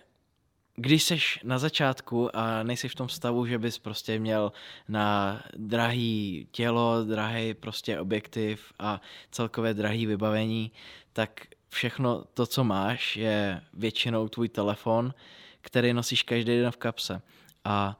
když 0.80 1.02
seš 1.02 1.40
na 1.44 1.58
začátku 1.58 2.36
a 2.36 2.62
nejsi 2.62 2.88
v 2.88 2.94
tom 2.94 3.08
stavu, 3.08 3.46
že 3.46 3.58
bys 3.58 3.78
prostě 3.78 4.18
měl 4.18 4.52
na 4.88 5.42
drahý 5.56 6.48
tělo, 6.50 7.04
drahý 7.04 7.54
prostě 7.54 8.00
objektiv 8.00 8.72
a 8.78 9.00
celkové 9.30 9.74
drahý 9.74 10.06
vybavení, 10.06 10.72
tak 11.12 11.30
všechno 11.70 12.24
to, 12.34 12.46
co 12.46 12.64
máš, 12.64 13.16
je 13.16 13.60
většinou 13.74 14.28
tvůj 14.28 14.48
telefon, 14.48 15.14
který 15.60 15.92
nosíš 15.92 16.22
každý 16.22 16.58
den 16.60 16.70
v 16.70 16.76
kapse. 16.76 17.22
A 17.64 17.98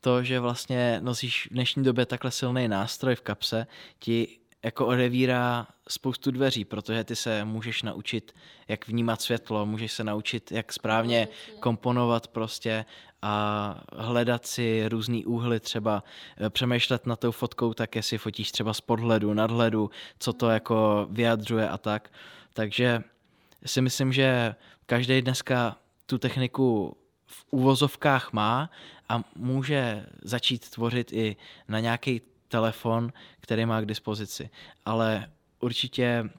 to, 0.00 0.22
že 0.22 0.40
vlastně 0.40 1.00
nosíš 1.02 1.46
v 1.46 1.54
dnešní 1.54 1.84
době 1.84 2.06
takhle 2.06 2.30
silný 2.30 2.68
nástroj 2.68 3.14
v 3.14 3.20
kapse, 3.20 3.66
ti 3.98 4.38
jako 4.64 4.86
odevírá 4.86 5.66
spoustu 5.88 6.30
dveří, 6.30 6.64
protože 6.64 7.04
ty 7.04 7.16
se 7.16 7.44
můžeš 7.44 7.82
naučit, 7.82 8.34
jak 8.68 8.88
vnímat 8.88 9.22
světlo, 9.22 9.66
můžeš 9.66 9.92
se 9.92 10.04
naučit, 10.04 10.52
jak 10.52 10.72
správně 10.72 11.28
komponovat 11.60 12.26
prostě 12.26 12.84
a 13.22 13.84
hledat 13.96 14.46
si 14.46 14.88
různý 14.88 15.24
úhly, 15.24 15.60
třeba 15.60 16.04
eh, 16.40 16.50
přemýšlet 16.50 17.06
na 17.06 17.16
tou 17.16 17.30
fotkou 17.30 17.74
tak, 17.74 17.96
jestli 17.96 18.18
fotíš 18.18 18.52
třeba 18.52 18.74
z 18.74 18.80
podhledu, 18.80 19.34
nadhledu, 19.34 19.90
co 20.18 20.32
to 20.32 20.50
jako 20.50 21.06
vyjadřuje 21.10 21.68
a 21.68 21.78
tak. 21.78 22.10
Takže 22.52 23.02
si 23.66 23.80
myslím, 23.80 24.12
že 24.12 24.54
každý 24.86 25.22
dneska 25.22 25.76
tu 26.06 26.18
techniku 26.18 26.96
v 27.26 27.44
úvozovkách 27.50 28.32
má 28.32 28.70
a 29.08 29.24
může 29.36 30.06
začít 30.22 30.70
tvořit 30.70 31.12
i 31.12 31.36
na 31.68 31.80
nějaký 31.80 32.20
telefon, 32.48 33.12
který 33.40 33.66
má 33.66 33.80
k 33.80 33.86
dispozici. 33.86 34.50
Ale 34.84 35.30
určitě 35.60 36.30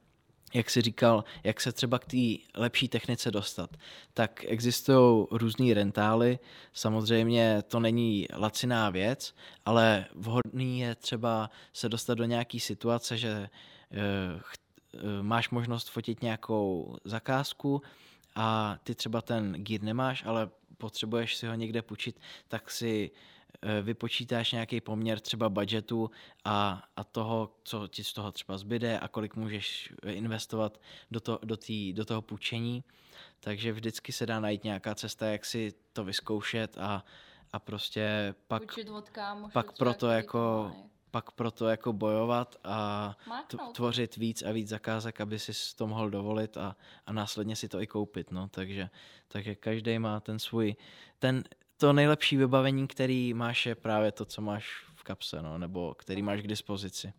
jak 0.53 0.69
jsi 0.69 0.81
říkal, 0.81 1.23
jak 1.43 1.61
se 1.61 1.71
třeba 1.71 1.99
k 1.99 2.05
té 2.05 2.17
lepší 2.55 2.87
technice 2.87 3.31
dostat, 3.31 3.69
tak 4.13 4.45
existují 4.47 5.27
různé 5.31 5.73
rentály. 5.73 6.39
Samozřejmě 6.73 7.63
to 7.67 7.79
není 7.79 8.27
laciná 8.33 8.89
věc, 8.89 9.35
ale 9.65 10.05
vhodný 10.15 10.79
je 10.79 10.95
třeba 10.95 11.49
se 11.73 11.89
dostat 11.89 12.13
do 12.13 12.25
nějaké 12.25 12.59
situace, 12.59 13.17
že 13.17 13.49
eh, 13.91 14.39
máš 15.21 15.49
možnost 15.49 15.89
fotit 15.89 16.21
nějakou 16.21 16.95
zakázku 17.03 17.81
a 18.35 18.77
ty 18.83 18.95
třeba 18.95 19.21
ten 19.21 19.53
gear 19.53 19.81
nemáš, 19.81 20.25
ale 20.25 20.49
potřebuješ 20.77 21.35
si 21.35 21.47
ho 21.47 21.53
někde 21.53 21.81
půjčit, 21.81 22.19
tak 22.47 22.71
si 22.71 23.11
eh, 23.61 23.81
vypočítáš 23.81 24.51
nějaký 24.51 24.81
poměr 24.81 25.19
třeba 25.19 25.49
budgetu 25.49 26.11
a, 26.45 26.83
a 26.95 27.03
toho, 27.03 27.55
co 27.63 27.87
ti 27.87 28.03
z 28.03 28.13
toho 28.13 28.31
třeba 28.31 28.57
zbyde 28.57 28.99
a 28.99 29.07
kolik 29.07 29.35
můžeš 29.35 29.93
investovat 30.05 30.81
do, 31.11 31.19
to, 31.19 31.39
do, 31.43 31.57
tý, 31.57 31.93
do 31.93 32.05
toho 32.05 32.21
půjčení. 32.21 32.83
Takže 33.39 33.71
vždycky 33.71 34.11
se 34.11 34.25
dá 34.25 34.39
najít 34.39 34.63
nějaká 34.63 34.95
cesta, 34.95 35.27
jak 35.27 35.45
si 35.45 35.73
to 35.93 36.03
vyzkoušet 36.03 36.77
a, 36.77 37.05
a 37.53 37.59
prostě 37.59 38.35
pak, 38.47 38.63
pak 39.53 39.77
proto 39.77 40.07
jako 40.07 40.71
pak 41.13 41.31
proto 41.31 41.67
jako 41.67 41.93
bojovat 41.93 42.55
a 42.63 43.17
tvořit 43.73 44.17
víc 44.17 44.41
a 44.41 44.51
víc 44.51 44.69
zakázek, 44.69 45.21
aby 45.21 45.39
si 45.39 45.51
to 45.75 45.87
mohl 45.87 46.09
dovolit 46.09 46.57
a, 46.57 46.75
a 47.05 47.13
následně 47.13 47.55
si 47.55 47.67
to 47.67 47.81
i 47.81 47.87
koupit, 47.87 48.31
no, 48.31 48.47
takže, 48.47 48.89
takže 49.27 49.55
každý 49.55 49.99
má 49.99 50.19
ten 50.19 50.39
svůj, 50.39 50.75
ten, 51.19 51.43
to 51.77 51.93
nejlepší 51.93 52.37
vybavení, 52.37 52.87
který 52.87 53.33
máš 53.33 53.65
je 53.65 53.75
právě 53.75 54.11
to, 54.11 54.25
co 54.25 54.41
máš 54.41 54.85
v 54.95 55.03
kapse, 55.03 55.41
no, 55.41 55.57
nebo 55.57 55.93
který 55.93 56.21
máš 56.21 56.41
k 56.41 56.47
dispozici, 56.47 57.13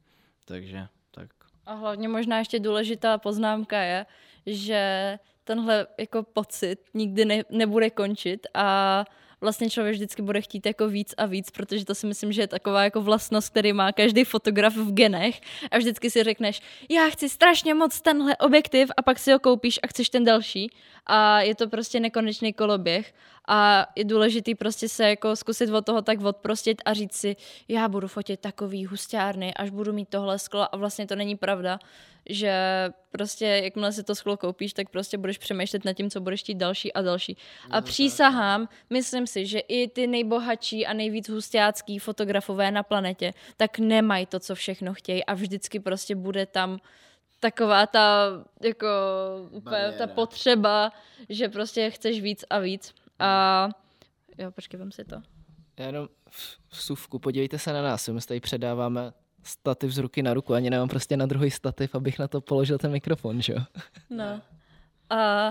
takže 0.45 0.89
tak. 1.11 1.31
A 1.67 1.75
hlavně 1.75 2.09
možná 2.09 2.39
ještě 2.39 2.61
důležitá 2.61 3.19
poznámka 3.19 3.83
je, 3.83 4.07
že 4.47 5.19
tenhle 5.45 5.87
jako 5.99 6.23
pocit 6.23 6.77
nikdy 6.95 7.25
ne, 7.25 7.43
nebude 7.51 7.91
končit 7.91 8.47
a 8.55 9.05
vlastně 9.41 9.71
člověk 9.71 9.95
vždycky 9.95 10.23
bude 10.23 10.41
chtít 10.41 10.67
jako 10.67 10.89
víc 10.89 11.15
a 11.17 11.27
víc, 11.27 11.51
protože 11.51 11.85
to 11.85 11.95
si 11.95 12.07
myslím, 12.07 12.33
že 12.33 12.43
je 12.43 12.47
taková 12.47 12.85
jako 12.85 13.01
vlastnost, 13.01 13.49
který 13.49 13.73
má 13.73 13.93
každý 13.93 14.25
fotograf 14.25 14.77
v 14.77 14.93
genech. 14.93 15.41
A 15.71 15.79
vždycky 15.79 16.11
si 16.11 16.23
řekneš, 16.23 16.61
já 16.91 17.09
chci 17.09 17.29
strašně 17.29 17.75
moc 17.75 18.01
tenhle 18.01 18.37
objektiv 18.37 18.91
a 18.97 19.03
pak 19.03 19.19
si 19.19 19.33
ho 19.33 19.39
koupíš 19.39 19.81
a 19.83 19.87
chceš 19.87 20.09
ten 20.09 20.25
další. 20.25 20.71
A 21.07 21.41
je 21.41 21.55
to 21.55 21.69
prostě 21.69 22.01
nekonečný 22.01 22.53
koloběh 22.53 23.15
A 23.49 23.87
je 23.97 24.05
důležitý 24.05 24.55
prostě 24.55 24.89
se 24.89 25.09
jako 25.09 25.37
zkusit 25.37 25.71
od 25.71 25.87
toho 25.87 26.03
tak 26.03 26.21
odprostit 26.21 26.83
a 26.85 26.93
říct 26.93 27.15
si, 27.15 27.37
já 27.69 27.89
budu 27.89 28.09
fotit 28.09 28.41
takový 28.41 28.87
hustárny, 28.87 29.55
až 29.55 29.71
budu 29.71 29.93
mít 29.93 30.09
tohle 30.09 30.39
sklo 30.39 30.75
a 30.75 30.77
vlastně 30.77 31.07
to 31.07 31.17
není 31.17 31.37
pravda 31.37 31.79
že 32.29 32.55
prostě 33.11 33.47
jakmile 33.47 33.93
si 33.93 34.03
to 34.03 34.15
sklo 34.15 34.37
koupíš, 34.37 34.73
tak 34.73 34.89
prostě 34.89 35.19
budeš 35.19 35.39
přemýšlet 35.39 35.85
nad 35.85 35.93
tím, 35.93 36.11
co 36.11 36.21
budeš 36.21 36.41
chtít 36.41 36.55
další 36.55 36.93
a 36.93 37.03
další. 37.03 37.37
A 37.71 37.81
no, 37.81 37.83
přísahám, 37.83 38.69
myslím 38.91 39.27
si, 39.27 39.47
že 39.47 39.59
i 39.59 39.89
ty 39.89 40.07
nejbohatší 40.07 40.87
a 40.87 40.93
nejvíc 40.93 41.29
hustácký 41.29 41.99
fotografové 41.99 42.71
na 42.71 42.83
planetě, 42.83 43.33
tak 43.57 43.79
nemají 43.79 44.27
to, 44.27 44.41
co 44.41 44.55
všechno 44.55 44.95
chtějí 44.95 45.25
a 45.25 45.35
vždycky 45.35 45.81
prostě 45.81 46.15
bude 46.15 46.47
tam 46.47 46.79
taková 47.41 47.87
ta, 47.87 48.29
jako, 48.63 48.89
úplně 49.51 49.93
ta 49.99 50.07
potřeba, 50.07 50.93
že 51.29 51.49
prostě 51.49 51.91
chceš 51.91 52.21
víc 52.21 52.45
a 52.51 52.59
víc. 52.59 52.95
A 53.25 53.69
jo, 54.39 54.51
počkej, 54.51 54.79
vem 54.79 54.93
si 54.93 55.05
to. 55.05 55.23
Já 55.79 55.87
jenom 55.87 56.09
v 56.31 56.59
suvku, 56.71 57.19
podívejte 57.19 57.59
se 57.59 57.73
na 57.73 57.83
nás, 57.83 58.09
my 58.09 58.21
tady 58.21 58.41
předáváme 58.41 59.13
stativ 59.43 59.91
z 59.91 59.99
ruky 59.99 60.23
na 60.23 60.35
ruku, 60.35 60.55
ani 60.55 60.71
nemám 60.71 60.89
prostě 60.89 61.17
na 61.17 61.27
druhý 61.27 61.51
stativ, 61.51 61.95
abych 61.95 62.19
na 62.19 62.29
to 62.29 62.41
položil 62.41 62.79
ten 62.79 62.93
mikrofon, 62.93 63.43
že 63.43 63.53
jo? 63.53 63.59
No. 64.11 64.41
A, 65.11 65.49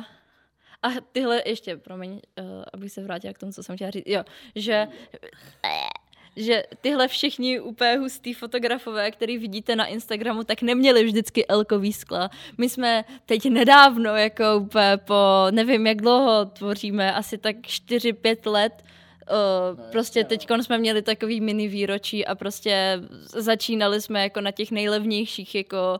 a 0.81 0.89
tyhle, 1.11 1.41
ještě, 1.45 1.77
promiň, 1.77 2.11
uh, 2.11 2.45
abych 2.73 2.91
se 2.91 3.03
vrátila 3.03 3.33
k 3.33 3.37
tomu, 3.37 3.51
co 3.51 3.63
jsem 3.63 3.75
chtěla 3.75 3.91
říct, 3.91 4.07
jo, 4.07 4.23
že 4.55 4.87
že 6.35 6.63
tyhle 6.81 7.07
všichni 7.07 7.59
úplně 7.59 7.97
hustý 7.97 8.33
fotografové, 8.33 9.11
který 9.11 9.37
vidíte 9.37 9.75
na 9.75 9.85
Instagramu, 9.85 10.43
tak 10.43 10.61
neměli 10.61 11.03
vždycky 11.03 11.47
elkový 11.47 11.93
skla. 11.93 12.29
My 12.57 12.69
jsme 12.69 13.05
teď 13.25 13.45
nedávno, 13.49 14.15
jako 14.15 14.43
úplně 14.57 14.97
po 14.97 15.47
nevím 15.51 15.87
jak 15.87 16.01
dlouho 16.01 16.45
tvoříme, 16.45 17.13
asi 17.13 17.37
tak 17.37 17.55
4-5 17.55 18.51
let, 18.51 18.73
Uh, 19.31 19.79
no, 19.79 19.83
prostě 19.91 20.23
teď 20.23 20.47
jsme 20.61 20.77
měli 20.77 21.01
takový 21.01 21.41
mini 21.41 21.67
výročí 21.67 22.25
a 22.25 22.35
prostě 22.35 23.01
začínali 23.25 24.01
jsme 24.01 24.21
jako 24.21 24.41
na 24.41 24.51
těch 24.51 24.71
nejlevnějších 24.71 25.55
jako 25.55 25.99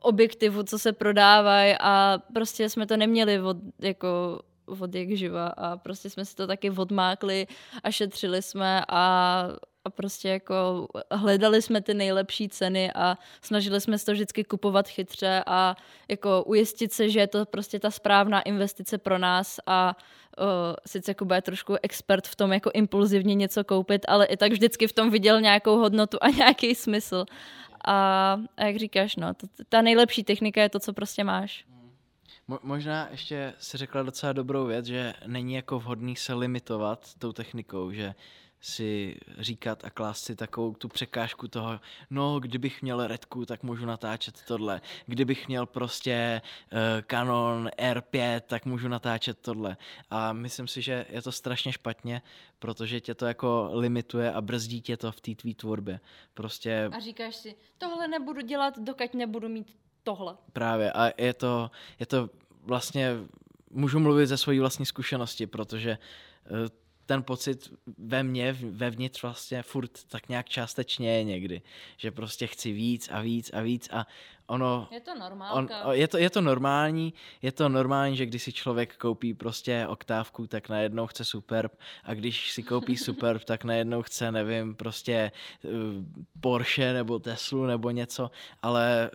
objektivů, 0.00 0.62
co 0.62 0.78
se 0.78 0.92
prodávají 0.92 1.74
a 1.80 2.18
prostě 2.32 2.68
jsme 2.68 2.86
to 2.86 2.96
neměli 2.96 3.40
od, 3.40 3.56
jako 3.80 4.40
od 4.68 4.94
jak 4.94 5.10
živa 5.10 5.46
a 5.46 5.76
prostě 5.76 6.10
jsme 6.10 6.24
si 6.24 6.36
to 6.36 6.46
taky 6.46 6.70
odmákli 6.70 7.46
a 7.82 7.90
šetřili 7.90 8.42
jsme 8.42 8.84
a, 8.88 9.44
a 9.84 9.90
prostě 9.90 10.28
jako 10.28 10.88
hledali 11.10 11.62
jsme 11.62 11.80
ty 11.80 11.94
nejlepší 11.94 12.48
ceny 12.48 12.92
a 12.94 13.18
snažili 13.42 13.80
jsme 13.80 13.98
se 13.98 14.06
to 14.06 14.12
vždycky 14.12 14.44
kupovat 14.44 14.88
chytře 14.88 15.42
a 15.46 15.76
jako 16.08 16.44
ujistit 16.46 16.92
se, 16.92 17.08
že 17.08 17.20
je 17.20 17.26
to 17.26 17.46
prostě 17.46 17.80
ta 17.80 17.90
správná 17.90 18.42
investice 18.42 18.98
pro 18.98 19.18
nás 19.18 19.60
a 19.66 19.96
uh, 20.38 20.46
sice 20.86 21.14
Kuba 21.14 21.34
je 21.34 21.42
trošku 21.42 21.76
expert 21.82 22.26
v 22.26 22.36
tom 22.36 22.52
jako 22.52 22.70
impulzivně 22.74 23.34
něco 23.34 23.64
koupit, 23.64 24.02
ale 24.08 24.26
i 24.26 24.36
tak 24.36 24.52
vždycky 24.52 24.86
v 24.86 24.92
tom 24.92 25.10
viděl 25.10 25.40
nějakou 25.40 25.76
hodnotu 25.78 26.18
a 26.20 26.28
nějaký 26.36 26.74
smysl. 26.74 27.24
A, 27.84 28.32
a 28.56 28.64
jak 28.64 28.76
říkáš, 28.76 29.16
no, 29.16 29.34
to, 29.34 29.46
ta 29.68 29.82
nejlepší 29.82 30.24
technika 30.24 30.62
je 30.62 30.68
to, 30.68 30.80
co 30.80 30.92
prostě 30.92 31.24
máš. 31.24 31.64
Mo- 32.48 32.58
možná 32.62 33.08
ještě 33.10 33.54
si 33.58 33.76
řekla 33.76 34.02
docela 34.02 34.32
dobrou 34.32 34.66
věc, 34.66 34.86
že 34.86 35.14
není 35.26 35.54
jako 35.54 35.78
vhodný 35.78 36.16
se 36.16 36.34
limitovat 36.34 37.14
tou 37.18 37.32
technikou, 37.32 37.92
že 37.92 38.14
si 38.60 39.18
říkat 39.38 39.84
a 39.84 39.90
klást 39.90 40.24
si 40.24 40.36
takovou 40.36 40.74
tu 40.74 40.88
překážku 40.88 41.48
toho, 41.48 41.80
no, 42.10 42.40
kdybych 42.40 42.82
měl 42.82 43.06
redku, 43.06 43.46
tak 43.46 43.62
můžu 43.62 43.86
natáčet 43.86 44.42
tohle. 44.46 44.80
Kdybych 45.06 45.48
měl 45.48 45.66
prostě 45.66 46.42
uh, 46.72 46.78
Canon 47.06 47.68
R5, 47.78 48.40
tak 48.40 48.64
můžu 48.64 48.88
natáčet 48.88 49.38
tohle. 49.38 49.76
A 50.10 50.32
myslím 50.32 50.68
si, 50.68 50.82
že 50.82 51.06
je 51.08 51.22
to 51.22 51.32
strašně 51.32 51.72
špatně, 51.72 52.22
protože 52.58 53.00
tě 53.00 53.14
to 53.14 53.26
jako 53.26 53.70
limituje 53.72 54.32
a 54.32 54.40
brzdí 54.40 54.80
tě 54.80 54.96
to 54.96 55.12
v 55.12 55.20
té 55.20 55.34
tvý 55.34 55.54
tvorbě. 55.54 56.00
Prostě... 56.34 56.90
A 56.92 57.00
říkáš 57.00 57.36
si, 57.36 57.56
tohle 57.78 58.08
nebudu 58.08 58.40
dělat, 58.40 58.78
dokud 58.78 59.14
nebudu 59.14 59.48
mít 59.48 59.76
tohle. 60.08 60.36
Právě 60.52 60.92
a 60.92 61.22
je 61.22 61.34
to, 61.34 61.70
je 62.00 62.06
to 62.06 62.30
vlastně, 62.64 63.16
můžu 63.70 64.00
mluvit 64.00 64.26
ze 64.26 64.36
své 64.36 64.60
vlastní 64.60 64.86
zkušenosti, 64.86 65.46
protože 65.46 65.98
uh, 66.50 66.68
ten 67.06 67.22
pocit 67.22 67.72
ve 67.98 68.22
mně, 68.22 68.52
vevnitř 68.52 69.22
vlastně 69.22 69.62
furt 69.62 70.04
tak 70.08 70.28
nějak 70.28 70.48
částečně 70.48 71.16
je 71.16 71.24
někdy, 71.24 71.62
že 71.96 72.10
prostě 72.10 72.46
chci 72.46 72.72
víc 72.72 73.08
a 73.12 73.20
víc 73.20 73.50
a 73.52 73.60
víc 73.60 73.88
a 73.92 74.06
ono... 74.46 74.88
Je 74.90 75.00
to 75.00 75.14
normální. 75.14 75.68
Je, 75.92 76.08
to, 76.08 76.18
je 76.18 76.30
to 76.30 76.40
normální, 76.40 77.14
je 77.42 77.52
to 77.52 77.68
normální, 77.68 78.16
že 78.16 78.26
když 78.26 78.42
si 78.42 78.52
člověk 78.52 78.96
koupí 78.96 79.34
prostě 79.34 79.86
oktávku, 79.88 80.46
tak 80.46 80.68
najednou 80.68 81.06
chce 81.06 81.24
Superb 81.24 81.72
a 82.04 82.14
když 82.14 82.52
si 82.52 82.62
koupí 82.62 82.96
Superb, 83.06 83.44
tak 83.44 83.64
najednou 83.64 84.02
chce, 84.02 84.32
nevím, 84.32 84.74
prostě 84.74 85.32
uh, 85.62 85.70
Porsche 86.40 86.92
nebo 86.92 87.18
Teslu 87.18 87.66
nebo 87.66 87.90
něco, 87.90 88.30
ale 88.62 89.10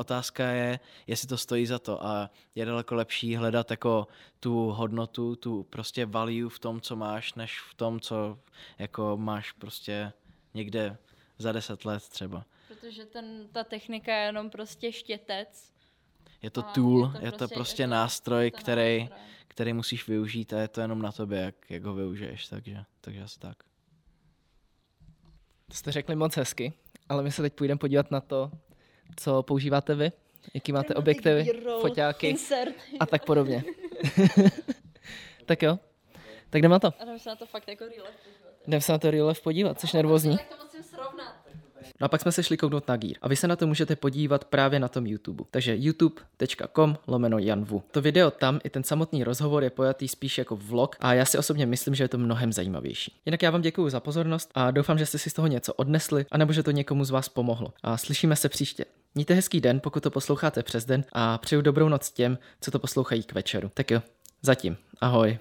otázka 0.00 0.50
je, 0.50 0.80
jestli 1.06 1.28
to 1.28 1.36
stojí 1.36 1.66
za 1.66 1.78
to 1.78 2.06
a 2.06 2.30
je 2.54 2.64
daleko 2.64 2.94
lepší 2.94 3.36
hledat 3.36 3.70
jako 3.70 4.08
tu 4.40 4.70
hodnotu, 4.70 5.36
tu 5.36 5.62
prostě 5.62 6.06
value 6.06 6.48
v 6.48 6.58
tom, 6.58 6.80
co 6.80 6.96
máš, 6.96 7.34
než 7.34 7.60
v 7.60 7.74
tom, 7.74 8.00
co 8.00 8.38
jako 8.78 9.16
máš 9.16 9.52
prostě 9.52 10.12
někde 10.54 10.96
za 11.38 11.52
deset 11.52 11.84
let 11.84 12.02
třeba. 12.08 12.44
Protože 12.68 13.06
ten, 13.06 13.48
ta 13.52 13.64
technika 13.64 14.16
je 14.16 14.26
jenom 14.26 14.50
prostě 14.50 14.92
štětec. 14.92 15.72
Je 16.42 16.50
to 16.50 16.62
tool, 16.62 17.00
je 17.00 17.10
to 17.10 17.10
prostě, 17.12 17.26
je 17.26 17.32
to 17.32 17.48
prostě 17.48 17.82
je 17.82 17.86
to, 17.86 17.90
nástroj, 17.90 18.50
který, 18.50 19.00
nástroj. 19.00 19.20
který 19.48 19.72
musíš 19.72 20.08
využít 20.08 20.52
a 20.52 20.60
je 20.60 20.68
to 20.68 20.80
jenom 20.80 21.02
na 21.02 21.12
tobě, 21.12 21.40
jak, 21.40 21.70
jak 21.70 21.84
ho 21.84 21.94
využiješ, 21.94 22.48
takže, 22.48 22.84
takže 23.00 23.22
asi 23.22 23.38
tak. 23.38 23.62
To 25.68 25.74
jste 25.74 25.92
řekli 25.92 26.16
moc 26.16 26.36
hezky, 26.36 26.72
ale 27.08 27.22
my 27.22 27.32
se 27.32 27.42
teď 27.42 27.52
půjdeme 27.52 27.78
podívat 27.78 28.10
na 28.10 28.20
to, 28.20 28.50
co 29.16 29.42
používáte 29.42 29.94
vy? 29.94 30.12
Jaký 30.54 30.72
máte 30.72 30.94
objektivy, 30.94 31.46
foťáky 31.80 32.28
insert. 32.28 32.74
a 33.00 33.06
tak 33.06 33.24
podobně. 33.24 33.64
tak 35.46 35.62
jo, 35.62 35.78
tak 36.50 36.62
jdeme 36.62 36.72
na 36.72 36.78
to. 36.78 36.92
A 37.00 37.04
jdeme 37.04 37.18
se 37.18 37.28
na 37.28 37.36
to 37.36 37.46
fakt 37.46 37.68
jako 37.68 37.84
real 37.84 38.06
life 38.06 38.18
podívat. 38.24 38.54
Jdeme 38.66 38.80
se 38.80 38.92
na 38.92 38.98
to 38.98 39.10
real 39.10 39.28
life 39.28 39.42
podívat, 39.42 39.80
což 39.80 39.92
nervózní. 39.92 40.36
Tak 40.36 40.48
to 40.48 40.64
musím 40.64 40.82
srovnat. 40.82 41.34
No 42.00 42.04
a 42.04 42.08
pak 42.08 42.20
jsme 42.20 42.32
se 42.32 42.42
šli 42.42 42.56
kouknout 42.56 42.88
na 42.88 42.96
Gear. 42.96 43.14
A 43.22 43.28
vy 43.28 43.36
se 43.36 43.48
na 43.48 43.56
to 43.56 43.66
můžete 43.66 43.96
podívat 43.96 44.44
právě 44.44 44.80
na 44.80 44.88
tom 44.88 45.06
YouTube. 45.06 45.44
Takže 45.50 45.76
youtube.com 45.78 46.98
lomeno 47.06 47.38
Janvu. 47.38 47.82
To 47.90 48.00
video 48.00 48.30
tam 48.30 48.60
i 48.64 48.70
ten 48.70 48.84
samotný 48.84 49.24
rozhovor 49.24 49.64
je 49.64 49.70
pojatý 49.70 50.08
spíš 50.08 50.38
jako 50.38 50.56
vlog 50.56 50.96
a 51.00 51.14
já 51.14 51.24
si 51.24 51.38
osobně 51.38 51.66
myslím, 51.66 51.94
že 51.94 52.04
je 52.04 52.08
to 52.08 52.18
mnohem 52.18 52.52
zajímavější. 52.52 53.14
Jinak 53.26 53.42
já 53.42 53.50
vám 53.50 53.62
děkuji 53.62 53.88
za 53.90 54.00
pozornost 54.00 54.50
a 54.54 54.70
doufám, 54.70 54.98
že 54.98 55.06
jste 55.06 55.18
si 55.18 55.30
z 55.30 55.32
toho 55.32 55.48
něco 55.48 55.74
odnesli 55.74 56.26
a 56.30 56.38
nebo 56.38 56.52
že 56.52 56.62
to 56.62 56.70
někomu 56.70 57.04
z 57.04 57.10
vás 57.10 57.28
pomohlo. 57.28 57.72
A 57.82 57.96
slyšíme 57.96 58.36
se 58.36 58.48
příště. 58.48 58.84
Mějte 59.14 59.34
hezký 59.34 59.60
den, 59.60 59.80
pokud 59.80 60.02
to 60.02 60.10
posloucháte 60.10 60.62
přes 60.62 60.84
den 60.84 61.04
a 61.12 61.38
přeju 61.38 61.62
dobrou 61.62 61.88
noc 61.88 62.10
těm, 62.10 62.38
co 62.60 62.70
to 62.70 62.78
poslouchají 62.78 63.22
k 63.22 63.32
večeru. 63.32 63.70
Tak 63.74 63.90
jo, 63.90 64.02
zatím. 64.42 64.76
Ahoj. 65.00 65.38